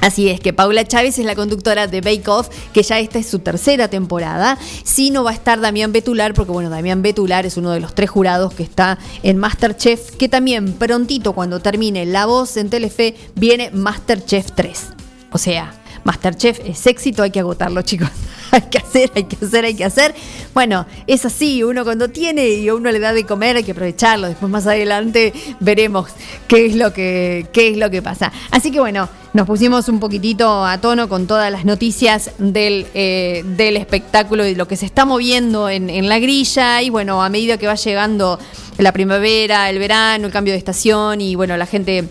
Así 0.00 0.28
es 0.28 0.38
que 0.38 0.52
Paula 0.52 0.84
Chávez 0.84 1.18
es 1.18 1.24
la 1.24 1.34
conductora 1.34 1.88
de 1.88 2.00
Bake 2.00 2.28
Off, 2.28 2.48
que 2.72 2.84
ya 2.84 3.00
esta 3.00 3.18
es 3.18 3.26
su 3.26 3.40
tercera 3.40 3.88
temporada. 3.88 4.56
Sí 4.84 5.10
no 5.10 5.24
va 5.24 5.30
a 5.30 5.34
estar 5.34 5.60
Damián 5.60 5.90
Betular, 5.90 6.32
porque 6.32 6.52
bueno, 6.52 6.70
Damián 6.70 7.02
Betular 7.02 7.44
es 7.44 7.56
uno 7.56 7.72
de 7.72 7.80
los 7.80 7.92
tres 7.92 8.10
jurados 8.10 8.54
que 8.54 8.62
está 8.62 8.98
en 9.24 9.36
Masterchef, 9.36 10.12
que 10.12 10.28
también 10.28 10.74
prontito 10.74 11.32
cuando 11.32 11.58
termine 11.58 12.06
La 12.06 12.26
Voz 12.26 12.56
en 12.56 12.70
Telefe 12.70 13.16
viene 13.34 13.70
Masterchef 13.72 14.52
3. 14.54 14.86
O 15.32 15.38
sea, 15.38 15.74
Masterchef 16.06 16.60
es 16.64 16.86
éxito, 16.86 17.24
hay 17.24 17.32
que 17.32 17.40
agotarlo, 17.40 17.82
chicos. 17.82 18.08
hay 18.52 18.62
que 18.62 18.78
hacer, 18.78 19.10
hay 19.16 19.24
que 19.24 19.44
hacer, 19.44 19.64
hay 19.64 19.74
que 19.74 19.84
hacer. 19.84 20.14
Bueno, 20.54 20.86
es 21.08 21.24
así, 21.24 21.64
uno 21.64 21.82
cuando 21.82 22.08
tiene 22.08 22.48
y 22.48 22.68
a 22.68 22.74
uno 22.76 22.92
le 22.92 23.00
da 23.00 23.12
de 23.12 23.24
comer 23.24 23.56
hay 23.56 23.64
que 23.64 23.72
aprovecharlo. 23.72 24.28
Después 24.28 24.50
más 24.50 24.68
adelante 24.68 25.32
veremos 25.58 26.08
qué 26.46 26.66
es 26.66 26.76
lo 26.76 26.92
que, 26.92 27.48
qué 27.52 27.70
es 27.70 27.76
lo 27.76 27.90
que 27.90 28.02
pasa. 28.02 28.32
Así 28.52 28.70
que 28.70 28.78
bueno, 28.78 29.08
nos 29.34 29.48
pusimos 29.48 29.88
un 29.88 29.98
poquitito 29.98 30.64
a 30.64 30.80
tono 30.80 31.08
con 31.08 31.26
todas 31.26 31.50
las 31.50 31.64
noticias 31.64 32.30
del, 32.38 32.86
eh, 32.94 33.42
del 33.56 33.76
espectáculo 33.76 34.46
y 34.46 34.54
lo 34.54 34.68
que 34.68 34.76
se 34.76 34.86
está 34.86 35.04
moviendo 35.04 35.68
en, 35.68 35.90
en 35.90 36.08
la 36.08 36.20
grilla. 36.20 36.82
Y 36.82 36.90
bueno, 36.90 37.20
a 37.20 37.28
medida 37.28 37.58
que 37.58 37.66
va 37.66 37.74
llegando 37.74 38.38
la 38.78 38.92
primavera, 38.92 39.68
el 39.70 39.80
verano, 39.80 40.26
el 40.26 40.32
cambio 40.32 40.52
de 40.52 40.58
estación 40.58 41.20
y 41.20 41.34
bueno, 41.34 41.56
la 41.56 41.66
gente 41.66 42.04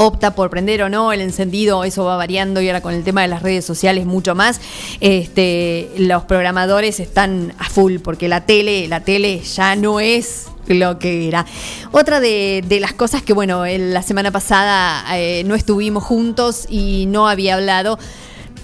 opta 0.00 0.34
por 0.34 0.48
prender 0.48 0.82
o 0.82 0.88
no 0.88 1.12
el 1.12 1.20
encendido, 1.20 1.84
eso 1.84 2.04
va 2.04 2.16
variando 2.16 2.62
y 2.62 2.68
ahora 2.68 2.80
con 2.80 2.94
el 2.94 3.04
tema 3.04 3.20
de 3.20 3.28
las 3.28 3.42
redes 3.42 3.66
sociales 3.66 4.06
mucho 4.06 4.34
más. 4.34 4.58
Este, 5.00 5.90
los 5.98 6.24
programadores 6.24 7.00
están 7.00 7.52
a 7.58 7.68
full 7.68 7.98
porque 7.98 8.26
la 8.26 8.46
tele, 8.46 8.88
la 8.88 9.00
tele 9.00 9.40
ya 9.40 9.76
no 9.76 10.00
es 10.00 10.46
lo 10.68 10.98
que 10.98 11.28
era. 11.28 11.44
Otra 11.92 12.18
de, 12.18 12.64
las 12.80 12.94
cosas 12.94 13.22
que, 13.22 13.34
bueno, 13.34 13.66
la 13.66 14.02
semana 14.02 14.30
pasada 14.30 15.04
eh, 15.18 15.42
no 15.44 15.54
estuvimos 15.54 16.02
juntos 16.02 16.66
y 16.70 17.04
no 17.06 17.28
había 17.28 17.56
hablado. 17.56 17.98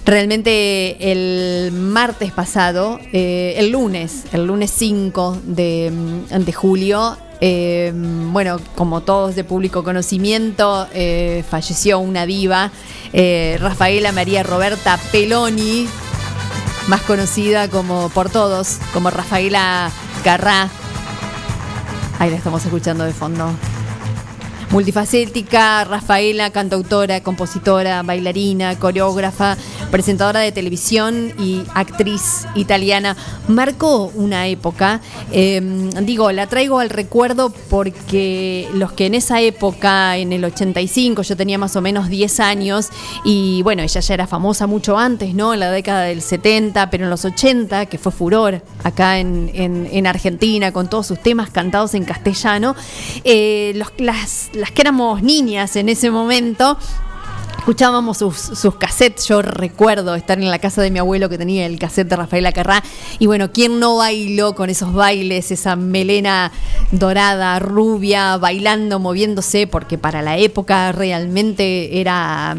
Realmente 0.05 1.11
el 1.11 1.71
martes 1.71 2.31
pasado, 2.31 2.99
eh, 3.13 3.55
el 3.57 3.69
lunes, 3.71 4.23
el 4.31 4.47
lunes 4.47 4.71
5 4.71 5.37
de, 5.43 5.91
de 6.31 6.53
julio, 6.53 7.17
eh, 7.39 7.91
bueno, 7.95 8.59
como 8.75 9.01
todos 9.01 9.35
de 9.35 9.43
público 9.43 9.83
conocimiento, 9.83 10.87
eh, 10.93 11.43
falleció 11.49 11.99
una 11.99 12.25
diva, 12.25 12.71
eh, 13.13 13.57
Rafaela 13.59 14.11
María 14.11 14.43
Roberta 14.43 14.99
Peloni, 15.11 15.87
más 16.87 17.01
conocida 17.01 17.69
como 17.69 18.09
por 18.09 18.29
todos, 18.29 18.77
como 18.93 19.09
Rafaela 19.09 19.91
Carrá. 20.23 20.69
Ahí 22.19 22.31
la 22.31 22.37
estamos 22.37 22.65
escuchando 22.65 23.03
de 23.03 23.13
fondo. 23.13 23.51
Multifacética, 24.69 25.83
Rafaela, 25.85 26.49
cantautora, 26.49 27.21
compositora, 27.21 28.03
bailarina, 28.03 28.77
coreógrafa, 28.77 29.57
presentadora 29.91 30.41
de 30.41 30.51
televisión 30.51 31.33
y 31.39 31.63
actriz 31.73 32.45
italiana. 32.55 33.15
Marcó 33.47 34.11
una 34.15 34.47
época. 34.47 35.01
eh, 35.31 35.61
digo, 36.01 36.31
la 36.31 36.47
traigo 36.47 36.79
al 36.79 36.89
recuerdo 36.89 37.49
porque 37.69 38.67
los 38.73 38.91
que 38.91 39.05
en 39.05 39.15
esa 39.15 39.41
época, 39.41 40.17
en 40.17 40.33
el 40.33 40.43
85, 40.43 41.21
yo 41.23 41.37
tenía 41.37 41.57
más 41.57 41.75
o 41.75 41.81
menos 41.81 42.09
10 42.09 42.39
años 42.39 42.89
y 43.23 43.61
bueno, 43.63 43.83
ella 43.83 44.01
ya 44.01 44.13
era 44.13 44.27
famosa 44.27 44.67
mucho 44.67 44.97
antes, 44.97 45.33
¿no? 45.33 45.53
En 45.53 45.59
la 45.59 45.71
década 45.71 46.03
del 46.03 46.21
70, 46.21 46.89
pero 46.89 47.05
en 47.05 47.09
los 47.09 47.23
80, 47.25 47.85
que 47.85 47.97
fue 47.97 48.11
furor 48.11 48.61
acá 48.83 49.19
en 49.19 50.07
Argentina 50.07 50.71
con 50.71 50.89
todos 50.89 51.07
sus 51.07 51.19
temas 51.19 51.49
cantados 51.49 51.93
en 51.93 52.03
castellano, 52.03 52.75
eh, 53.23 53.73
los, 53.75 53.91
las, 53.97 54.49
las 54.57 54.71
que 54.71 54.81
éramos 54.81 55.21
niñas 55.23 55.75
en 55.75 55.89
ese 55.89 56.11
momento, 56.11 56.77
Escuchábamos 57.67 58.19
sus, 58.19 58.37
sus 58.37 58.75
cassettes, 58.75 59.27
yo 59.27 59.41
recuerdo 59.41 60.15
estar 60.15 60.37
en 60.37 60.49
la 60.49 60.57
casa 60.57 60.81
de 60.81 60.89
mi 60.89 60.99
abuelo 60.99 61.27
que 61.27 61.37
tenía 61.37 61.65
el 61.65 61.77
cassette 61.77 62.07
de 62.07 62.15
Rafaela 62.15 62.53
Carrá 62.53 62.81
y 63.19 63.25
bueno, 63.25 63.51
¿quién 63.51 63.81
no 63.81 63.97
bailó 63.97 64.55
con 64.55 64.69
esos 64.69 64.93
bailes, 64.93 65.51
esa 65.51 65.75
melena 65.75 66.53
dorada, 66.91 67.59
rubia, 67.59 68.37
bailando, 68.37 68.99
moviéndose? 68.99 69.67
Porque 69.67 69.97
para 69.97 70.21
la 70.21 70.37
época 70.37 70.93
realmente 70.93 71.99
era... 71.99 72.55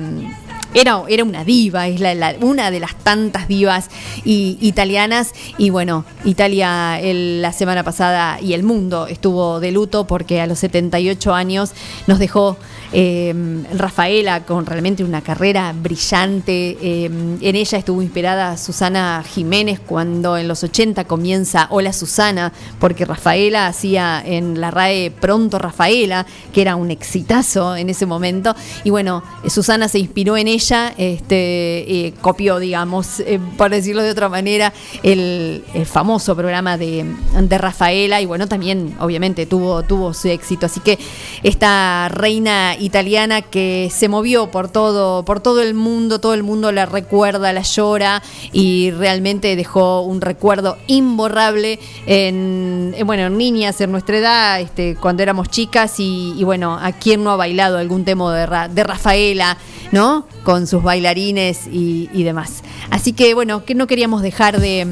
Era, 0.74 1.02
era 1.08 1.24
una 1.24 1.44
diva, 1.44 1.88
es 1.88 1.98
la- 2.00 2.34
una 2.40 2.70
de 2.70 2.78
las 2.80 2.94
tantas 2.96 3.48
divas 3.48 3.88
y- 4.24 4.58
italianas. 4.60 5.32
Y 5.56 5.70
bueno, 5.70 6.04
Italia 6.24 7.00
la 7.02 7.52
semana 7.52 7.84
pasada 7.84 8.38
y 8.40 8.52
el 8.52 8.62
mundo 8.62 9.06
estuvo 9.06 9.60
de 9.60 9.72
luto 9.72 10.06
porque 10.06 10.40
a 10.40 10.46
los 10.46 10.58
78 10.58 11.34
años 11.34 11.72
nos 12.06 12.18
dejó 12.18 12.58
eh, 12.92 13.34
Rafaela 13.74 14.44
con 14.44 14.66
realmente 14.66 15.04
una 15.04 15.20
carrera 15.20 15.72
brillante. 15.72 16.76
eh, 16.80 17.04
en 17.04 17.56
ella 17.56 17.78
estuvo 17.78 18.02
inspirada 18.02 18.56
Susana 18.56 19.24
Jiménez 19.26 19.80
cuando 19.80 20.36
en 20.36 20.48
los 20.48 20.62
80 20.62 21.04
comienza 21.04 21.66
Hola 21.70 21.92
Susana, 21.92 22.52
porque 22.78 23.04
Rafaela 23.04 23.66
hacía 23.66 24.22
en 24.24 24.60
la 24.60 24.70
RAE 24.70 25.10
Pronto 25.10 25.58
Rafaela, 25.58 26.26
que 26.52 26.62
era 26.62 26.76
un 26.76 26.90
exitazo 26.90 27.76
en 27.76 27.90
ese 27.90 28.06
momento. 28.06 28.54
Y 28.84 28.90
bueno, 28.90 29.22
eh, 29.44 29.50
Susana 29.50 29.88
se 29.88 29.98
inspiró 29.98 30.36
en 30.36 30.48
ella, 30.48 30.92
este, 30.96 32.06
eh, 32.06 32.14
copió, 32.20 32.58
digamos, 32.58 33.20
eh, 33.20 33.40
por 33.56 33.70
decirlo 33.70 34.02
de 34.02 34.10
otra 34.10 34.28
manera, 34.28 34.72
el, 35.02 35.64
el 35.74 35.86
famoso 35.86 36.34
programa 36.34 36.76
de, 36.76 37.04
de 37.40 37.58
Rafaela 37.58 38.20
y 38.20 38.26
bueno, 38.26 38.46
también 38.48 38.94
obviamente 39.00 39.46
tuvo, 39.46 39.82
tuvo 39.82 40.14
su 40.14 40.28
éxito. 40.28 40.66
Así 40.66 40.80
que 40.80 40.98
esta 41.42 42.08
reina 42.08 42.76
italiana 42.78 43.42
que 43.42 43.90
se 43.92 44.08
movió 44.08 44.50
por 44.50 44.68
todo, 44.68 45.24
por 45.24 45.40
todo 45.40 45.62
el 45.62 45.74
mundo, 45.74 46.20
todo 46.20 46.34
el 46.34 46.42
mundo 46.42 46.72
la 46.72 46.86
recuerda, 46.86 47.52
la 47.52 47.62
llora 47.62 48.22
y 48.52 48.90
realmente 48.92 49.56
dejó 49.56 50.02
un 50.02 50.20
recuerdo 50.20 50.76
imborrable 50.86 51.78
en, 52.06 52.94
en, 52.96 53.06
bueno, 53.06 53.26
en 53.26 53.36
niñas 53.38 53.80
en 53.80 53.92
nuestra 53.92 54.18
edad, 54.18 54.60
este, 54.60 54.96
cuando 54.96 55.22
éramos 55.22 55.48
chicas 55.48 55.94
y, 55.98 56.42
bueno, 56.44 56.78
a 56.80 56.92
quién 56.92 57.24
no 57.24 57.30
ha 57.30 57.36
bailado 57.36 57.78
algún 57.78 58.04
tema 58.04 58.34
de, 58.34 58.68
de 58.74 58.84
Rafaela, 58.84 59.58
¿no? 59.92 60.26
Con 60.44 60.66
sus 60.66 60.82
bailarines 60.82 61.66
y, 61.66 62.08
y 62.12 62.22
demás. 62.22 62.62
Así 62.90 63.12
que 63.12 63.34
bueno, 63.34 63.64
que 63.64 63.74
no 63.74 63.86
queríamos 63.86 64.22
dejar 64.22 64.60
de, 64.60 64.86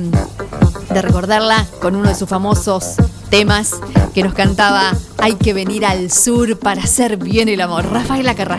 de 0.90 1.02
recordarla 1.02 1.66
con 1.80 1.96
uno 1.96 2.08
de 2.08 2.14
sus 2.14 2.28
famosos 2.28 2.94
temas 3.30 3.72
que 4.14 4.22
nos 4.22 4.34
cantaba 4.34 4.92
Hay 5.18 5.34
que 5.34 5.52
venir 5.52 5.84
al 5.84 6.10
sur 6.10 6.58
para 6.58 6.82
hacer 6.82 7.16
bien 7.16 7.48
el 7.48 7.60
amor. 7.60 7.90
Rafaela 7.90 8.34
Carrá. 8.34 8.58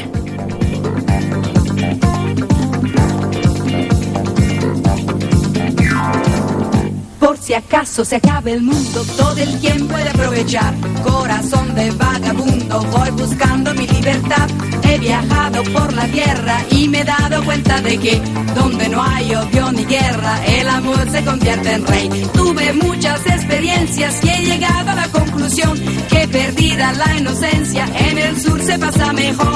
Si 7.47 7.53
acaso 7.53 8.03
se 8.03 8.17
acaba 8.17 8.51
el 8.51 8.61
mundo, 8.61 9.05
todo 9.15 9.37
el 9.37 9.57
tiempo 9.61 9.97
he 9.97 10.03
de 10.03 10.09
aprovechar. 10.09 10.73
Corazón 11.01 11.73
de 11.75 11.91
vagabundo, 11.91 12.81
voy 12.91 13.09
buscando 13.11 13.73
mi 13.73 13.87
libertad. 13.87 14.49
He 14.83 14.97
viajado 14.99 15.63
por 15.71 15.93
la 15.93 16.07
tierra 16.07 16.65
y 16.71 16.89
me 16.89 16.99
he 16.99 17.03
dado 17.05 17.41
cuenta 17.45 17.79
de 17.79 17.97
que 17.99 18.19
donde 18.53 18.89
no 18.89 19.01
hay 19.01 19.33
odio 19.33 19.71
ni 19.71 19.85
guerra, 19.85 20.45
el 20.45 20.67
amor 20.67 21.09
se 21.09 21.23
convierte 21.23 21.71
en 21.71 21.87
rey. 21.87 22.09
Tuve 22.33 22.73
muchas 22.73 23.25
experiencias 23.25 24.21
y 24.25 24.29
he 24.29 24.45
llegado 24.45 24.91
a 24.91 24.95
la 24.95 25.07
conclusión 25.07 25.79
que 26.09 26.27
perdida 26.27 26.91
la 26.91 27.15
inocencia, 27.15 27.85
en 28.09 28.17
el 28.17 28.41
sur 28.41 28.61
se 28.61 28.77
pasa 28.77 29.13
mejor. 29.13 29.47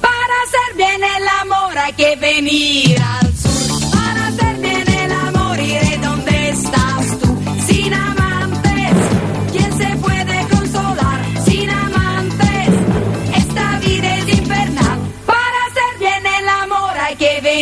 Para 0.00 0.34
hacer 0.46 0.76
bien 0.76 1.00
el 1.16 1.28
amor 1.42 1.78
hay 1.78 1.92
que 1.92 2.16
venir 2.16 3.00
al 3.00 3.32
sur. 3.36 3.59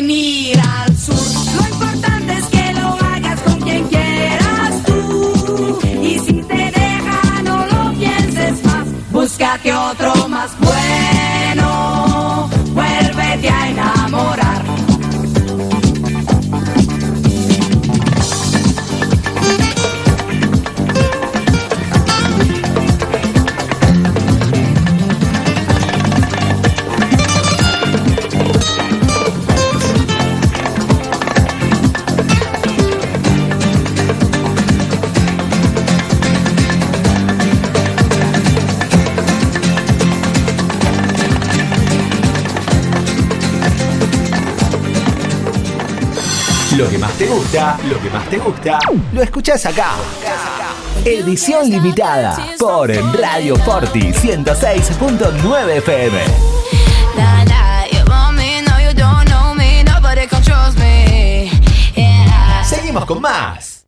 Venir 0.01 0.61
al 0.61 0.97
sur. 0.97 1.17
Lo 1.57 1.69
importante 1.75 2.33
es 2.35 2.47
que 2.47 2.73
lo 2.75 2.89
hagas 2.89 3.41
con 3.41 3.61
quien 3.61 3.89
quieras 3.89 4.83
tú. 4.87 5.79
Y 6.03 6.19
si 6.21 6.35
te 6.35 6.71
deja, 6.81 7.43
no 7.43 7.67
lo 7.67 7.99
pienses 7.99 8.65
más. 8.65 8.87
Búscate 9.11 9.75
otro 9.75 10.29
más 10.29 10.57
bueno. 10.61 11.18
Gusta, 47.29 47.79
lo 47.85 48.01
que 48.01 48.11
más 48.11 48.29
te 48.29 48.39
gusta, 48.39 48.79
lo 49.13 49.23
escuchás 49.23 49.65
acá. 49.67 49.93
Edición 51.05 51.71
limitada 51.71 52.37
por 52.59 52.91
Radio 53.21 53.57
Forti 53.57 54.13
106.9 54.13 55.77
FM. 55.77 56.19
Seguimos 62.65 63.05
con 63.05 63.21
más. 63.21 63.87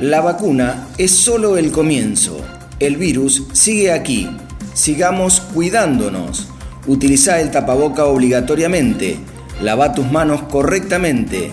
La 0.00 0.20
vacuna 0.22 0.88
es 0.98 1.12
solo 1.12 1.56
el 1.56 1.70
comienzo. 1.70 2.40
El 2.80 2.96
virus 2.96 3.44
sigue 3.52 3.92
aquí. 3.92 4.28
Sigamos 4.74 5.40
cuidándonos. 5.40 6.48
Utiliza 6.86 7.40
el 7.40 7.50
tapaboca 7.50 8.06
obligatoriamente. 8.06 9.18
Lava 9.62 9.92
tus 9.92 10.10
manos 10.10 10.42
correctamente. 10.42 11.52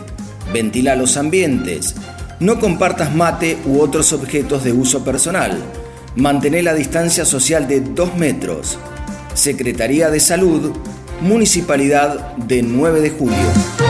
Ventila 0.53 0.95
los 0.95 1.17
ambientes. 1.17 1.95
No 2.39 2.59
compartas 2.59 3.13
mate 3.15 3.57
u 3.65 3.81
otros 3.81 4.13
objetos 4.13 4.63
de 4.63 4.71
uso 4.71 5.03
personal. 5.03 5.57
Mantén 6.15 6.63
la 6.63 6.73
distancia 6.73 7.25
social 7.25 7.67
de 7.67 7.81
2 7.81 8.15
metros. 8.17 8.77
Secretaría 9.33 10.09
de 10.09 10.19
Salud, 10.19 10.71
Municipalidad 11.21 12.35
de 12.37 12.61
9 12.61 13.01
de 13.01 13.09
Julio. 13.09 13.86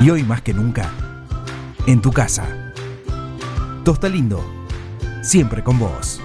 Y 0.00 0.10
hoy 0.10 0.22
más 0.22 0.42
que 0.42 0.52
nunca, 0.52 0.90
en 1.86 2.02
tu 2.02 2.12
casa. 2.12 2.44
Tosta 3.82 4.08
Lindo, 4.10 4.44
siempre 5.22 5.64
con 5.64 5.78
vos. 5.78 6.20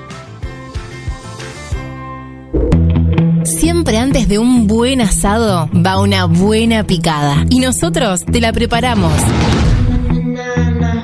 Siempre 3.62 4.00
antes 4.00 4.28
de 4.28 4.40
un 4.40 4.66
buen 4.66 5.02
asado 5.02 5.70
va 5.72 6.02
una 6.02 6.26
buena 6.26 6.84
picada. 6.84 7.46
Y 7.48 7.60
nosotros 7.60 8.26
te 8.26 8.42
la 8.42 8.52
preparamos. 8.52 9.14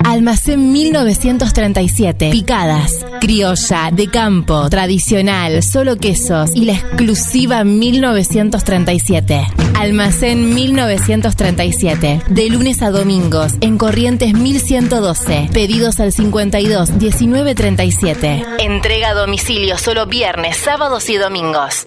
Almacén 0.04 0.72
1937. 0.72 2.30
Picadas. 2.32 3.06
Criolla, 3.20 3.90
de 3.92 4.08
campo, 4.08 4.68
tradicional, 4.70 5.62
solo 5.62 5.98
quesos 5.98 6.50
y 6.52 6.64
la 6.64 6.72
exclusiva 6.72 7.62
1937. 7.62 9.46
Almacén 9.76 10.52
1937. 10.52 12.22
De 12.28 12.50
lunes 12.50 12.82
a 12.82 12.90
domingos 12.90 13.52
en 13.60 13.78
Corrientes 13.78 14.34
1112. 14.34 15.50
Pedidos 15.52 16.00
al 16.00 16.12
52 16.12 16.98
19 16.98 17.54
37. 17.54 18.44
Entrega 18.58 19.10
a 19.10 19.14
domicilio 19.14 19.78
solo 19.78 20.06
viernes, 20.06 20.56
sábados 20.56 21.08
y 21.08 21.18
domingos. 21.18 21.86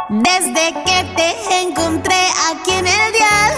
Desde 0.09 0.73
que 0.85 1.05
te 1.17 1.35
encontré 1.63 2.21
aquí 2.51 2.73
en 2.73 2.87
el 2.87 3.13
dial, 3.13 3.55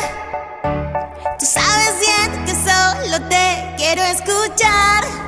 tú 1.38 1.46
sabes 1.46 1.94
bien 2.00 2.44
que 2.44 2.54
solo 2.54 3.20
te 3.28 3.74
quiero 3.78 4.02
escuchar. 4.02 5.21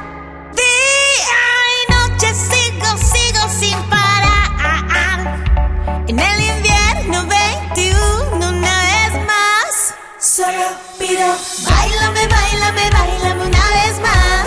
Bailame, 12.90 13.18
bailame 13.20 13.46
una 13.46 13.70
vez 13.70 14.00
más. 14.00 14.46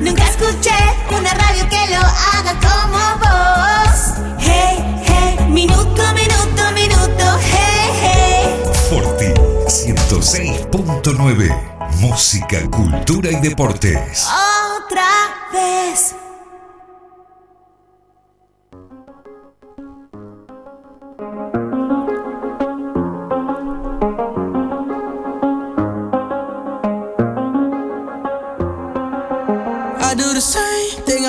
Nunca 0.00 0.24
escuché 0.28 0.74
una 1.10 1.32
radio 1.34 1.68
que 1.68 1.86
lo 1.90 1.98
haga 2.00 2.54
como 2.60 2.98
vos. 3.20 4.14
Hey, 4.38 4.78
hey, 5.06 5.36
minuto, 5.48 6.02
minuto, 6.14 6.70
minuto, 6.74 7.38
hey, 7.40 7.90
hey. 8.02 8.62
Forti 8.90 9.26
106.9. 9.68 11.72
Música, 12.00 12.58
cultura 12.70 13.30
y 13.30 13.36
deportes. 13.36 14.26
Otra 14.26 15.08
vez. 15.52 16.14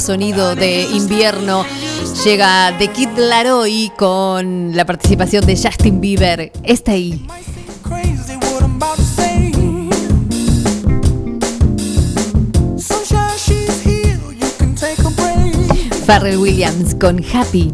sonido 0.00 0.54
de 0.54 0.82
invierno. 0.82 1.64
Llega 2.24 2.74
The 2.78 2.88
Kid 2.88 3.10
Laroi 3.16 3.92
con 3.96 4.74
la 4.74 4.84
participación 4.84 5.46
de 5.46 5.56
Justin 5.56 6.00
Bieber. 6.00 6.52
Está 6.64 6.92
ahí. 6.92 7.26
Pharrell 16.06 16.38
Williams 16.38 16.96
con 16.96 17.24
Happy. 17.32 17.72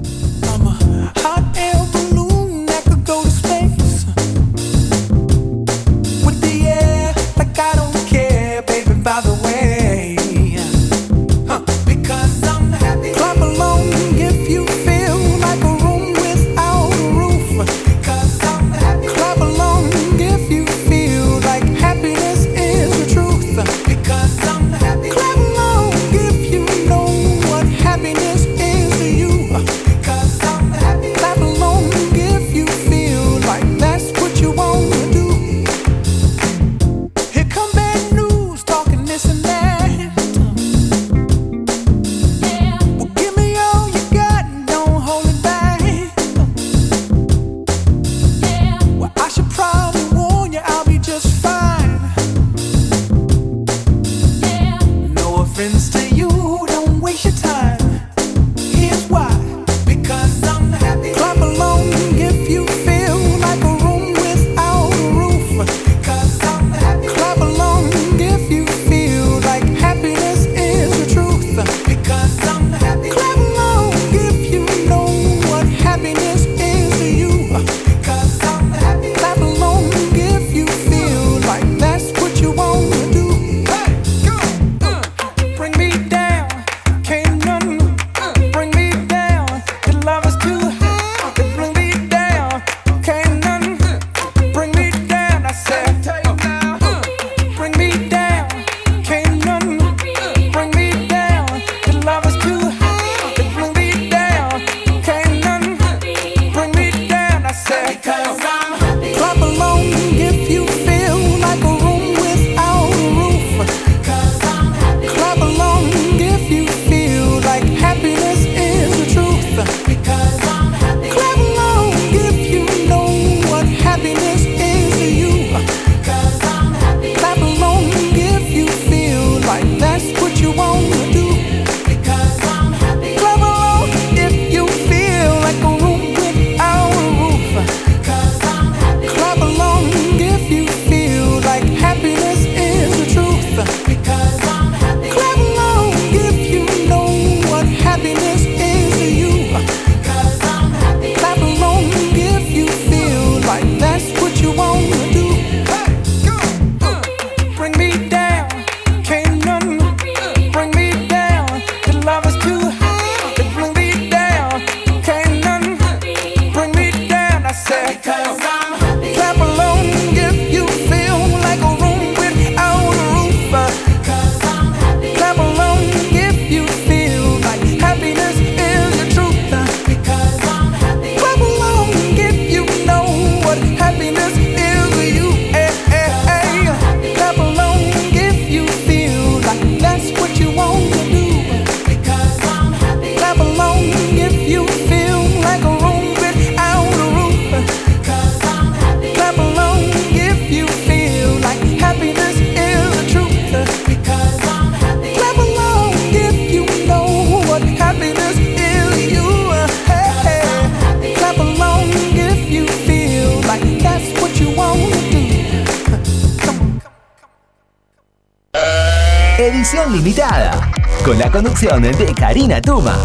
Conducción 221.56 221.82
de 221.82 222.14
Karina 222.14 222.60
Tuma. 222.60 222.98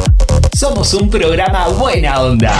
Somos 0.53 0.93
un 0.93 1.09
programa 1.09 1.69
buena 1.69 2.21
onda. 2.21 2.53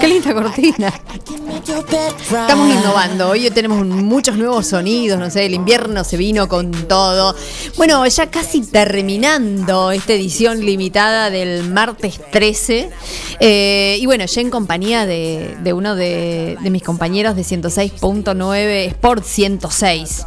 Qué 0.00 0.08
linda 0.08 0.34
cortina. 0.34 0.92
Estamos 2.20 2.70
innovando. 2.70 3.30
Hoy 3.30 3.50
tenemos 3.50 3.84
muchos 3.84 4.36
nuevos 4.36 4.68
sonidos. 4.68 5.18
No 5.18 5.28
sé, 5.28 5.46
el 5.46 5.54
invierno 5.54 6.04
se 6.04 6.16
vino 6.16 6.46
con 6.46 6.70
todo. 6.70 7.34
Bueno, 7.76 8.06
ya 8.06 8.30
casi 8.30 8.60
terminando 8.60 9.90
esta 9.90 10.12
edición 10.12 10.64
limitada 10.64 11.30
del 11.30 11.68
martes 11.68 12.20
13. 12.30 12.90
Eh, 13.40 13.98
y 14.00 14.06
bueno, 14.06 14.24
ya 14.26 14.40
en 14.40 14.50
compañía 14.50 15.06
de, 15.06 15.56
de 15.62 15.72
uno 15.72 15.94
de, 15.94 16.56
de 16.60 16.70
mis 16.70 16.82
compañeros 16.82 17.36
de 17.36 17.42
106.9 17.42 18.86
Sport 18.88 19.24
106. 19.24 20.26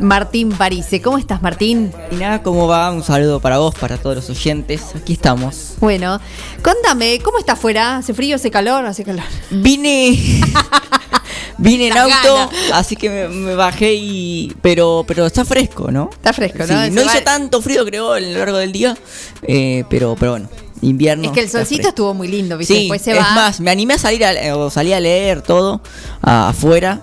Martín 0.00 0.50
Parise. 0.50 1.00
¿Cómo 1.00 1.18
estás, 1.18 1.40
Martín? 1.40 1.92
Y 2.10 2.16
nada, 2.16 2.42
¿cómo 2.42 2.66
va? 2.66 2.90
Un 2.90 3.04
saludo 3.04 3.38
para 3.38 3.58
vos, 3.58 3.74
para 3.76 3.96
todos 3.96 4.16
los 4.16 4.30
oyentes. 4.30 4.82
Aquí 4.96 5.12
estamos. 5.12 5.74
Bueno, 5.78 6.20
contame, 6.62 7.20
¿cómo 7.22 7.38
está 7.38 7.52
afuera? 7.52 7.98
¿Hace 7.98 8.12
frío, 8.12 8.34
hace 8.34 8.50
calor? 8.50 8.84
¿Hace 8.86 9.04
calor? 9.04 9.24
Vine. 9.50 10.40
Vine 11.58 11.86
en 11.86 11.96
auto, 11.96 12.50
así 12.72 12.96
que 12.96 13.08
me, 13.08 13.28
me 13.28 13.54
bajé 13.54 13.94
y. 13.94 14.52
Pero, 14.60 15.04
pero 15.06 15.24
está 15.26 15.44
fresco, 15.44 15.92
¿no? 15.92 16.10
Está 16.12 16.32
fresco, 16.32 16.66
Sí, 16.66 16.72
¿no? 16.72 16.80
no 16.90 17.00
Se 17.02 17.06
va- 17.06 17.12
hizo 17.14 17.22
tanto 17.24 17.62
frío, 17.62 17.84
creo, 17.84 18.12
a 18.12 18.18
lo 18.20 18.36
largo 18.38 18.56
del 18.58 18.72
día. 18.72 18.96
eh, 19.42 19.84
pero, 19.88 20.16
pero 20.18 20.32
bueno, 20.32 20.48
invierno. 20.84 21.24
Es 21.24 21.32
que 21.32 21.40
el 21.40 21.50
solcito 21.50 21.88
estuvo 21.88 22.14
muy 22.14 22.28
lindo, 22.28 22.56
¿viste? 22.58 22.74
Sí, 22.74 22.80
Después 22.80 23.02
se 23.02 23.12
es 23.12 23.18
va. 23.18 23.30
más, 23.34 23.60
me 23.60 23.70
animé 23.70 23.94
a 23.94 23.98
salir 23.98 24.24
a, 24.24 24.56
o 24.56 24.70
salí 24.70 24.92
a 24.92 25.00
leer 25.00 25.42
todo 25.42 25.80
afuera. 26.22 27.02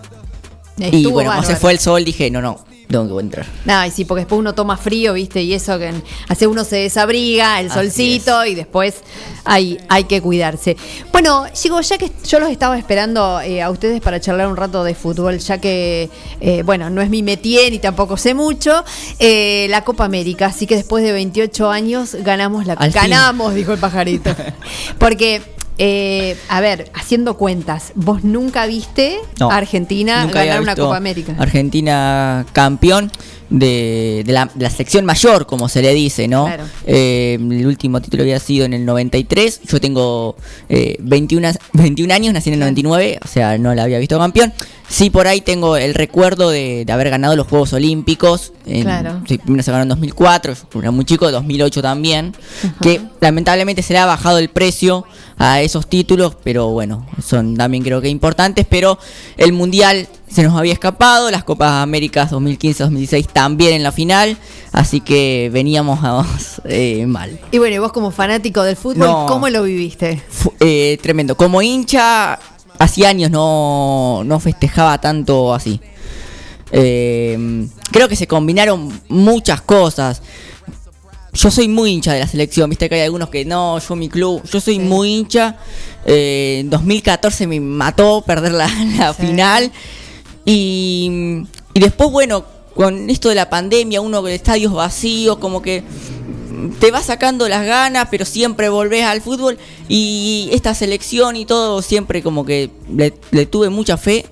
y 0.78 1.06
bueno, 1.08 1.30
cuando 1.32 1.48
se 1.48 1.56
fue 1.56 1.72
el 1.72 1.80
sol 1.80 2.04
dije, 2.06 2.30
no, 2.32 2.42
no, 2.42 2.64
tengo 2.92 3.18
que 3.18 3.24
entrar. 3.24 3.46
No, 3.66 3.86
y 3.86 3.92
sí, 3.92 4.06
porque 4.06 4.22
después 4.22 4.40
uno 4.40 4.54
toma 4.54 4.78
frío, 4.78 5.14
¿viste? 5.14 5.42
Y 5.42 5.54
eso 5.54 5.78
que 5.80 5.94
hace 6.28 6.48
uno 6.48 6.64
se 6.64 6.78
desabriga, 6.78 7.60
el 7.60 7.68
Así 7.68 7.76
solcito, 7.76 8.46
y 8.46 8.56
después 8.56 9.02
hay, 9.44 9.78
hay 9.88 10.04
que 10.06 10.22
cuidarse. 10.22 10.78
Bueno, 11.12 11.46
chicos, 11.54 11.88
ya 11.90 11.98
que 11.98 12.12
yo 12.28 12.40
los 12.40 12.50
estaba 12.50 12.78
esperando 12.78 13.42
eh, 13.42 13.62
a 13.62 13.70
ustedes 13.70 14.02
para 14.02 14.20
charlar 14.20 14.48
un 14.48 14.58
rato 14.58 14.84
de 14.84 14.96
fútbol, 14.96 15.40
ya 15.40 15.60
que, 15.60 16.10
eh, 16.40 16.64
bueno, 16.64 16.90
no 16.90 17.02
es 17.02 17.10
mi 17.10 17.24
métier 17.24 17.72
ni 17.72 17.80
tampoco 17.80 18.18
sé 18.18 18.34
mucho, 18.34 18.84
eh, 19.20 19.68
la 19.70 19.84
Copa 19.84 20.06
América, 20.06 20.48
así 20.48 20.68
que 20.68 20.76
después 20.76 21.04
de 21.04 21.12
28 21.12 21.70
años 21.70 22.16
ganamos 22.20 22.66
la... 22.66 22.74
Al 22.74 22.92
fin. 22.92 23.02
ganamos, 23.02 23.54
dijo 23.54 23.74
el 23.74 23.80
pajarito. 23.80 24.36
Porque... 25.00 25.42
eh, 25.84 26.38
a 26.48 26.62
ver, 26.62 26.92
haciendo 26.94 27.38
cuentas, 27.38 27.92
vos 27.96 28.24
nunca 28.24 28.68
viste 28.68 29.18
No, 29.40 29.50
a 29.52 29.56
Argentina 29.58 30.24
nunca 30.26 30.44
ganar 30.46 30.62
una 30.62 30.76
Copa 30.76 30.96
América. 30.98 31.36
Argentina 31.40 32.46
campeón 32.54 33.12
de, 33.50 34.22
de 34.26 34.32
la, 34.32 34.46
de 34.54 34.64
la 34.64 34.70
sección 34.70 35.06
mayor, 35.06 35.48
como 35.48 35.68
se 35.70 35.82
le 35.82 35.92
dice, 35.96 36.28
¿no? 36.28 36.46
Claro. 36.46 36.64
Eh, 36.86 37.38
el 37.40 37.66
último 37.66 38.00
título 38.00 38.22
había 38.24 38.40
sido 38.40 38.66
en 38.66 38.74
el 38.74 38.86
93. 38.86 39.62
Yo 39.64 39.82
tengo 39.82 40.36
eh, 40.70 40.98
21, 41.00 41.48
as- 41.48 41.60
21 41.74 42.14
años, 42.14 42.34
nací 42.34 42.50
en 42.50 42.54
el 42.54 42.60
99, 42.60 43.20
o 43.24 43.28
sea, 43.28 43.58
no 43.58 43.74
la 43.74 43.84
había 43.84 43.98
visto 43.98 44.18
campeón. 44.20 44.54
Sí, 44.88 45.10
por 45.10 45.26
ahí 45.28 45.42
tengo 45.42 45.78
el 45.78 45.94
recuerdo 45.94 46.50
de, 46.50 46.84
de 46.86 46.94
haber 46.94 47.10
ganado 47.10 47.36
los 47.36 47.48
Juegos 47.48 47.74
Olímpicos. 47.74 48.54
En, 48.66 48.84
Claro. 48.84 49.22
sí, 49.28 49.38
primero 49.38 49.64
se 49.64 49.72
ganó 49.72 49.84
en 49.84 49.90
2004, 49.90 50.54
yo 50.54 50.80
era 50.80 50.92
muy 50.92 51.06
chico, 51.06 51.30
2008 51.32 51.82
también. 51.82 52.34
Que 52.82 53.02
lamentablemente 53.20 53.82
se 53.84 53.94
le 53.94 54.00
ha 54.00 54.06
bajado 54.06 54.38
el 54.38 54.50
precio 54.50 55.06
a 55.44 55.60
esos 55.62 55.88
títulos, 55.88 56.38
pero 56.44 56.68
bueno, 56.68 57.08
son 57.20 57.58
también 57.58 57.84
creo 57.84 58.00
que 58.00 58.10
importantes. 58.10 58.64
Pero 58.70 59.00
el 59.38 59.54
Mundial 59.54 60.08
se 60.30 60.44
nos 60.44 60.56
había 60.56 60.72
escapado, 60.74 61.32
las 61.32 61.44
Copas 61.44 61.82
Américas 61.82 62.32
2015-2016 62.32 63.26
también 63.34 63.74
en 63.74 63.82
la 63.82 63.92
final, 63.92 64.38
así 64.72 65.02
que 65.02 65.50
veníamos 65.52 66.00
eh, 66.66 67.08
mal. 67.08 67.40
Y 67.52 67.58
bueno, 67.58 67.76
y 67.76 67.80
vos 67.80 67.92
como 67.92 68.12
fanático 68.12 68.62
del 68.62 68.76
fútbol, 68.76 69.08
No. 69.08 69.26
¿cómo 69.28 69.50
lo 69.50 69.64
viviste? 69.64 70.22
Eh, 70.60 71.00
tremendo. 71.02 71.36
Como 71.36 71.64
hincha, 71.64 72.38
hacía 72.78 73.10
años 73.10 73.32
no, 73.32 74.22
no 74.24 74.40
festejaba 74.40 75.02
tanto 75.02 75.56
así. 75.56 75.82
Eh, 76.72 77.68
creo 77.92 78.08
que 78.08 78.16
se 78.16 78.28
combinaron 78.28 79.02
muchas 79.10 79.62
cosas. 79.62 80.22
Yo 81.34 81.50
soy 81.50 81.70
muy 81.70 81.92
hincha 81.92 82.14
de 82.14 82.20
la 82.20 82.28
selección, 82.28 82.70
viste 82.70 82.90
que 82.90 82.96
hay 82.96 83.02
algunos 83.02 83.30
que 83.30 83.46
no, 83.46 83.80
yo 83.80 83.96
mi 83.96 84.10
club, 84.10 84.42
yo 84.52 84.60
soy 84.60 84.80
muy 84.80 85.14
hincha. 85.14 85.58
Eh, 86.06 86.58
en 86.60 86.70
2014 86.70 87.48
me 87.48 87.60
mató 87.60 88.22
perder 88.26 88.52
la, 88.52 88.70
la 88.98 89.14
final. 89.14 89.72
Y, 90.46 91.44
y 91.74 91.80
después, 91.80 92.12
bueno, 92.12 92.44
con 92.76 93.10
esto 93.10 93.30
de 93.30 93.36
la 93.36 93.50
pandemia, 93.50 94.02
uno 94.02 94.22
con 94.22 94.32
estadios 94.32 94.74
vacíos, 94.74 95.38
como 95.38 95.62
que 95.62 95.84
te 96.80 96.92
va 96.92 97.02
sacando 97.02 97.48
las 97.48 97.66
ganas, 97.66 98.08
pero 98.12 98.26
siempre 98.26 98.70
volvés 98.70 99.04
al 99.04 99.22
fútbol. 99.22 99.58
Y 99.88 100.50
esta 100.52 100.74
selección 100.74 101.36
y 101.38 101.46
todo, 101.46 101.82
siempre 101.82 102.22
como 102.22 102.46
que 102.46 102.72
le, 102.94 103.14
le 103.32 103.46
tuve 103.46 103.70
mucha 103.70 103.98
fe. 103.98 104.26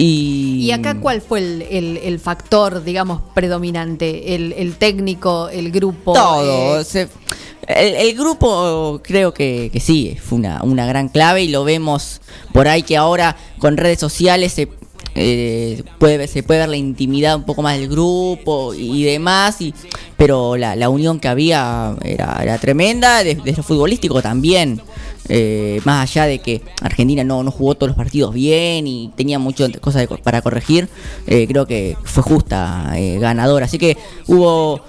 Y, 0.00 0.60
¿Y 0.62 0.70
acá 0.70 1.00
cuál 1.00 1.20
fue 1.20 1.40
el, 1.40 1.62
el- 1.62 1.96
el 1.98 2.20
factor, 2.20 2.84
digamos, 2.84 3.20
predominante? 3.34 4.36
¿El, 4.36 4.52
el 4.52 4.76
técnico, 4.76 5.48
el 5.48 5.72
grupo? 5.72 6.12
todo. 6.14 6.80
eh, 6.80 6.84
se- 6.84 7.08
el, 7.66 8.16
grupo 8.16 9.00
creo 9.02 9.34
que, 9.34 9.68
que 9.72 9.80
sí, 9.80 10.16
fue 10.22 10.38
una, 10.38 10.62
una 10.62 10.86
gran 10.86 11.08
clave 11.08 11.42
y 11.42 11.48
lo 11.48 11.64
vemos 11.64 12.20
por 12.54 12.66
ahí 12.68 12.82
que 12.82 12.96
ahora 12.96 13.36
con 13.58 13.76
redes 13.76 13.98
sociales 13.98 14.52
se, 14.52 14.68
eh, 15.18 15.82
puede, 15.98 16.28
se 16.28 16.42
puede 16.42 16.60
ver 16.60 16.68
la 16.68 16.76
intimidad 16.76 17.36
un 17.36 17.44
poco 17.44 17.60
más 17.62 17.76
del 17.78 17.88
grupo 17.88 18.72
y 18.74 19.02
demás, 19.02 19.60
y, 19.60 19.74
pero 20.16 20.56
la, 20.56 20.76
la 20.76 20.88
unión 20.88 21.18
que 21.18 21.28
había 21.28 21.96
era, 22.04 22.38
era 22.42 22.58
tremenda, 22.58 23.24
desde 23.24 23.52
lo 23.56 23.62
futbolístico 23.62 24.22
también. 24.22 24.80
eh, 25.28 25.80
más 25.84 26.10
allá 26.10 26.26
de 26.26 26.38
que 26.38 26.62
Argentina 26.80 27.22
no, 27.24 27.42
no 27.42 27.50
jugó 27.50 27.74
todos 27.74 27.88
los 27.88 27.96
partidos 27.96 28.32
bien 28.34 28.86
y 28.86 29.10
tenía 29.16 29.38
muchas 29.38 29.70
cosas 29.80 30.06
para 30.22 30.42
corregir, 30.42 30.88
eh, 31.26 31.46
creo 31.46 31.66
que 31.66 31.96
fue 32.04 32.22
justa 32.22 32.92
eh, 32.96 33.18
ganadora. 33.18 33.66
Así 33.66 33.78
que 33.78 33.96
hubo 34.26 34.80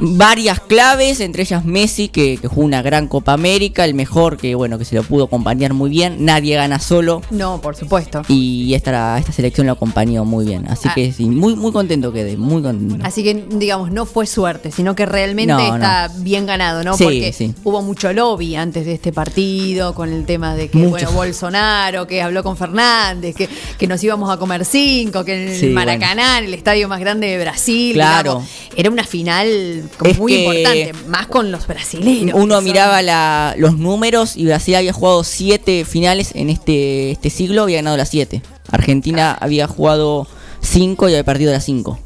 varias 0.00 0.60
claves, 0.60 1.20
entre 1.20 1.42
ellas 1.42 1.64
Messi, 1.64 2.08
que, 2.08 2.38
que 2.40 2.48
jugó 2.48 2.62
una 2.62 2.82
gran 2.82 3.06
Copa 3.08 3.32
América, 3.32 3.84
el 3.84 3.94
mejor 3.94 4.36
que 4.36 4.54
bueno 4.54 4.78
que 4.78 4.84
se 4.84 4.94
lo 4.96 5.02
pudo 5.02 5.24
acompañar 5.24 5.74
muy 5.74 5.90
bien, 5.90 6.24
nadie 6.24 6.56
gana 6.56 6.78
solo. 6.78 7.22
No, 7.30 7.60
por 7.60 7.76
supuesto. 7.76 8.22
Y 8.28 8.74
esta, 8.74 9.18
esta 9.18 9.32
selección 9.32 9.66
lo 9.66 9.74
acompañó 9.74 10.24
muy 10.24 10.46
bien. 10.46 10.66
Así 10.68 10.88
Ah. 10.88 10.92
que 10.94 11.12
sí, 11.12 11.26
muy, 11.26 11.54
muy 11.54 11.70
contento 11.72 12.12
quedé, 12.12 12.36
muy 12.36 12.62
contento. 12.62 13.04
Así 13.06 13.22
que, 13.22 13.34
digamos, 13.34 13.90
no 13.92 14.06
fue 14.06 14.26
suerte, 14.26 14.70
sino 14.72 14.94
que 14.94 15.06
realmente 15.06 15.52
No, 15.52 15.58
no. 15.68 15.74
está 15.76 16.10
bien 16.18 16.46
ganado, 16.46 16.82
¿no? 16.82 16.96
Sí, 16.96 17.04
Porque 17.04 17.32
sí. 17.32 17.54
hubo 17.64 17.82
mucho 17.82 18.12
lobby 18.12 18.56
antes 18.56 18.86
de 18.86 18.94
este 18.94 19.12
partido, 19.12 19.94
con 19.94 20.12
el 20.12 20.24
tema 20.24 20.54
de 20.54 20.68
que, 20.68 20.78
Mucho. 20.78 20.90
bueno, 20.90 21.12
Bolsonaro, 21.12 22.06
que 22.06 22.22
habló 22.22 22.42
con 22.42 22.56
Fernández, 22.56 23.34
que, 23.36 23.48
que 23.78 23.86
nos 23.86 24.02
íbamos 24.02 24.30
a 24.30 24.38
comer 24.38 24.64
cinco, 24.64 25.24
que 25.24 25.34
en 25.58 25.64
el 25.64 25.70
Maracaná, 25.72 26.38
el 26.38 26.54
estadio 26.54 26.88
más 26.88 27.00
grande 27.00 27.26
de 27.26 27.38
Brasil, 27.38 27.92
Claro. 27.94 28.30
digamos, 28.30 28.48
era 28.76 28.90
una 28.90 29.04
final 29.04 29.89
como 29.98 30.10
Es 30.10 30.18
muy 30.18 30.34
importante, 30.34 30.92
más 31.08 31.26
con 31.26 31.50
los 31.52 31.66
brasileños. 31.66 32.38
Uno 32.38 32.60
miraba 32.60 33.02
la- 33.02 33.54
los 33.58 33.76
números 33.76 34.36
y 34.36 34.44
Brasil 34.46 34.74
había 34.76 34.92
jugado 34.92 35.24
siete 35.24 35.84
finales 35.84 36.30
en 36.34 36.50
este, 36.50 37.10
este 37.12 37.30
siglo, 37.30 37.62
había 37.64 37.76
ganado 37.76 37.96
las 37.96 38.08
siete. 38.08 38.42
Argentina 38.70 39.36
había 39.40 39.66
jugado 39.66 40.26
cinco 40.60 41.08
y 41.08 41.12
había 41.12 41.24
perdido 41.24 41.52
las 41.52 41.64
cinco. 41.64 41.98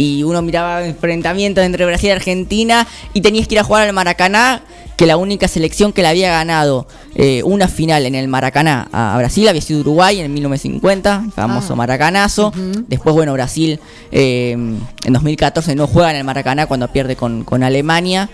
Y 0.00 0.22
uno 0.22 0.40
miraba 0.42 0.86
enfrentamientos 0.86 1.64
entre 1.64 1.84
Brasil 1.84 2.08
y 2.10 2.12
Argentina 2.12 2.86
y 3.14 3.20
tenías 3.20 3.48
que 3.48 3.56
ir 3.56 3.58
a 3.58 3.64
jugar 3.64 3.86
al 3.88 3.92
Maracaná, 3.92 4.62
que 4.96 5.06
la 5.06 5.16
única 5.16 5.48
selección 5.48 5.92
que 5.92 6.02
le 6.02 6.08
había 6.08 6.30
ganado 6.30 6.86
eh, 7.16 7.42
una 7.44 7.66
final 7.66 8.06
en 8.06 8.14
el 8.14 8.28
Maracaná 8.28 8.88
a 8.92 9.16
Brasil 9.18 9.48
había 9.48 9.60
sido 9.60 9.80
Uruguay 9.80 10.20
en 10.20 10.32
1950, 10.32 11.22
el 11.26 11.32
famoso 11.32 11.72
Ah. 11.72 11.76
Maracanazo. 11.76 12.52
Después, 12.86 13.12
bueno, 13.12 13.32
Brasil 13.32 13.80
eh, 14.12 14.52
en 14.52 15.12
2014 15.12 15.74
no 15.74 15.88
juega 15.88 16.10
en 16.12 16.16
el 16.18 16.24
Maracaná 16.24 16.66
cuando 16.66 16.86
pierde 16.92 17.16
con, 17.16 17.42
con 17.42 17.64
Alemania. 17.64 18.30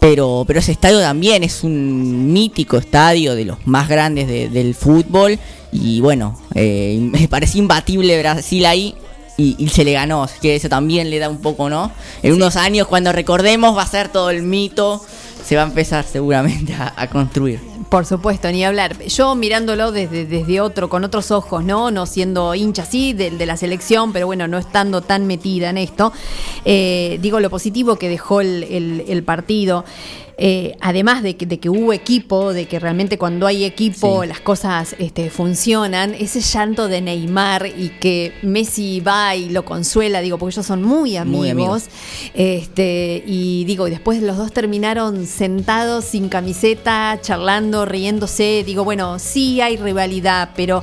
Pero, 0.00 0.44
pero 0.46 0.58
ese 0.58 0.72
estadio 0.72 1.00
también 1.00 1.44
es 1.44 1.62
un 1.62 2.32
mítico 2.32 2.76
estadio 2.76 3.34
de 3.36 3.44
los 3.44 3.58
más 3.66 3.88
grandes 3.88 4.26
de- 4.28 4.48
del 4.48 4.74
fútbol. 4.74 5.38
Y 5.72 6.00
bueno, 6.00 6.40
eh, 6.54 6.98
me 7.12 7.26
parecía 7.28 7.60
imbatible 7.60 8.18
Brasil 8.20 8.66
ahí. 8.66 8.94
Y, 9.38 9.56
y 9.58 9.68
se 9.68 9.84
le 9.84 9.92
ganó, 9.92 10.24
así 10.24 10.38
que 10.40 10.54
eso 10.56 10.68
también 10.68 11.08
le 11.10 11.18
da 11.18 11.28
un 11.28 11.38
poco, 11.38 11.70
¿no? 11.70 11.90
En 12.22 12.34
unos 12.34 12.56
años, 12.56 12.86
cuando 12.86 13.12
recordemos, 13.12 13.76
va 13.76 13.82
a 13.82 13.86
ser 13.86 14.08
todo 14.08 14.30
el 14.30 14.42
mito. 14.42 15.02
Se 15.44 15.56
va 15.56 15.62
a 15.62 15.66
empezar 15.66 16.04
seguramente 16.04 16.72
a, 16.74 16.92
a 16.96 17.08
construir. 17.08 17.58
Por 17.88 18.06
supuesto, 18.06 18.48
ni 18.52 18.64
hablar. 18.64 18.96
Yo 19.06 19.34
mirándolo 19.34 19.90
desde, 19.90 20.24
desde 20.24 20.60
otro, 20.60 20.88
con 20.88 21.02
otros 21.02 21.30
ojos, 21.32 21.64
¿no? 21.64 21.90
No 21.90 22.06
siendo 22.06 22.54
hincha 22.54 22.82
así 22.84 23.12
de, 23.12 23.30
de 23.32 23.44
la 23.46 23.56
selección, 23.56 24.12
pero 24.12 24.26
bueno, 24.26 24.46
no 24.46 24.56
estando 24.56 25.00
tan 25.02 25.26
metida 25.26 25.70
en 25.70 25.78
esto. 25.78 26.12
eh, 26.64 27.18
digo 27.20 27.40
lo 27.40 27.50
positivo 27.50 27.96
que 27.96 28.08
dejó 28.08 28.40
el, 28.40 28.62
el- 28.64 29.04
el 29.08 29.24
partido. 29.24 29.84
Eh, 30.38 30.76
además 30.80 31.22
de 31.22 31.36
que, 31.36 31.46
de 31.46 31.58
que 31.58 31.68
hubo 31.68 31.92
equipo, 31.92 32.52
de 32.52 32.66
que 32.66 32.78
realmente 32.78 33.18
cuando 33.18 33.46
hay 33.46 33.64
equipo 33.64 34.22
Sí. 34.22 34.28
las 34.28 34.40
cosas 34.40 34.96
este, 34.98 35.30
funcionan, 35.30 36.14
ese 36.14 36.40
llanto 36.40 36.88
de 36.88 37.00
Neymar 37.00 37.66
y 37.66 37.90
que 38.00 38.32
Messi 38.42 39.00
va 39.00 39.34
y 39.36 39.48
lo 39.50 39.64
consuela, 39.64 40.20
digo, 40.20 40.38
porque 40.38 40.54
ellos 40.54 40.66
son 40.66 40.82
muy 40.82 41.16
amigos. 41.16 41.38
Muy 41.38 41.50
amigos. 41.50 41.84
Este, 42.34 43.22
y 43.26 43.64
digo, 43.64 43.88
y 43.88 43.90
después 43.90 44.22
los 44.22 44.36
dos 44.36 44.52
terminaron 44.52 45.26
sentados 45.26 46.04
sin 46.04 46.28
camiseta, 46.28 47.18
charlando, 47.20 47.84
riéndose. 47.84 48.62
Digo, 48.64 48.84
bueno, 48.84 49.18
sí 49.18 49.60
hay 49.60 49.76
rivalidad, 49.76 50.50
pero 50.56 50.82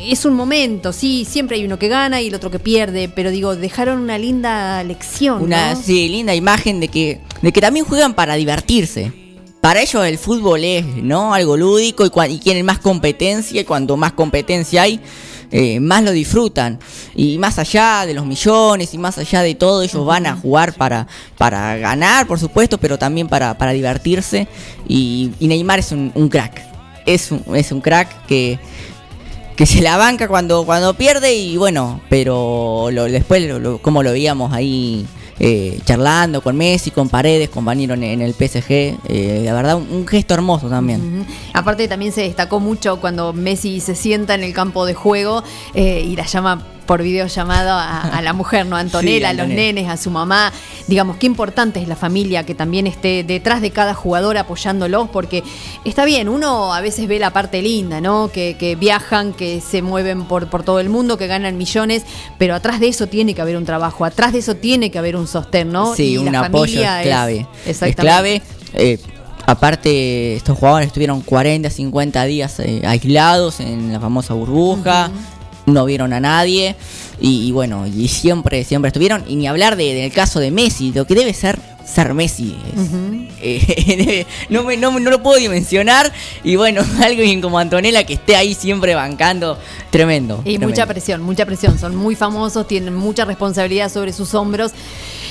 es 0.00 0.24
un 0.24 0.34
momento, 0.34 0.92
sí, 0.92 1.26
siempre 1.28 1.56
hay 1.56 1.64
uno 1.64 1.78
que 1.78 1.88
gana 1.88 2.20
y 2.20 2.28
el 2.28 2.34
otro 2.34 2.50
que 2.50 2.58
pierde, 2.58 3.08
pero 3.08 3.30
digo, 3.30 3.56
dejaron 3.56 4.00
una 4.00 4.18
linda 4.18 4.82
lección. 4.84 5.42
Una 5.42 5.74
¿no? 5.74 5.82
sí, 5.82 6.08
linda 6.08 6.34
imagen 6.34 6.80
de 6.80 6.88
que, 6.88 7.20
de 7.42 7.52
que 7.52 7.60
también 7.60 7.84
juegan 7.84 8.14
para 8.14 8.34
divertirse. 8.34 9.12
Para 9.60 9.80
ellos 9.80 10.06
el 10.06 10.18
fútbol 10.18 10.62
es 10.62 10.84
¿no? 10.84 11.34
algo 11.34 11.56
lúdico 11.56 12.04
y, 12.04 12.10
y 12.30 12.38
quieren 12.38 12.64
más 12.64 12.78
competencia 12.78 13.60
y 13.60 13.64
cuanto 13.64 13.96
más 13.96 14.12
competencia 14.12 14.82
hay, 14.82 15.00
eh, 15.50 15.80
más 15.80 16.02
lo 16.04 16.12
disfrutan. 16.12 16.78
Y 17.14 17.38
más 17.38 17.58
allá 17.58 18.06
de 18.06 18.14
los 18.14 18.24
millones 18.26 18.94
y 18.94 18.98
más 18.98 19.18
allá 19.18 19.42
de 19.42 19.54
todo, 19.54 19.82
ellos 19.82 20.06
van 20.06 20.26
a 20.26 20.36
jugar 20.36 20.74
para, 20.74 21.08
para 21.36 21.76
ganar, 21.78 22.26
por 22.26 22.38
supuesto, 22.38 22.78
pero 22.78 22.98
también 22.98 23.26
para, 23.26 23.58
para 23.58 23.72
divertirse. 23.72 24.46
Y, 24.86 25.32
y 25.40 25.48
Neymar 25.48 25.80
es 25.80 25.90
un, 25.90 26.12
un 26.14 26.28
crack. 26.28 26.62
Es 27.04 27.32
un, 27.32 27.42
es 27.54 27.72
un 27.72 27.80
crack 27.80 28.26
que, 28.26 28.58
que 29.56 29.66
se 29.66 29.80
la 29.80 29.96
banca 29.96 30.28
cuando, 30.28 30.64
cuando 30.64 30.94
pierde 30.94 31.34
y 31.34 31.56
bueno, 31.56 32.00
pero 32.10 32.88
lo- 32.92 33.04
después 33.06 33.42
lo- 33.48 33.58
lo- 33.58 33.78
como 33.78 34.02
lo 34.02 34.12
veíamos 34.12 34.52
ahí 34.52 35.06
eh, 35.38 35.78
charlando 35.84 36.40
con 36.42 36.56
Messi, 36.56 36.90
con 36.90 37.08
Paredes, 37.10 37.48
compañero 37.50 37.94
en, 37.94 38.02
en 38.04 38.22
el 38.22 38.32
PSG, 38.34 38.70
eh, 39.08 39.42
la 39.44 39.52
verdad 39.54 39.76
un, 39.76 40.06
gesto 40.06 40.34
hermoso 40.34 40.68
también. 40.68 41.26
Aparte 41.52 41.88
también 41.88 42.12
se 42.12 42.22
destacó 42.22 42.58
mucho 42.60 43.00
cuando 43.00 43.32
Messi 43.32 43.80
se 43.80 43.94
sienta 43.94 44.34
en 44.34 44.44
el 44.44 44.52
campo 44.54 44.86
de 44.86 44.94
juego 44.94 45.42
eh, 45.74 46.02
y 46.06 46.16
la 46.16 46.24
llama 46.26 46.64
por 46.86 47.02
videollamada 47.02 47.82
a, 47.82 48.16
a 48.18 48.22
la 48.22 48.32
mujer, 48.32 48.66
¿no? 48.66 48.76
A 48.76 48.80
Antonella, 48.80 49.18
Sí, 49.18 49.24
a 49.24 49.32
los 49.32 49.42
Antonella. 49.42 49.72
nenes, 49.72 49.88
a 49.90 49.96
su 49.96 50.10
mamá. 50.10 50.52
Digamos, 50.86 51.16
qué 51.16 51.26
importante 51.26 51.80
es 51.80 51.88
la 51.88 51.96
familia 51.96 52.46
que 52.46 52.54
también 52.54 52.86
esté 52.86 53.24
detrás 53.24 53.60
de 53.60 53.70
cada 53.72 53.92
jugador 53.94 54.38
apoyándolos, 54.38 55.08
porque 55.10 55.42
está 55.84 56.04
bien, 56.04 56.28
uno 56.28 56.72
a 56.72 56.80
veces 56.80 57.08
ve 57.08 57.18
la 57.18 57.30
parte 57.32 57.60
linda, 57.60 58.00
¿no? 58.00 58.30
Que, 58.32 58.56
que 58.58 58.76
viajan, 58.76 59.32
que 59.32 59.60
se 59.60 59.82
mueven 59.82 60.24
por, 60.24 60.48
por 60.48 60.62
todo 60.62 60.80
el 60.80 60.88
mundo, 60.88 61.18
que 61.18 61.26
ganan 61.26 61.56
millones, 61.56 62.04
pero 62.38 62.54
atrás 62.54 62.78
de 62.80 62.88
eso 62.88 63.06
tiene 63.08 63.34
que 63.34 63.40
haber 63.42 63.56
un 63.56 63.64
trabajo, 63.64 64.04
atrás 64.04 64.32
de 64.32 64.38
eso 64.38 64.54
tiene 64.56 64.90
que 64.90 64.98
haber 64.98 65.16
un 65.16 65.26
sostén, 65.26 65.72
¿no? 65.72 65.94
Sí, 65.94 66.12
Y 66.12 66.18
un 66.18 66.30
la 66.32 66.40
apoyo 66.46 66.80
es 66.80 67.02
clave. 67.02 67.46
Es, 67.64 67.82
exactamente. 67.82 68.02
clave. 68.02 68.42
eh, 68.74 68.98
aparte, 69.46 70.36
estos 70.36 70.58
jugadores 70.58 70.88
estuvieron 70.88 71.20
40, 71.20 71.70
50 71.70 72.24
días 72.24 72.60
eh, 72.60 72.82
aislados 72.86 73.60
en 73.60 73.92
la 73.92 74.00
famosa 74.00 74.34
burbuja. 74.34 75.10
No 75.66 75.84
vieron 75.84 76.12
a 76.12 76.20
nadie. 76.20 76.76
Y, 77.20 77.50
bueno, 77.52 77.86
y 77.86 78.08
siempre, 78.08 78.62
siempre 78.64 78.88
estuvieron. 78.88 79.24
Y 79.28 79.36
ni 79.36 79.46
hablar 79.46 79.76
de- 79.76 79.94
del 79.94 80.12
caso 80.12 80.38
de 80.40 80.50
Messi, 80.50 80.92
lo 80.92 81.06
que 81.06 81.14
debe 81.14 81.32
ser 81.34 81.58
ser 81.86 82.12
Messi. 82.14 82.56
es- 83.40 83.62
eh, 83.68 84.26
no, 84.50 84.64
me- 84.64 84.76
no, 84.76 84.98
no 84.98 85.10
lo 85.10 85.22
puedo 85.22 85.38
dimensionar. 85.38 86.12
Y 86.44 86.56
bueno, 86.56 86.82
alguien 87.02 87.40
como 87.40 87.58
Antonella 87.58 88.04
que 88.04 88.14
esté 88.14 88.36
ahí 88.36 88.54
siempre 88.54 88.94
bancando, 88.94 89.58
tremendo. 89.90 90.38
Y 90.40 90.56
tremendo. 90.58 90.68
mucha 90.68 90.86
presión, 90.86 91.22
mucha 91.22 91.46
presión. 91.46 91.78
Son 91.78 91.94
muy 91.96 92.14
famosos, 92.16 92.66
tienen 92.66 92.94
mucha 92.94 93.24
responsabilidad 93.24 93.90
sobre 93.90 94.12
sus 94.12 94.34
hombros. 94.34 94.72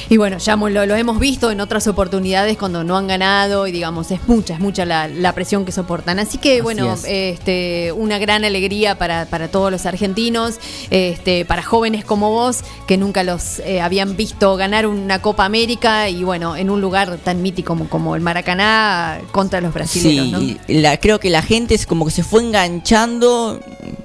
Y 0.07 0.17
bueno, 0.17 0.37
ya 0.37 0.55
lo, 0.55 0.69
lo 0.85 0.95
hemos 0.95 1.17
visto 1.19 1.49
en 1.49 1.59
otras 1.61 1.87
oportunidades 1.87 2.57
cuando 2.57 2.83
no 2.83 2.95
han 2.95 3.07
ganado 3.07 3.65
y 3.65 3.71
digamos, 3.71 4.11
es 4.11 4.19
mucha, 4.27 4.53
es 4.53 4.59
mucha 4.59 4.85
la, 4.85 5.07
la 5.07 5.33
presión 5.33 5.65
que 5.65 5.71
soportan. 5.71 6.19
Así 6.19 6.37
que 6.37 6.61
bueno, 6.61 6.93
es. 6.93 7.05
este, 7.07 7.91
una 7.91 8.19
gran 8.19 8.45
alegría 8.45 8.99
para, 8.99 9.25
para 9.25 9.47
todos 9.47 9.71
los 9.71 9.87
argentinos, 9.87 10.59
este, 10.91 11.43
para 11.45 11.63
jóvenes 11.63 12.05
como 12.05 12.29
vos 12.29 12.59
que 12.85 12.97
nunca 12.97 13.23
los 13.23 13.57
eh, 13.65 13.81
habían 13.81 14.15
visto 14.15 14.55
ganar 14.57 14.85
una 14.85 15.23
Copa 15.23 15.43
América 15.43 16.07
y 16.07 16.23
bueno, 16.23 16.44
en 16.55 16.69
un 16.69 16.81
lugar 16.81 17.17
tan 17.23 17.41
mítico 17.41 17.69
como, 17.69 17.87
como 17.89 18.15
el 18.15 18.21
Maracaná 18.21 19.21
contra 19.31 19.61
los 19.61 19.73
brasileños. 19.73 20.31
¿no? 20.33 20.39
Sí, 20.39 20.57
la, 20.67 20.97
creo 20.97 21.19
que 21.19 21.29
la 21.29 21.41
gente 21.41 21.73
es 21.75 21.85
como 21.85 22.03
que 22.05 22.11
se 22.11 22.23
fue 22.23 22.41
enganchando. 22.41 23.59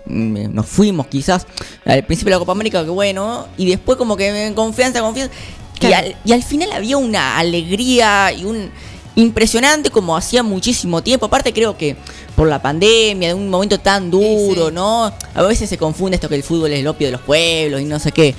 mm, 0.06 0.54
Nos 0.54 0.66
fuimos 0.66 1.08
quizás 1.08 1.46
al 1.84 2.04
principio 2.04 2.30
de 2.30 2.36
la 2.36 2.38
Copa 2.38 2.52
América, 2.52 2.84
que 2.84 2.90
bueno, 2.90 3.48
y 3.56 3.66
después 3.68 3.98
como 3.98 4.16
que 4.16 4.46
en 4.46 4.54
confianza, 4.54 5.00
confianza. 5.00 5.34
Y, 5.74 5.78
Claro. 5.80 6.06
al, 6.08 6.16
y 6.26 6.32
al 6.32 6.42
final 6.42 6.70
había 6.72 6.96
una 6.98 7.38
alegría 7.38 8.32
y 8.32 8.44
un 8.44 8.70
impresionante 9.16 9.90
como 9.90 10.16
hacía 10.16 10.42
muchísimo 10.42 11.02
tiempo. 11.02 11.26
Aparte 11.26 11.52
creo 11.52 11.76
que 11.76 11.96
por 12.36 12.48
la 12.48 12.60
pandemia, 12.62 13.28
de 13.28 13.34
un 13.34 13.48
momento 13.48 13.78
tan 13.78 14.10
duro, 14.10 14.70
¿no? 14.70 15.12
A 15.34 15.42
veces 15.42 15.68
se 15.68 15.76
confunde 15.78 16.14
esto 16.14 16.28
que 16.28 16.36
el 16.36 16.42
fútbol 16.42 16.72
es 16.72 16.80
el 16.80 16.86
opio 16.86 17.08
de 17.08 17.12
los 17.12 17.20
pueblos 17.22 17.80
y 17.80 17.84
no 17.84 17.98
sé 17.98 18.12
qué. 18.12 18.34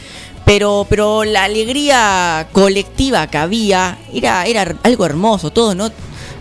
Pero, 0.45 0.85
pero 0.89 1.23
la 1.23 1.43
alegría 1.43 2.47
colectiva 2.51 3.27
que 3.27 3.37
había 3.37 3.97
era, 4.13 4.45
era 4.45 4.75
algo 4.83 5.05
hermoso, 5.05 5.51
todo, 5.51 5.75
¿no? 5.75 5.89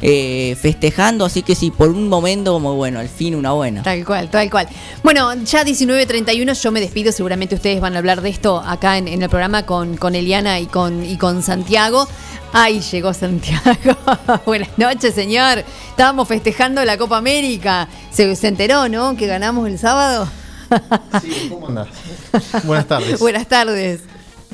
Eh, 0.03 0.57
festejando, 0.59 1.27
así 1.27 1.43
que 1.43 1.55
sí, 1.55 1.71
por 1.71 1.91
un 1.91 2.09
momento 2.09 2.55
como 2.55 2.75
bueno, 2.75 3.01
al 3.01 3.11
fin 3.11 3.35
una 3.35 3.53
buena. 3.53 3.83
Tal 3.83 4.03
cual, 4.07 4.31
tal 4.31 4.51
cual. 4.51 4.67
Bueno, 5.03 5.35
ya 5.45 5.63
19.31 5.63 6.55
yo 6.55 6.73
me 6.73 6.81
despido, 6.81 7.13
seguramente 7.13 7.55
ustedes 7.55 7.83
van 7.83 7.95
a 7.95 7.99
hablar 7.99 8.23
de 8.23 8.31
esto 8.31 8.63
acá 8.65 8.97
en, 8.97 9.09
en 9.09 9.23
el 9.23 9.29
programa 9.29 9.67
con, 9.67 9.99
con 9.99 10.15
Eliana 10.15 10.59
y 10.59 10.67
con, 10.67 11.05
y 11.05 11.19
con 11.19 11.43
Santiago. 11.43 12.09
Ay, 12.53 12.81
llegó 12.81 13.13
Santiago. 13.13 13.61
Buenas 14.47 14.71
noches, 14.79 15.15
señor. 15.15 15.65
Estábamos 15.91 16.27
festejando 16.27 16.83
la 16.85 16.97
Copa 16.97 17.19
América. 17.19 17.87
Se, 18.11 18.35
se 18.35 18.49
enteró, 18.49 18.89
¿no? 18.89 19.17
Que 19.17 19.27
ganamos 19.27 19.69
el 19.69 19.79
sábado. 19.79 20.27
¿Cómo 21.49 21.69
andás? 21.69 21.89
Buenas 22.65 22.87
tardes. 22.87 23.19
Buenas 23.19 23.47
tardes. 23.49 24.01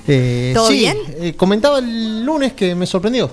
Eh, 0.08 0.52
¿Todo 0.54 0.68
sí, 0.68 0.78
bien? 0.78 0.96
eh, 1.20 1.34
comentaba 1.36 1.78
el 1.80 2.24
lunes 2.24 2.52
que 2.52 2.74
me 2.74 2.86
sorprendió. 2.86 3.30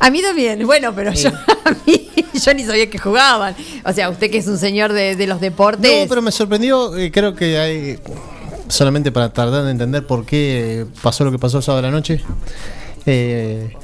A 0.00 0.10
mí 0.10 0.22
también, 0.22 0.64
bueno, 0.64 0.94
pero 0.94 1.12
yo, 1.12 1.28
a 1.64 1.70
mí, 1.86 2.08
yo 2.34 2.54
ni 2.54 2.64
sabía 2.64 2.88
que 2.88 2.98
jugaban. 2.98 3.54
O 3.84 3.92
sea, 3.92 4.08
usted 4.08 4.30
que 4.30 4.38
es 4.38 4.46
un 4.46 4.58
señor 4.58 4.92
de, 4.92 5.16
de 5.16 5.26
los 5.26 5.40
deportes. 5.40 6.02
No, 6.02 6.08
pero 6.08 6.22
me 6.22 6.30
sorprendió. 6.32 6.96
eh, 6.96 7.10
creo 7.10 7.34
que 7.34 7.58
hay. 7.58 7.98
Solamente 8.68 9.10
para 9.10 9.32
tardar 9.32 9.64
de 9.64 9.70
entender 9.70 10.06
por 10.06 10.26
qué 10.26 10.86
pasó 11.02 11.24
lo 11.24 11.30
que 11.32 11.38
pasó 11.38 11.56
el 11.58 11.62
sábado 11.62 11.82
de 11.82 11.88
la 11.88 11.92
noche. 11.96 12.22
eh, 13.06 13.74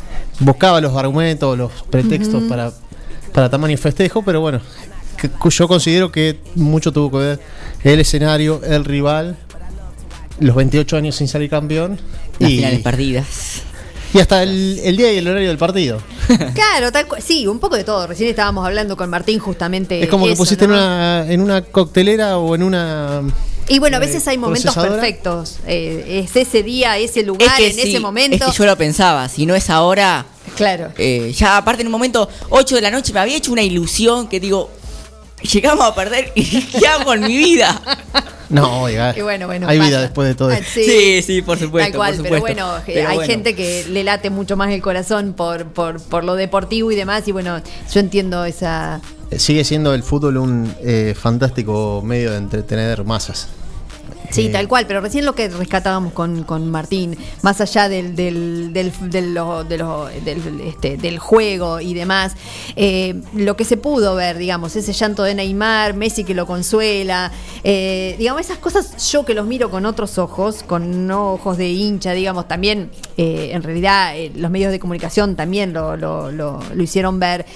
buscaba 0.40 0.81
los 0.81 0.94
argumentos, 0.97 1.56
los 1.56 1.73
pretextos 1.90 2.43
para, 2.44 2.70
para 3.32 3.48
tamaño 3.51 3.77
festejo, 3.78 4.23
pero 4.23 4.40
bueno. 4.40 4.61
Que- 5.30 5.51
yo 5.51 5.68
considero 5.68 6.10
que 6.12 6.38
mucho 6.55 6.92
tuvo 6.92 7.10
que 7.10 7.16
ver 7.24 7.40
el 7.84 8.01
escenario, 8.01 8.60
el 8.64 8.84
rival, 8.84 9.36
los 10.40 10.56
28 10.56 10.96
años 10.96 11.16
sin 11.16 11.28
salir 11.28 11.51
campeón. 11.51 11.98
Las 12.38 12.51
y, 12.51 12.56
finales 12.56 12.80
perdidas. 12.80 13.26
y 14.12 14.18
hasta 14.18 14.42
el, 14.42 14.80
el 14.82 14.96
día 14.96 15.12
y 15.12 15.18
el 15.18 15.28
horario 15.28 15.48
del 15.48 15.59
partido. 15.59 16.01
Claro, 16.55 16.90
tal. 16.90 17.06
Sí, 17.22 17.46
un 17.46 17.59
poco 17.60 17.76
de 17.76 17.84
todo. 17.84 18.06
Recién 18.06 18.28
estábamos 18.30 18.66
hablando 18.66 18.96
con 18.96 19.09
Martín 19.10 19.38
justamente. 19.38 20.02
Es 20.02 20.09
como 20.09 20.26
que 20.26 20.34
pusiste 20.34 20.66
¿no? 20.66 20.74
en, 20.74 20.80
una, 20.80 21.26
en 21.32 21.40
una 21.40 21.62
coctelera 21.62 22.38
o 22.38 22.55
en 22.55 22.62
una. 22.62 23.22
Y 23.68 23.78
bueno, 23.78 23.96
a 23.98 24.01
eh, 24.02 24.06
veces 24.06 24.26
hay 24.26 24.36
momentos 24.38 24.74
perfectos. 24.74 25.59
Eh, 25.66 26.22
es 26.24 26.34
ese 26.36 26.62
día, 26.62 26.98
ese 26.98 27.22
lugar, 27.22 27.48
Es 27.48 27.55
que 27.56 27.66
en 27.68 27.74
sí, 27.74 27.90
ese 27.90 28.01
momento. 28.01 28.36
Es 28.46 28.52
que 28.52 28.59
yo 28.59 28.66
lo 28.66 28.76
pensaba, 28.76 29.28
si 29.28 29.46
no 29.46 29.55
es 29.55 29.70
ahora. 29.70 30.26
Claro. 30.56 30.92
eh, 30.98 31.32
ya 31.36 31.56
aparte 31.56 31.82
en 31.82 31.88
un 31.88 31.92
momento 31.92 32.28
8 32.51 32.76
de 32.76 32.80
la 32.80 32.90
noche 32.90 33.12
me 33.12 33.18
había 33.20 33.36
hecho 33.36 33.51
una 33.51 33.62
ilusión 33.62 34.28
que 34.28 34.38
digo, 34.38 34.70
llegamos 35.52 35.84
a 35.84 35.94
perder 35.94 36.32
y 36.34 36.62
¿qué 36.62 36.86
hago 36.86 37.04
con 37.04 37.20
mi 37.20 37.36
vida? 37.36 37.80
No, 38.50 38.82
oiga. 38.82 39.14
Y 39.16 39.22
bueno, 39.22 39.46
bueno, 39.46 39.68
hay 39.68 39.78
pasa. 39.78 39.88
vida 39.90 40.00
después 40.02 40.28
de 40.28 40.34
todo 40.34 40.48
Ah, 40.50 40.58
esto. 40.58 40.70
Sí, 40.74 41.22
sí, 41.22 41.42
por 41.42 41.58
supuesto, 41.58 41.90
Tal 41.90 41.96
cual, 41.98 42.14
por 42.16 42.22
pero 42.24 42.40
bueno, 42.40 42.76
eh, 42.78 42.82
Pero 42.86 43.08
hay 43.08 43.16
bueno. 43.16 43.30
gente 43.32 43.54
que 43.54 43.84
le 43.88 44.04
late 44.04 44.30
mucho 44.30 44.56
más 44.56 44.70
el 44.70 44.82
corazón 44.82 45.32
por, 45.34 45.66
por, 45.66 46.00
por 46.02 46.24
lo 46.24 46.34
deportivo 46.34 46.90
y 46.92 46.96
demás. 46.96 47.26
Y 47.28 47.32
bueno, 47.32 47.60
yo 47.92 48.00
entiendo 48.00 48.44
esa. 48.44 49.00
Sigue 49.36 49.64
siendo 49.64 49.94
el 49.94 50.02
fútbol 50.02 50.36
un 50.36 50.74
eh, 50.82 51.14
fantástico 51.20 52.02
medio 52.04 52.30
de 52.32 52.38
entretener 52.38 53.04
masas. 53.04 53.48
Sí, 54.35 54.47
Eh, 54.47 54.51
tal 54.51 54.66
cual, 54.66 54.86
pero 54.89 55.01
recién 55.01 55.24
lo 55.24 55.35
que 55.36 55.48
rescatábamos 55.48 56.12
con, 56.12 56.43
con 56.43 56.69
Martín, 56.69 57.16
más 57.43 57.61
allá 57.61 57.89
del, 57.89 58.16
del, 58.16 58.73
del, 58.73 58.93
del, 59.09 59.32
lo- 59.35 59.62
de 59.62 59.78
lo- 59.78 60.06
del, 60.06 60.61
este, 60.62 60.97
del 60.97 61.20
juego 61.20 61.78
y 61.81 61.94
demás, 61.94 62.32
eh, 62.74 63.15
lo 63.35 63.56
que 63.56 63.65
se 63.65 63.77
pudo 63.77 64.16
ver, 64.16 64.36
digamos, 64.36 64.74
ese 64.74 64.93
llanto 64.93 65.23
de 65.23 65.36
Neymar, 65.36 65.94
Messi 65.94 66.24
que 66.24 66.35
lo 66.35 66.47
consuela, 66.47 67.31
eh, 67.62 68.16
digamos, 68.19 68.40
esas 68.43 68.59
cosas 68.59 69.11
yo 69.12 69.24
que 69.24 69.35
los 69.35 69.47
miro 69.47 69.70
con 69.70 69.86
otros 69.86 70.19
ojos, 70.19 70.65
con 70.65 71.09
ojos 71.12 71.56
de 71.56 71.69
hincha, 71.70 72.11
digamos, 72.12 72.48
también, 72.48 72.90
eh, 73.16 73.51
en 73.52 73.62
realidad, 73.62 74.15
los 74.35 74.51
medios 74.51 74.73
de 74.73 74.81
comunicación 74.81 75.36
también 75.36 75.73
lo, 75.73 75.97
lo, 75.97 76.32
lo, 76.32 76.61
lo 76.74 76.82
hicieron 76.82 77.20
ver. 77.20 77.47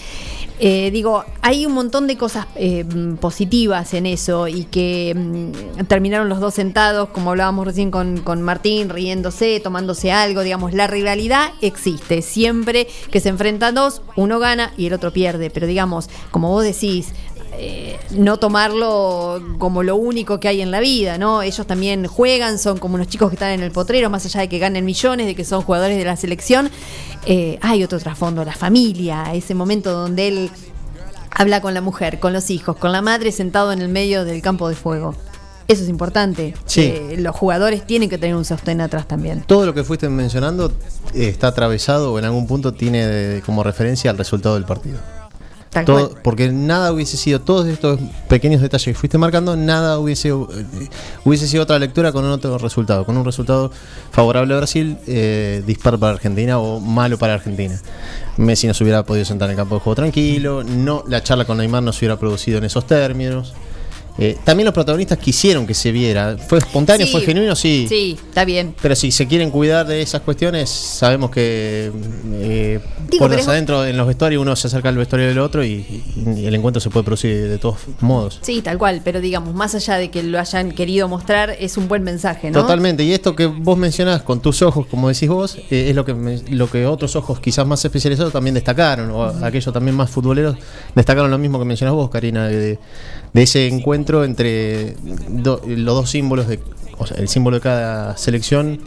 Eh, 0.60 0.90
digo, 0.90 1.24
hay 1.40 1.66
un 1.66 1.72
montón 1.72 2.06
de 2.08 2.16
cosas 2.16 2.46
eh, 2.56 2.84
positivas 3.20 3.94
en 3.94 4.06
eso 4.06 4.48
y 4.48 4.64
que 4.64 5.14
mm, 5.16 5.84
terminaron 5.84 6.28
los 6.28 6.40
dos 6.40 6.54
sentados, 6.54 7.10
como 7.10 7.30
hablábamos 7.30 7.66
recién 7.66 7.90
con, 7.90 8.18
con 8.22 8.42
Martín, 8.42 8.88
riéndose, 8.88 9.60
tomándose 9.60 10.10
algo, 10.10 10.42
digamos, 10.42 10.74
la 10.74 10.88
rivalidad 10.88 11.50
existe. 11.60 12.22
Siempre 12.22 12.88
que 13.10 13.20
se 13.20 13.28
enfrentan 13.28 13.74
dos, 13.74 14.02
uno 14.16 14.40
gana 14.40 14.72
y 14.76 14.86
el 14.86 14.94
otro 14.94 15.12
pierde. 15.12 15.50
Pero 15.50 15.66
digamos, 15.66 16.10
como 16.32 16.50
vos 16.50 16.64
decís, 16.64 17.12
eh, 17.60 17.98
no 18.10 18.38
tomarlo 18.38 19.42
como 19.58 19.82
lo 19.82 19.96
único 19.96 20.38
que 20.38 20.46
hay 20.46 20.60
en 20.60 20.70
la 20.70 20.78
vida, 20.78 21.18
¿no? 21.18 21.42
Ellos 21.42 21.66
también 21.66 22.06
juegan, 22.06 22.58
son 22.58 22.78
como 22.78 22.94
unos 22.94 23.08
chicos 23.08 23.30
que 23.30 23.34
están 23.34 23.50
en 23.50 23.62
el 23.62 23.72
potrero, 23.72 24.10
más 24.10 24.24
allá 24.24 24.40
de 24.42 24.48
que 24.48 24.60
ganen 24.60 24.84
millones, 24.84 25.26
de 25.26 25.34
que 25.34 25.44
son 25.44 25.62
jugadores 25.62 25.98
de 25.98 26.04
la 26.04 26.16
selección. 26.16 26.70
Eh, 27.26 27.58
hay 27.60 27.82
otro 27.82 27.98
trasfondo, 27.98 28.44
la 28.44 28.54
familia, 28.54 29.34
ese 29.34 29.54
momento 29.54 29.92
donde 29.92 30.28
él 30.28 30.50
habla 31.32 31.60
con 31.60 31.74
la 31.74 31.80
mujer, 31.80 32.20
con 32.20 32.32
los 32.32 32.48
hijos, 32.50 32.76
con 32.76 32.92
la 32.92 33.02
madre 33.02 33.32
sentado 33.32 33.72
en 33.72 33.82
el 33.82 33.88
medio 33.88 34.24
del 34.24 34.40
campo 34.40 34.68
de 34.68 34.76
fuego. 34.76 35.16
Eso 35.66 35.82
es 35.82 35.88
importante. 35.88 36.54
Sí. 36.64 36.82
Eh, 36.82 37.16
los 37.18 37.34
jugadores 37.34 37.86
tienen 37.86 38.08
que 38.08 38.18
tener 38.18 38.36
un 38.36 38.44
sostén 38.44 38.80
atrás 38.80 39.08
también. 39.08 39.42
Todo 39.46 39.66
lo 39.66 39.74
que 39.74 39.82
fuiste 39.82 40.08
mencionando 40.08 40.72
eh, 41.12 41.28
está 41.28 41.48
atravesado 41.48 42.12
o 42.12 42.18
en 42.20 42.24
algún 42.24 42.46
punto 42.46 42.72
tiene 42.72 43.42
como 43.44 43.64
referencia 43.64 44.10
al 44.10 44.16
resultado 44.16 44.54
del 44.54 44.64
partido. 44.64 44.98
Tal 45.70 45.84
Todo- 45.84 46.08
cual. 46.10 46.22
porque 46.22 46.48
nada 46.50 46.92
hubiese 46.92 47.16
sido, 47.18 47.40
todos 47.40 47.66
estos 47.66 48.00
pequeños 48.28 48.62
detalles 48.62 48.84
que 48.86 48.94
fuiste 48.94 49.18
marcando, 49.18 49.54
nada 49.56 49.98
hubiese, 49.98 50.32
hubiese 50.32 51.46
sido 51.46 51.62
otra 51.64 51.78
lectura 51.78 52.10
con 52.12 52.24
otro 52.24 52.56
resultado, 52.58 53.04
con 53.04 53.16
un 53.18 53.24
resultado 53.24 53.70
favorable 54.10 54.54
a 54.54 54.56
Brasil, 54.58 54.96
eh, 55.06 55.62
dispar 55.66 55.98
para 55.98 56.12
Argentina 56.14 56.58
o 56.58 56.80
malo 56.80 57.18
para 57.18 57.34
Argentina. 57.34 57.78
Messi 58.38 58.66
no 58.66 58.72
se 58.74 58.82
hubiera 58.84 59.04
podido 59.04 59.24
sentar 59.26 59.48
en 59.48 59.52
el 59.52 59.56
campo 59.56 59.74
de 59.74 59.80
juego 59.82 59.96
tranquilo, 59.96 60.64
no, 60.64 61.04
la 61.06 61.22
charla 61.22 61.44
con 61.44 61.58
Neymar 61.58 61.82
no 61.82 61.92
se 61.92 61.98
hubiera 62.00 62.18
producido 62.18 62.58
en 62.58 62.64
esos 62.64 62.86
términos. 62.86 63.52
Eh, 64.20 64.36
también 64.44 64.64
los 64.64 64.74
protagonistas 64.74 65.16
quisieron 65.18 65.66
que 65.66 65.74
se 65.74 65.92
viera. 65.92 66.36
¿Fue 66.38 66.58
espontáneo? 66.58 67.06
Sí. 67.06 67.12
¿Fue 67.12 67.20
genuino? 67.22 67.54
Sí. 67.54 67.86
Sí, 67.88 68.18
está 68.28 68.44
bien. 68.44 68.74
Pero 68.82 68.96
si 68.96 69.12
se 69.12 69.26
quieren 69.28 69.50
cuidar 69.50 69.86
de 69.86 70.02
esas 70.02 70.22
cuestiones, 70.22 70.68
sabemos 70.68 71.30
que 71.30 71.92
eh, 72.32 72.80
Digo, 73.08 73.18
puertas 73.18 73.28
pero 73.28 73.34
es- 73.42 73.48
adentro 73.48 73.86
en 73.86 73.96
los 73.96 74.06
vestuarios 74.06 74.42
uno 74.42 74.56
se 74.56 74.66
acerca 74.66 74.88
al 74.88 74.96
vestuario 74.96 75.28
del 75.28 75.38
otro 75.38 75.64
y, 75.64 76.02
y 76.36 76.46
el 76.46 76.54
encuentro 76.54 76.80
se 76.80 76.90
puede 76.90 77.04
producir 77.04 77.48
de 77.48 77.58
todos 77.58 77.76
modos. 78.00 78.40
Sí, 78.42 78.60
tal 78.60 78.76
cual, 78.76 79.02
pero 79.04 79.20
digamos, 79.20 79.54
más 79.54 79.74
allá 79.76 79.96
de 79.96 80.10
que 80.10 80.22
lo 80.22 80.38
hayan 80.40 80.72
querido 80.72 81.06
mostrar, 81.08 81.50
es 81.58 81.76
un 81.76 81.86
buen 81.88 82.02
mensaje, 82.02 82.50
¿no? 82.50 82.60
Totalmente, 82.62 83.04
y 83.04 83.12
esto 83.12 83.36
que 83.36 83.46
vos 83.46 83.78
mencionás 83.78 84.22
con 84.22 84.40
tus 84.40 84.62
ojos, 84.62 84.86
como 84.86 85.08
decís 85.08 85.28
vos, 85.28 85.56
eh, 85.70 85.90
es 85.90 85.94
lo 85.94 86.04
que, 86.04 86.14
me- 86.14 86.42
lo 86.50 86.68
que 86.68 86.86
otros 86.86 87.14
ojos 87.16 87.38
quizás 87.40 87.66
más 87.66 87.84
especializados 87.84 88.32
también 88.32 88.54
destacaron, 88.54 89.10
o 89.12 89.22
aquellos 89.44 89.72
también 89.72 89.94
más 89.96 90.10
futboleros 90.10 90.56
destacaron 90.94 91.30
lo 91.30 91.38
mismo 91.38 91.58
que 91.60 91.64
mencionás 91.64 91.94
vos, 91.94 92.10
Karina, 92.10 92.48
de, 92.48 92.58
de 92.58 92.78
ese 93.34 93.66
encuentro 93.68 94.24
entre 94.24 94.94
do- 95.28 95.60
los 95.66 95.94
dos 95.94 96.10
símbolos, 96.10 96.48
de, 96.48 96.60
o 96.98 97.06
sea, 97.06 97.16
el 97.18 97.28
símbolo 97.28 97.56
de 97.56 97.60
cada 97.62 98.16
selección, 98.16 98.80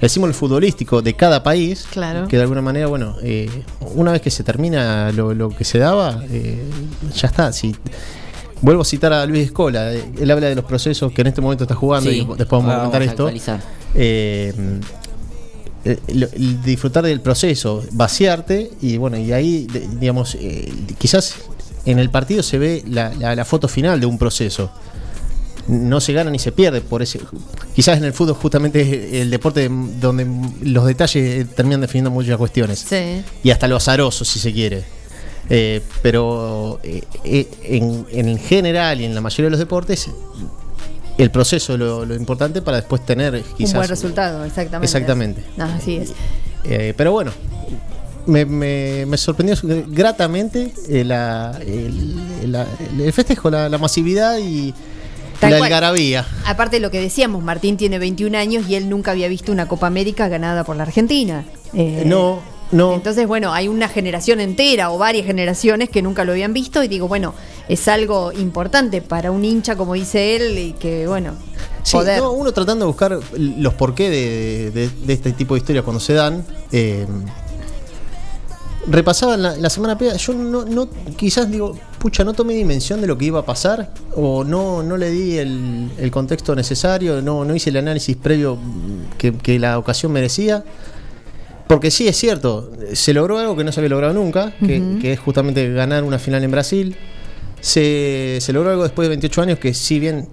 el 0.00 0.08
símbolo 0.08 0.32
futbolístico 0.32 1.02
de 1.02 1.14
cada 1.14 1.42
país, 1.42 1.86
Claro. 1.90 2.26
que 2.28 2.36
de 2.36 2.42
alguna 2.42 2.62
manera, 2.62 2.86
bueno, 2.86 3.16
eh, 3.22 3.50
una 3.94 4.12
vez 4.12 4.22
que 4.22 4.30
se 4.30 4.42
termina 4.44 5.12
lo, 5.12 5.34
lo 5.34 5.50
que 5.50 5.64
se 5.64 5.78
daba, 5.78 6.24
eh, 6.30 6.62
ya 7.14 7.28
está. 7.28 7.52
Si, 7.52 7.74
Vuelvo 8.62 8.82
a 8.82 8.84
citar 8.84 9.10
a 9.14 9.24
Luis 9.24 9.46
Escola, 9.46 9.90
eh, 9.94 10.04
él 10.20 10.30
habla 10.30 10.48
de 10.48 10.54
los 10.54 10.66
procesos 10.66 11.10
que 11.12 11.22
en 11.22 11.28
este 11.28 11.40
momento 11.40 11.64
está 11.64 11.74
jugando 11.74 12.10
Sí, 12.10 12.16
y 12.16 12.24
después 12.36 12.62
vamos 12.62 12.74
a 12.74 12.76
comentar 12.90 13.00
vamos 13.16 13.48
a 13.48 13.54
esto. 13.54 13.66
Eh, 13.94 14.52
disfrutar 16.64 17.04
del 17.04 17.20
proceso, 17.22 17.82
vaciarte 17.92 18.70
y 18.82 18.98
bueno, 18.98 19.16
y 19.16 19.32
ahí, 19.32 19.66
de- 19.66 19.88
digamos, 19.98 20.34
eh, 20.38 20.70
quizás 20.98 21.34
en 21.84 21.98
el 21.98 22.10
partido 22.10 22.42
se 22.42 22.58
ve 22.58 22.82
la, 22.86 23.12
la- 23.18 23.34
la 23.34 23.44
foto 23.44 23.68
final 23.68 24.00
de 24.00 24.06
un 24.06 24.18
proceso. 24.18 24.70
No 25.68 26.00
se 26.00 26.12
gana 26.12 26.30
ni 26.30 26.38
se 26.38 26.50
pierde 26.52 26.80
por 26.80 27.00
ese. 27.02 27.20
Quizás 27.76 27.98
en 27.98 28.04
el 28.04 28.12
fútbol 28.12 28.34
justamente 28.34 28.80
es 28.80 29.22
el 29.22 29.30
deporte 29.30 29.68
donde 29.70 30.26
los 30.62 30.84
detalles 30.86 31.46
terminan 31.54 31.80
definiendo 31.82 32.10
muchas 32.10 32.36
cuestiones 32.38 32.80
Sí. 32.88 33.22
y 33.44 33.50
hasta 33.50 33.68
lo 33.68 33.76
azaroso 33.76 34.24
si 34.24 34.38
se 34.40 34.52
quiere. 34.52 34.82
Eh, 35.48 35.80
pero 36.02 36.80
eh, 36.82 37.02
eh, 37.24 37.48
en, 37.64 38.06
en 38.10 38.38
general 38.38 39.00
y 39.00 39.04
en 39.04 39.14
la 39.14 39.20
mayoría 39.20 39.46
de 39.46 39.50
los 39.50 39.58
deportes, 39.60 40.08
el 41.18 41.30
proceso 41.30 41.74
es 41.74 41.78
lo, 41.78 42.04
lo 42.06 42.14
importante 42.14 42.62
para 42.62 42.78
después 42.78 43.04
tener 43.04 43.42
quizás. 43.56 43.74
un 43.74 43.78
buen 43.80 43.88
resultado, 43.88 44.44
exactamente. 44.44 44.84
Exactamente. 44.86 45.44
No, 45.56 45.64
así 45.64 45.96
es. 45.96 46.12
Eh, 46.64 46.94
pero 46.96 47.12
bueno, 47.12 47.32
me, 48.26 48.44
me- 48.44 49.06
me 49.06 49.16
sorprendió 49.16 49.56
gratamente 49.88 50.72
eh, 50.88 51.04
la- 51.04 51.58
el, 51.66 52.52
la- 52.52 52.66
el 52.98 53.12
festejo, 53.12 53.50
la, 53.50 53.68
la 53.68 53.78
masividad 53.78 54.38
y 54.38 54.72
Tal 55.40 55.52
la 55.52 55.58
cual. 55.58 55.72
algarabía. 55.72 56.26
Aparte 56.46 56.76
de 56.76 56.80
lo 56.80 56.90
que 56.90 57.00
decíamos, 57.00 57.42
Martín 57.42 57.76
tiene 57.76 57.98
21 57.98 58.36
años 58.36 58.68
y 58.68 58.74
él 58.74 58.88
nunca 58.88 59.12
había 59.12 59.28
visto 59.28 59.52
una 59.52 59.66
Copa 59.68 59.86
América 59.86 60.28
ganada 60.28 60.64
por 60.64 60.76
la 60.76 60.82
Argentina. 60.82 61.44
Eh, 61.72 62.02
No, 62.04 62.40
no. 62.72 62.94
Entonces, 62.94 63.26
bueno, 63.26 63.52
hay 63.54 63.66
una 63.68 63.88
generación 63.88 64.38
entera 64.40 64.90
o 64.92 64.98
varias 64.98 65.26
generaciones 65.26 65.88
que 65.88 66.02
nunca 66.02 66.24
lo 66.24 66.32
habían 66.32 66.52
visto 66.52 66.84
y 66.84 66.88
digo, 66.88 67.08
bueno, 67.08 67.34
es 67.68 67.88
algo 67.88 68.32
importante 68.32 69.00
para 69.02 69.30
un 69.30 69.44
hincha, 69.44 69.76
como 69.76 69.94
dice 69.94 70.36
él, 70.36 70.58
y 70.58 70.72
que, 70.74 71.06
bueno, 71.08 71.32
Sí, 71.82 71.96
no, 72.18 72.32
uno 72.32 72.52
tratando 72.52 72.84
de 72.84 72.88
buscar 72.88 73.18
los 73.38 73.74
porqué 73.74 74.10
de, 74.10 74.70
de- 74.72 74.90
de 74.90 75.12
este 75.14 75.32
tipo 75.32 75.54
de 75.54 75.58
historias 75.60 75.82
cuando 75.82 75.98
se 76.00 76.12
dan. 76.12 76.44
eh, 76.70 77.06
repasaba 78.88 79.36
la, 79.36 79.56
la 79.56 79.70
semana 79.70 79.96
previa, 79.96 80.16
yo 80.16 80.32
no, 80.32 80.64
no, 80.64 80.88
quizás 81.16 81.50
digo, 81.50 81.78
pucha, 81.98 82.24
no 82.24 82.32
tomé 82.32 82.54
dimensión 82.54 83.00
de 83.00 83.06
lo 83.06 83.18
que 83.18 83.26
iba 83.26 83.40
a 83.40 83.44
pasar, 83.44 83.92
o 84.14 84.44
no, 84.44 84.82
no 84.82 84.96
le 84.96 85.10
di 85.10 85.38
el, 85.38 85.90
el 85.98 86.10
contexto 86.10 86.54
necesario, 86.54 87.20
no, 87.22 87.44
no 87.44 87.54
hice 87.54 87.70
el 87.70 87.76
análisis 87.76 88.16
previo 88.16 88.58
que, 89.18 89.32
que 89.32 89.58
la 89.58 89.78
ocasión 89.78 90.12
merecía. 90.12 90.64
Porque 91.66 91.92
sí 91.92 92.08
es 92.08 92.16
cierto, 92.16 92.72
se 92.94 93.14
logró 93.14 93.38
algo 93.38 93.56
que 93.56 93.62
no 93.62 93.70
se 93.70 93.78
había 93.78 93.90
logrado 93.90 94.12
nunca, 94.12 94.52
que, 94.58 94.98
que 95.00 95.12
es 95.12 95.20
justamente 95.20 95.72
ganar 95.72 96.02
una 96.02 96.18
final 96.18 96.42
en 96.42 96.50
Brasil. 96.50 96.96
Se, 97.60 98.38
se 98.40 98.52
logró 98.52 98.70
algo 98.70 98.82
después 98.82 99.04
de 99.04 99.10
28 99.10 99.42
años 99.42 99.58
que 99.60 99.72
si 99.72 100.00
bien 100.00 100.28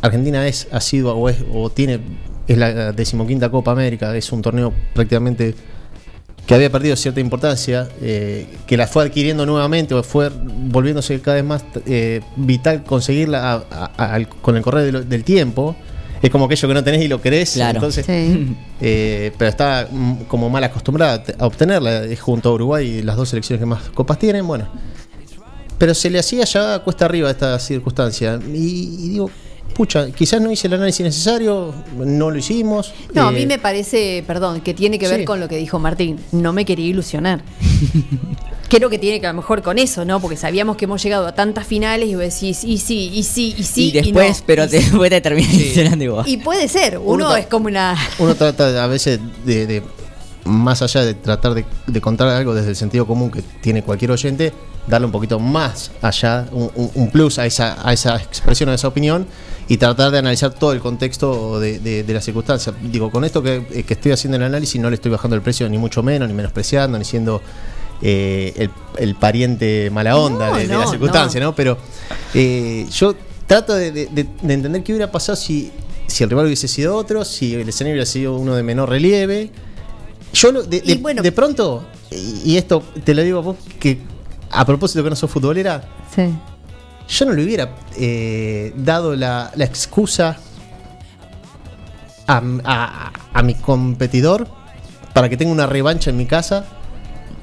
Argentina 0.00 0.46
es 0.46 0.68
asidua 0.72 1.12
o, 1.12 1.28
es, 1.28 1.36
o 1.52 1.68
tiene 1.68 2.00
es 2.46 2.56
la 2.56 2.92
decimoquinta 2.92 3.50
Copa 3.50 3.72
América, 3.72 4.16
es 4.16 4.32
un 4.32 4.40
torneo 4.40 4.72
prácticamente 4.94 5.54
que 6.50 6.54
había 6.56 6.68
perdido 6.68 6.96
cierta 6.96 7.20
importancia, 7.20 7.88
eh, 8.02 8.44
que 8.66 8.76
la 8.76 8.88
fue 8.88 9.04
adquiriendo 9.04 9.46
nuevamente 9.46 9.94
o 9.94 10.02
fue 10.02 10.30
volviéndose 10.34 11.20
cada 11.20 11.36
vez 11.36 11.44
más 11.44 11.62
eh, 11.86 12.22
vital 12.34 12.82
conseguirla 12.82 13.52
a- 13.52 13.64
a- 13.70 13.90
a- 13.96 14.14
al- 14.14 14.26
con 14.28 14.56
el 14.56 14.62
correr 14.64 14.84
de 14.86 14.90
lo- 14.90 15.04
del 15.04 15.22
tiempo. 15.22 15.76
Es 16.20 16.28
como 16.28 16.46
aquello 16.46 16.66
que 16.66 16.74
no 16.74 16.82
tenés 16.82 17.02
y 17.04 17.06
lo 17.06 17.22
querés. 17.22 17.52
Claro. 17.52 17.76
Entonces, 17.76 18.04
Sí. 18.04 18.56
eh, 18.80 19.30
pero 19.38 19.48
está 19.48 19.86
mm, 19.88 20.24
como 20.26 20.50
mal 20.50 20.64
acostumbrada 20.64 21.12
a 21.12 21.22
te- 21.22 21.36
a 21.38 21.46
obtenerla. 21.46 22.02
Es 22.02 22.20
junto 22.20 22.48
a 22.48 22.52
Uruguay 22.54 23.00
las 23.04 23.14
dos 23.16 23.28
selecciones 23.28 23.60
que 23.60 23.66
más 23.66 23.82
copas 23.90 24.18
tienen. 24.18 24.44
Bueno, 24.44 24.66
pero 25.78 25.94
se 25.94 26.10
le 26.10 26.18
hacía 26.18 26.44
ya 26.46 26.80
cuesta 26.80 27.04
arriba 27.04 27.30
esta 27.30 27.60
circunstancia. 27.60 28.40
Y, 28.52 28.96
y 29.04 29.08
digo, 29.10 29.30
pucha, 29.74 30.10
quizás 30.10 30.40
no 30.40 30.50
hice 30.50 30.66
el 30.66 30.74
análisis 30.74 31.04
necesario, 31.04 31.72
no 31.96 32.30
lo 32.30 32.36
hicimos. 32.38 32.92
No, 33.14 33.28
a 33.28 33.30
eh, 33.30 33.34
mí 33.34 33.46
me 33.46 33.58
parece, 33.58 34.22
perdón, 34.26 34.60
que 34.60 34.74
tiene 34.74 34.98
que 34.98 35.08
ver 35.08 35.20
sí. 35.20 35.24
con 35.24 35.40
lo 35.40 35.48
que 35.48 35.56
dijo 35.56 35.78
Martín. 35.78 36.18
No 36.32 36.52
me 36.52 36.64
quería 36.64 36.86
ilusionar. 36.86 37.42
Creo 38.68 38.88
que 38.88 38.98
tiene 38.98 39.20
que 39.20 39.26
a 39.26 39.32
lo 39.32 39.36
mejor 39.38 39.62
con 39.62 39.78
eso, 39.78 40.04
¿no? 40.04 40.20
Porque 40.20 40.36
sabíamos 40.36 40.76
que 40.76 40.84
hemos 40.84 41.02
llegado 41.02 41.26
a 41.26 41.34
tantas 41.34 41.66
finales 41.66 42.08
y 42.08 42.14
vos 42.14 42.22
decís, 42.22 42.62
y 42.62 42.78
sí, 42.78 43.10
y 43.12 43.24
sí, 43.24 43.54
y 43.58 43.62
sí. 43.64 43.88
y 43.88 43.92
después, 43.92 44.38
no. 44.40 44.44
pero 44.46 44.64
Y 44.64 44.68
te, 44.68 44.78
sí. 44.78 44.84
después 44.90 45.10
te 45.10 45.20
terminas 45.20 45.54
ilusionando 45.54 46.04
igual. 46.04 46.28
Y 46.28 46.36
puede 46.36 46.68
ser, 46.68 46.98
uno, 46.98 47.34
es 47.34 47.46
como 47.46 47.66
una. 47.66 47.96
Uno 48.20 48.34
trata 48.36 48.82
a 48.84 48.86
veces 48.86 49.18
de, 49.44 49.66
de- 49.66 49.82
más 50.44 50.82
allá 50.82 51.04
de 51.04 51.14
tratar 51.14 51.54
de, 51.54 51.64
de 51.86 52.00
contar 52.00 52.28
algo 52.28 52.54
desde 52.54 52.70
el 52.70 52.76
sentido 52.76 53.06
común 53.06 53.30
que 53.30 53.42
tiene 53.60 53.82
cualquier 53.82 54.12
oyente, 54.12 54.52
darle 54.86 55.06
un 55.06 55.12
poquito 55.12 55.38
más 55.40 55.90
allá, 56.00 56.46
un, 56.52 56.70
un- 56.76 56.90
un 56.94 57.10
plus 57.10 57.38
a 57.40 57.46
esa, 57.46 57.76
a 57.86 57.92
esa 57.92 58.16
expresión, 58.16 58.68
a 58.68 58.74
esa 58.74 58.86
opinión, 58.88 59.26
y 59.70 59.76
tratar 59.78 60.10
de 60.10 60.18
analizar 60.18 60.52
todo 60.52 60.72
el 60.72 60.80
contexto 60.80 61.60
de, 61.60 61.78
de, 61.78 62.02
de 62.02 62.12
la 62.12 62.20
circunstancia. 62.20 62.74
Digo, 62.82 63.08
con 63.12 63.24
esto 63.24 63.40
que, 63.40 63.64
eh, 63.70 63.84
que 63.84 63.94
estoy 63.94 64.10
haciendo 64.10 64.36
el 64.36 64.42
análisis 64.42 64.80
no 64.80 64.90
le 64.90 64.96
estoy 64.96 65.12
bajando 65.12 65.36
el 65.36 65.42
precio 65.42 65.68
ni 65.68 65.78
mucho 65.78 66.02
menos, 66.02 66.26
ni 66.28 66.34
menospreciando, 66.34 66.98
ni 66.98 67.04
siendo 67.04 67.40
eh, 68.02 68.52
el, 68.56 68.70
el 68.98 69.14
pariente 69.14 69.88
mala 69.92 70.16
onda 70.16 70.48
No, 70.50 70.56
de, 70.56 70.66
de 70.66 70.72
no, 70.74 70.80
la 70.80 70.86
circunstancia, 70.88 71.38
no. 71.40 71.46
¿no? 71.50 71.54
Pero 71.54 71.78
eh, 72.34 72.84
yo 72.90 73.14
trato 73.46 73.74
de, 73.74 73.92
de- 73.92 74.06
de- 74.06 74.26
de 74.42 74.54
entender 74.54 74.82
qué 74.82 74.92
hubiera 74.92 75.12
pasado 75.12 75.36
si, 75.36 75.70
si 76.08 76.24
el 76.24 76.30
rival 76.30 76.46
hubiese 76.46 76.66
sido 76.66 76.96
otro, 76.96 77.24
si 77.24 77.54
el 77.54 77.68
escenario 77.68 77.94
hubiera 77.94 78.06
sido 78.06 78.36
uno 78.36 78.56
de 78.56 78.64
menor 78.64 78.88
relieve. 78.88 79.52
Yo 80.32 80.50
lo- 80.50 80.64
de, 80.64 80.80
de- 80.80 81.14
de 81.22 81.32
pronto, 81.32 81.84
y, 82.10 82.42
y 82.52 82.56
esto 82.56 82.82
te 83.04 83.14
lo 83.14 83.22
digo 83.22 83.38
a 83.38 83.42
vos, 83.42 83.56
que 83.78 83.98
a 84.50 84.64
propósito 84.66 85.04
que 85.04 85.10
no 85.10 85.16
sos 85.16 85.30
futbolera, 85.30 85.88
Sí. 86.12 86.22
Yo 87.10 87.26
no 87.26 87.32
le 87.32 87.44
hubiera 87.44 87.74
eh, 87.98 88.72
dado 88.76 89.14
la, 89.16 89.50
excusa 89.58 90.38
a, 92.26 92.42
a- 92.64 93.12
a 93.32 93.42
mi 93.42 93.54
competidor 93.54 94.46
para 95.12 95.28
que 95.28 95.36
tenga 95.36 95.52
una 95.52 95.66
revancha 95.66 96.10
en 96.10 96.16
mi 96.16 96.26
casa 96.26 96.64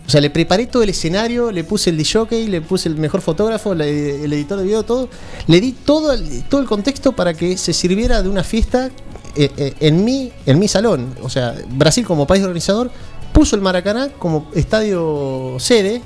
O 0.06 0.10
sea, 0.10 0.22
le 0.22 0.30
preparé 0.30 0.68
todo 0.68 0.84
el 0.84 0.90
escenario, 0.90 1.52
le 1.52 1.66
puse 1.66 1.90
el 1.90 2.02
jockey, 2.08 2.48
le 2.48 2.62
puse 2.62 2.88
el 2.88 2.96
mejor 2.96 3.20
fotógrafo, 3.20 3.76
le- 3.76 4.24
el 4.24 4.32
editor 4.32 4.58
de 4.58 4.64
video, 4.64 4.84
todo. 4.84 5.10
Le 5.48 5.60
di 5.60 5.74
todo 5.74 6.14
el, 6.14 6.44
todo 6.44 6.62
el 6.62 6.68
contexto 6.68 7.12
para 7.12 7.34
que 7.34 7.58
se 7.58 7.74
sirviera 7.74 8.24
de 8.24 8.30
una 8.30 8.44
fiesta 8.46 8.90
eh, 9.36 9.52
eh, 9.58 9.74
en, 9.82 10.06
mi, 10.06 10.32
en 10.46 10.60
mi 10.60 10.70
salón. 10.70 11.14
O 11.22 11.30
sea, 11.30 11.56
Brasil 11.72 12.06
como 12.06 12.26
país 12.26 12.42
organizador 12.42 12.90
puso 13.34 13.58
el 13.58 13.62
Maracaná 13.62 14.08
como 14.18 14.50
estadio 14.56 15.58
sede. 15.60 16.02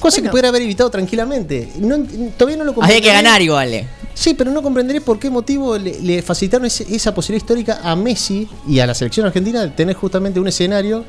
Cosa 0.00 0.20
que 0.22 0.28
pudiera 0.28 0.48
haber 0.48 0.62
evitado 0.62 0.90
tranquilamente. 0.90 1.68
No, 1.78 1.98
todavía 2.36 2.58
no 2.62 2.64
lo 2.64 2.82
Había 2.82 3.00
que 3.00 3.08
ganar 3.08 3.40
igual. 3.42 3.72
eh. 3.74 3.86
Sí, 4.14 4.34
pero 4.34 4.50
no 4.52 4.62
comprenderé 4.62 5.00
por 5.00 5.18
qué 5.18 5.28
motivo 5.30 5.76
le, 5.76 6.00
le 6.00 6.22
facilitaron 6.22 6.66
ese- 6.66 6.86
esa 6.94 7.12
posibilidad 7.14 7.42
histórica 7.44 7.80
a 7.82 7.96
Messi 7.96 8.48
y 8.68 8.78
a 8.78 8.86
la 8.86 8.94
selección 8.94 9.26
argentina 9.26 9.60
de 9.62 9.70
tener 9.70 9.96
justamente 9.96 10.38
un 10.38 10.46
escenario 10.46 11.04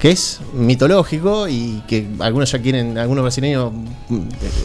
que 0.00 0.10
es 0.10 0.40
mitológico 0.54 1.48
y 1.48 1.82
que 1.88 2.06
algunos 2.20 2.50
ya 2.52 2.60
quieren, 2.60 2.96
algunos 2.98 3.22
brasileños 3.22 3.72
mm, 4.08 4.18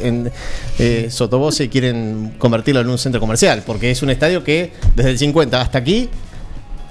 en 0.04 0.32
eh, 0.80 1.08
sotovoce 1.10 1.70
quieren 1.70 2.36
convertirlo 2.38 2.82
en 2.82 2.90
un 2.90 2.98
centro 2.98 3.20
comercial, 3.20 3.64
porque 3.66 3.90
es 3.92 4.02
un 4.04 4.10
estadio 4.12 4.44
que 4.44 4.72
desde 4.96 5.12
el 5.12 5.18
50 5.20 5.60
hasta 5.62 5.78
aquí 5.80 6.08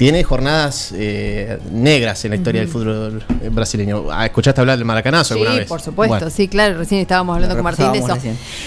tiene 0.03 0.25
jornadas 0.25 0.93
eh, 0.97 1.61
negras 1.71 2.25
en 2.25 2.31
la 2.33 2.37
historia 2.37 2.61
del 2.61 2.69
fútbol 2.69 3.23
eh, 3.41 3.49
brasileño. 3.51 4.07
Ah, 4.11 4.27
¿Escuchaste 4.27 4.61
hablar 4.61 4.77
del 4.77 4.85
maracanazo 4.85 5.35
alguna 5.35 5.53
Sí, 5.53 5.59
vez? 5.59 5.69
por 5.69 5.81
supuesto, 5.81 6.17
Bueno. 6.17 6.29
sí, 6.29 6.49
claro, 6.49 6.77
recién 6.77 7.01
estábamos 7.01 7.37
hablando 7.37 7.55
con 7.55 7.63
Martín 7.63 7.93
de 7.93 7.99
eso. 8.01 8.19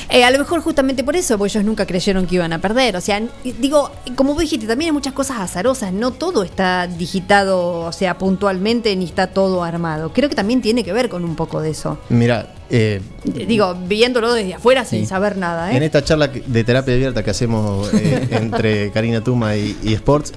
Eh, 0.09 0.23
a 0.23 0.31
lo 0.31 0.39
mejor 0.39 0.61
justamente 0.61 1.03
por 1.03 1.17
eso, 1.17 1.37
porque 1.37 1.51
ellos 1.51 1.65
nunca 1.65 1.85
creyeron 1.85 2.25
que 2.25 2.35
iban 2.35 2.53
a 2.53 2.59
perder. 2.59 2.95
O 2.95 3.01
sea, 3.01 3.21
digo, 3.59 3.91
como 4.15 4.33
vos 4.33 4.43
dijiste, 4.43 4.65
también 4.65 4.91
hay 4.91 4.93
muchas 4.93 5.11
cosas 5.11 5.39
azarosas, 5.41 5.91
no 5.91 6.11
todo 6.11 6.41
está 6.43 6.87
digitado, 6.87 7.79
o 7.81 7.91
sea, 7.91 8.17
puntualmente, 8.17 8.95
ni 8.95 9.03
está 9.03 9.27
todo 9.27 9.61
armado. 9.65 10.13
Creo 10.13 10.29
que 10.29 10.35
también 10.35 10.61
tiene 10.61 10.85
que 10.85 10.93
ver 10.93 11.09
con 11.09 11.25
un 11.25 11.35
poco 11.35 11.59
de 11.59 11.71
eso. 11.71 11.97
Mira, 12.07 12.47
eh, 12.69 13.01
Digo, 13.47 13.75
viéndolo 13.87 14.33
desde 14.33 14.53
afuera 14.55 14.85
sin 14.85 15.05
saber 15.07 15.37
nada, 15.37 15.71
¿eh? 15.71 15.77
En 15.77 15.83
esta 15.83 16.03
charla 16.03 16.27
de 16.27 16.63
terapia 16.63 16.93
abierta 16.93 17.23
que 17.23 17.29
hacemos 17.31 17.93
eh, 17.93 18.27
entre 18.31 18.91
Karina 18.91 19.21
Tuma 19.23 19.55
y, 19.55 19.77
y 19.83 19.93
Sports, 19.93 20.33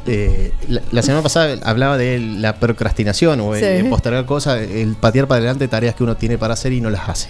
la, 0.68 0.82
la 0.90 1.02
semana 1.02 1.22
pasada 1.22 1.56
hablaba 1.64 1.96
de 1.98 2.18
la 2.18 2.56
procrastinación 2.56 3.40
o 3.40 3.54
el, 3.54 3.60
Sí. 3.60 3.66
el 3.66 3.88
postergar 3.88 4.26
cosas, 4.26 4.60
el 4.60 4.94
patear 4.94 5.26
para 5.26 5.38
adelante 5.38 5.68
tareas 5.68 5.94
que 5.94 6.02
uno 6.04 6.16
tiene 6.16 6.38
para 6.38 6.54
hacer 6.54 6.72
y 6.72 6.80
no 6.80 6.90
las 6.90 7.08
hace. 7.08 7.28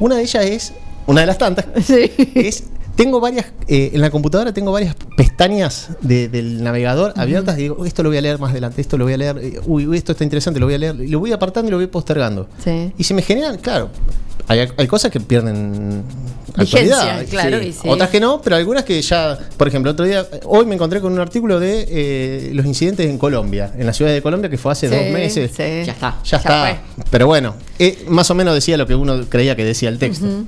Una 0.00 0.16
de 0.16 0.22
ellas 0.22 0.44
es, 0.44 0.72
una 1.06 1.20
de 1.20 1.26
las 1.26 1.38
tantas, 1.38 1.66
es, 2.34 2.64
tengo 2.96 3.20
varias, 3.20 3.46
eh, 3.68 3.90
en 3.94 4.00
la 4.00 4.10
computadora 4.10 4.52
tengo 4.52 4.70
varias 4.72 4.94
pestañas 5.16 5.88
de- 6.00 6.28
del 6.28 6.62
navegador 6.62 7.12
abiertas 7.16 7.58
y 7.58 7.62
digo, 7.62 7.84
esto 7.84 8.02
lo 8.02 8.08
voy 8.10 8.18
a 8.18 8.20
leer 8.20 8.38
más 8.38 8.50
adelante, 8.52 8.80
esto 8.80 8.96
lo 8.96 9.04
voy 9.04 9.14
a 9.14 9.16
leer, 9.16 9.38
eh, 9.38 9.60
uy, 9.66 9.86
uy, 9.86 9.96
esto 9.96 10.12
está 10.12 10.24
interesante, 10.24 10.60
lo 10.60 10.66
voy 10.66 10.74
a 10.74 10.78
leer, 10.78 10.94
y 11.00 11.08
lo 11.08 11.18
voy 11.18 11.32
apartando 11.32 11.68
y 11.68 11.70
lo 11.72 11.76
voy 11.78 11.86
postergando. 11.88 12.48
Sí. 12.62 12.92
Y 12.96 13.04
se 13.04 13.14
me 13.14 13.22
generan, 13.22 13.58
claro, 13.58 13.90
hay, 14.46 14.68
hay 14.76 14.86
cosas 14.86 15.10
que 15.10 15.18
pierden 15.20 16.02
Vigencia, 16.56 16.94
actualidad, 17.18 17.26
claro, 17.30 17.58
sí. 17.60 17.66
y 17.66 17.72
sí. 17.72 17.80
Otras 17.88 18.10
que 18.10 18.20
no, 18.20 18.40
pero 18.42 18.54
algunas 18.56 18.84
que 18.84 19.00
ya, 19.02 19.38
por 19.56 19.66
ejemplo, 19.66 19.90
otro 19.90 20.04
día, 20.04 20.24
hoy 20.44 20.64
me 20.66 20.74
encontré 20.76 21.00
con 21.00 21.12
un 21.12 21.18
artículo 21.18 21.58
de 21.58 21.86
eh, 21.88 22.50
los 22.54 22.64
incidentes 22.66 23.06
en 23.10 23.18
Colombia, 23.18 23.72
en 23.76 23.86
la 23.86 23.92
ciudad 23.92 24.12
de 24.12 24.22
Colombia, 24.22 24.48
que 24.48 24.58
fue 24.58 24.70
hace 24.70 24.88
Sí, 24.88 24.94
dos 24.94 25.04
meses. 25.12 25.50
sí. 25.50 25.62
Ya 25.84 25.92
está. 25.92 26.18
Ya, 26.22 26.30
Ya 26.30 26.36
está. 26.36 26.82
Pero 27.10 27.26
bueno, 27.26 27.54
eh, 27.80 28.04
más 28.08 28.30
o 28.30 28.34
menos 28.36 28.54
decía 28.54 28.76
lo 28.76 28.86
que 28.86 28.94
uno 28.94 29.24
creía 29.28 29.56
que 29.56 29.64
decía 29.64 29.88
el 29.88 29.98
texto. 29.98 30.26
Ujú. 30.26 30.46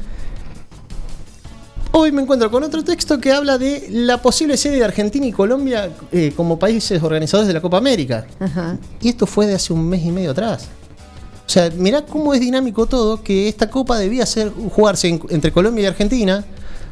Hoy 1.98 2.12
me 2.12 2.20
encuentro 2.20 2.50
con 2.50 2.62
otro 2.62 2.84
texto 2.84 3.18
que 3.18 3.32
habla 3.32 3.56
de 3.56 3.86
la 3.90 4.20
posible 4.20 4.58
sede 4.58 4.76
de 4.76 4.84
Argentina 4.84 5.24
y 5.26 5.32
Colombia 5.32 5.88
eh, 6.12 6.30
como 6.36 6.58
países 6.58 7.02
organizadores 7.02 7.48
de 7.48 7.54
la 7.54 7.62
Copa 7.62 7.78
América. 7.78 8.26
Ajá. 8.38 8.76
Y 9.00 9.08
esto 9.08 9.24
fue 9.24 9.46
de 9.46 9.54
hace 9.54 9.72
un 9.72 9.88
mes 9.88 10.04
y 10.04 10.10
medio 10.12 10.32
atrás. 10.32 10.66
O 11.46 11.48
sea, 11.48 11.70
mirá 11.74 12.04
cómo 12.04 12.34
es 12.34 12.40
dinámico 12.40 12.84
todo, 12.84 13.22
que 13.22 13.48
esta 13.48 13.70
copa 13.70 13.96
debía 13.96 14.26
ser 14.26 14.52
jugarse 14.74 15.08
en- 15.08 15.22
entre 15.30 15.50
Colombia 15.52 15.84
y 15.84 15.86
Argentina. 15.86 16.44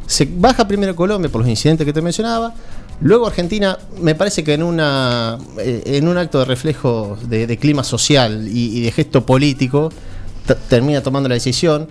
Se 0.06 0.26
baja 0.38 0.66
primero 0.66 0.96
Colombia 0.96 1.30
por 1.30 1.42
los 1.42 1.50
incidentes 1.50 1.84
que 1.84 1.92
te 1.92 2.00
mencionaba. 2.00 2.54
Luego 3.02 3.26
Argentina, 3.26 3.76
me 4.00 4.14
parece 4.14 4.42
que 4.42 4.54
en 4.54 4.62
una 4.62 5.36
eh, 5.58 5.82
en 5.84 6.08
un 6.08 6.16
acto 6.16 6.38
de 6.38 6.44
reflejo 6.46 7.18
de, 7.28 7.46
de 7.46 7.58
clima 7.58 7.84
social 7.84 8.48
y, 8.48 8.78
y 8.78 8.80
de 8.80 8.90
gesto 8.90 9.26
político, 9.26 9.90
termina 10.70 11.02
tomando 11.02 11.28
la 11.28 11.34
decisión, 11.34 11.88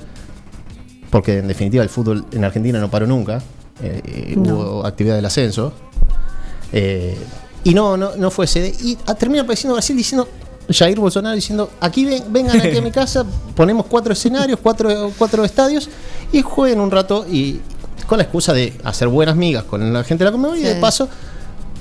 porque 1.14 1.38
en 1.38 1.48
definitiva 1.48 1.84
el 1.84 1.90
fútbol 1.90 2.26
en 2.31 2.44
Argentina 2.44 2.80
no 2.80 2.90
paró 2.90 3.06
nunca. 3.06 3.38
eh, 3.84 4.02
eh, 4.03 4.34
No. 4.35 4.56
Hubo 4.56 4.85
actividad 4.85 5.15
del 5.15 5.26
ascenso. 5.26 5.72
Eh, 6.72 7.15
y 7.64 7.73
no, 7.76 7.95
no, 7.98 8.15
no 8.15 8.31
fue 8.31 8.48
sede. 8.48 8.73
Y 8.81 8.98
ah, 9.06 9.14
termina 9.14 9.44
apareciendo 9.44 9.76
Brasil 9.76 9.95
diciendo, 9.95 10.27
Jair 10.69 10.99
Bolsonaro 10.99 11.35
diciendo, 11.35 11.69
aquí 11.80 12.03
ven, 12.06 12.23
vengan 12.30 12.60
aquí 12.60 12.77
a 12.77 12.81
mi 12.81 12.90
casa, 13.02 13.23
ponemos 13.56 13.85
cuatro 13.85 14.14
escenarios, 14.14 14.60
cuatro, 14.61 15.11
cuatro 15.18 15.45
estadios 15.45 15.88
y 16.31 16.41
jueguen 16.41 16.80
un 16.80 16.90
rato 16.90 17.26
y 17.30 17.60
con 18.07 18.18
la 18.18 18.23
excusa 18.23 18.52
de 18.53 18.73
hacer 18.84 19.07
buenas 19.07 19.35
migas 19.35 19.64
con 19.65 19.94
la 19.94 20.03
gente 20.03 20.23
de 20.23 20.30
la 20.30 20.31
Conmebol 20.31 20.57
y 20.57 20.64
de 20.64 20.73
Sí. 20.76 20.81
paso 20.81 21.07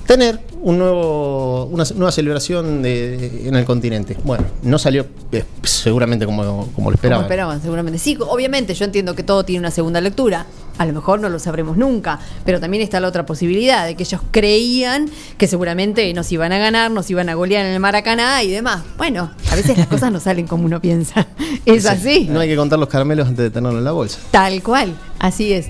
tener 0.06 0.40
un 0.62 0.78
nuevo, 0.78 1.64
una 1.66 1.84
nueva 1.96 2.12
celebración 2.12 2.82
de- 2.82 3.48
en 3.48 3.56
el 3.56 3.64
continente. 3.64 4.16
Bueno, 4.24 4.44
no 4.62 4.78
salió 4.78 5.06
eh, 5.32 5.44
seguramente 5.62 6.24
como, 6.26 6.42
como 6.42 6.66
lo 6.66 6.72
Como 6.72 6.90
esperaban. 6.92 7.24
esperaban, 7.24 7.62
seguramente. 7.62 7.98
Sí, 7.98 8.16
obviamente, 8.20 8.74
yo 8.74 8.84
entiendo 8.84 9.14
que 9.14 9.22
todo 9.22 9.44
tiene 9.44 9.60
una 9.60 9.70
segunda 9.70 10.00
lectura. 10.00 10.46
A 10.78 10.86
lo 10.86 10.92
mejor 10.94 11.20
no 11.20 11.28
lo 11.28 11.38
sabremos 11.38 11.76
nunca, 11.76 12.18
pero 12.46 12.58
también 12.58 12.82
está 12.82 12.98
la 12.98 13.06
otra 13.08 13.26
posibilidad 13.26 13.84
de 13.86 13.94
que 13.94 14.04
ellos 14.04 14.22
creían 14.30 15.08
que 15.36 15.46
seguramente 15.46 16.12
nos 16.14 16.32
iban 16.32 16.50
a 16.52 16.58
ganar, 16.58 16.90
nos 16.90 17.10
iban 17.10 17.28
a 17.28 17.34
golear 17.34 17.66
en 17.66 17.72
el 17.74 17.80
Maracaná 17.80 18.42
y 18.42 18.50
demás. 18.50 18.82
Bueno, 18.96 19.30
a 19.50 19.54
veces 19.54 19.76
las 19.76 19.86
cosas 19.86 20.10
no 20.10 20.18
salen 20.18 20.46
como 20.46 20.64
uno 20.64 20.80
piensa. 20.80 21.26
Es 21.66 21.86
así. 21.86 22.26
No 22.28 22.40
hay 22.40 22.48
que 22.48 22.56
contar 22.56 22.78
los 22.78 22.88
caramelos 22.88 23.28
antes 23.28 23.44
de 23.44 23.50
tenerlo 23.50 23.78
en 23.78 23.84
la 23.84 23.92
bolsa. 23.92 24.18
Tal 24.32 24.62
cual, 24.64 24.94
así 25.22 25.54
es. 25.54 25.68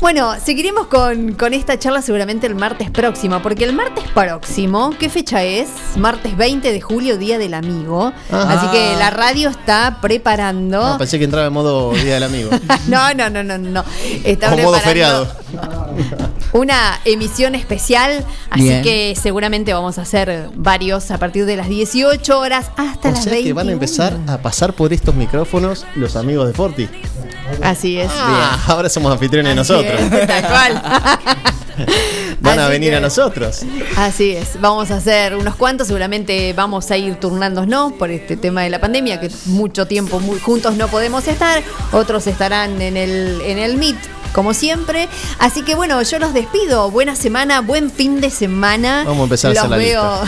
Bueno, 0.00 0.34
seguiremos 0.44 0.88
con, 0.88 1.32
con 1.34 1.54
esta 1.54 1.78
charla 1.78 2.02
seguramente 2.02 2.46
el 2.48 2.56
martes 2.56 2.90
próximo, 2.90 3.40
porque 3.40 3.64
el 3.64 3.72
martes 3.72 4.04
próximo, 4.12 4.90
¿qué 4.98 5.08
fecha 5.08 5.42
es? 5.44 5.68
Martes 5.96 6.36
20 6.36 6.72
de 6.72 6.80
julio, 6.80 7.16
Día 7.16 7.38
del 7.38 7.54
Amigo. 7.54 8.12
Ajá. 8.30 8.52
Así 8.52 8.66
que 8.76 8.96
la 8.98 9.10
radio 9.10 9.48
está 9.48 9.98
preparando. 10.02 10.82
Ah, 10.84 10.98
pensé 10.98 11.18
que 11.18 11.24
entraba 11.24 11.46
en 11.46 11.52
modo 11.52 11.92
Día 11.92 12.14
del 12.14 12.24
Amigo. 12.24 12.50
No, 12.88 13.14
no, 13.14 13.30
no, 13.30 13.42
no, 13.44 13.56
no. 13.56 13.84
Está 14.24 14.52
o 14.52 14.58
modo 14.58 14.78
feriado. 14.80 15.26
una 16.52 17.00
emisión 17.04 17.54
especial, 17.54 18.24
así 18.50 18.62
Bien. 18.64 18.82
que 18.82 19.16
seguramente 19.20 19.72
vamos 19.72 19.98
a 19.98 20.02
hacer 20.02 20.50
varios 20.54 21.10
a 21.10 21.18
partir 21.18 21.46
de 21.46 21.56
las 21.56 21.68
18 21.68 22.38
horas 22.38 22.66
hasta 22.76 23.08
O 23.08 23.12
las 23.12 23.22
sea 23.24 23.32
20. 23.32 23.48
que 23.48 23.52
van 23.54 23.68
a 23.68 23.72
empezar 23.72 24.18
a 24.26 24.38
pasar 24.38 24.74
por 24.74 24.92
estos 24.92 25.14
micrófonos 25.14 25.86
los 25.94 26.16
amigos 26.16 26.46
de 26.48 26.52
Forti. 26.52 26.88
Así 27.62 27.98
es. 27.98 28.10
Ah, 28.12 28.58
ahora 28.68 28.88
somos 28.94 29.12
anfitriones 29.12 29.50
Así 29.58 29.72
nosotros. 29.72 30.00
es, 30.00 30.26
tal 30.26 30.46
cual. 30.48 30.82
Van 32.40 32.58
a 32.58 32.68
venir 32.68 32.90
que- 32.90 32.96
a 32.96 33.00
nosotros. 33.00 33.62
Así 33.96 34.32
es, 34.32 34.60
vamos 34.60 34.90
a 34.90 34.96
hacer 34.96 35.34
unos 35.34 35.56
cuantos, 35.56 35.86
seguramente 35.88 36.52
vamos 36.52 36.90
a 36.90 36.96
ir 36.96 37.16
turnándonos 37.16 37.92
por 37.94 38.10
este 38.10 38.36
tema 38.36 38.62
de 38.62 38.70
la 38.70 38.80
pandemia, 38.80 39.18
que 39.20 39.30
mucho 39.46 39.86
tiempo 39.86 40.20
muy 40.20 40.38
juntos 40.38 40.74
no 40.76 40.88
podemos 40.88 41.26
estar, 41.26 41.62
otros 41.92 42.26
estarán 42.26 42.80
en 42.80 42.96
el, 42.96 43.40
en 43.44 43.58
el 43.58 43.76
Meet. 43.76 43.96
Como 44.34 44.52
siempre. 44.52 45.08
Así 45.38 45.62
que 45.62 45.76
bueno, 45.76 46.02
yo 46.02 46.18
los 46.18 46.34
despido. 46.34 46.90
Buena 46.90 47.14
semana, 47.14 47.60
buen 47.60 47.88
fin 47.88 48.20
de 48.20 48.30
semana. 48.30 49.04
Vamos 49.06 49.20
a 49.20 49.22
empezar 49.24 49.50
a 49.50 49.60
hacer 49.60 49.70
la 49.70 49.76
veo. 49.76 50.20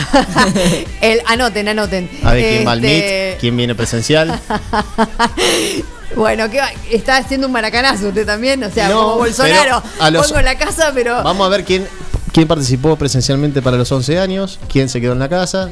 El, 1.00 1.22
anoten, 1.26 1.66
anoten. 1.66 2.08
A 2.22 2.32
ver 2.34 2.44
quién 2.48 2.68
va 2.68 2.70
al 2.72 2.84
Este, 2.84 3.30
Meet, 3.30 3.40
quién 3.40 3.56
viene 3.56 3.74
presencial. 3.74 4.40
Bueno, 6.14 6.48
¿qué 6.50 6.58
va? 6.60 6.68
está 6.90 7.16
haciendo 7.16 7.46
un 7.48 7.52
maracanazo 7.52 8.08
usted 8.08 8.24
también, 8.24 8.62
o 8.62 8.70
sea, 8.70 8.88
No, 8.88 9.02
como 9.02 9.16
Bolsonaro. 9.16 9.82
a 10.00 10.10
los- 10.10 10.28
Pongo 10.28 10.40
la 10.42 10.56
casa, 10.56 10.92
pero. 10.94 11.22
Vamos 11.22 11.46
a 11.46 11.50
ver 11.50 11.64
quién, 11.64 11.86
quién 12.32 12.46
participó 12.46 12.96
presencialmente 12.96 13.60
para 13.62 13.76
los 13.76 13.90
11 13.90 14.18
años, 14.20 14.58
quién 14.70 14.88
se 14.88 15.00
quedó 15.00 15.12
en 15.14 15.18
la 15.18 15.28
casa, 15.28 15.70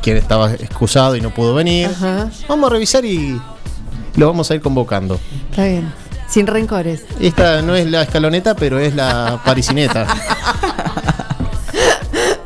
quién 0.00 0.16
estaba 0.16 0.52
excusado 0.52 1.16
y 1.16 1.20
no 1.20 1.30
pudo 1.30 1.54
venir. 1.54 1.90
Vamos 2.48 2.70
a 2.70 2.72
revisar 2.72 3.04
y 3.04 3.40
lo 4.16 4.26
vamos 4.26 4.50
a 4.50 4.54
ir 4.54 4.60
convocando. 4.62 5.20
Está 5.50 5.64
bien. 5.64 5.92
Sin 6.28 6.46
rencores. 6.46 7.02
Esta 7.20 7.62
no 7.62 7.74
es 7.74 7.86
la 7.86 8.02
escaloneta, 8.02 8.54
pero 8.54 8.78
es 8.78 8.94
la 8.94 9.40
parisineta. 9.44 10.06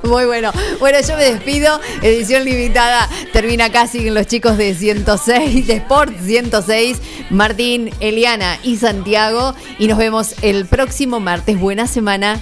Muy 0.02 0.24
bueno. 0.24 0.52
Bueno, 0.80 0.98
yo 1.06 1.16
me 1.16 1.24
despido. 1.24 1.80
Edición 2.02 2.44
limitada 2.44 3.08
termina 3.32 3.66
acá. 3.66 3.86
Siguen 3.86 4.14
los 4.14 4.26
chicos 4.26 4.56
de 4.56 4.74
106, 4.74 5.66
de 5.66 5.74
Sport 5.74 6.12
106, 6.20 6.98
Martín, 7.30 7.90
Eliana 8.00 8.58
y 8.62 8.76
Santiago. 8.76 9.54
Y 9.78 9.86
nos 9.86 9.98
vemos 9.98 10.34
el 10.42 10.66
próximo 10.66 11.20
martes. 11.20 11.58
Buena 11.58 11.86
semana. 11.86 12.40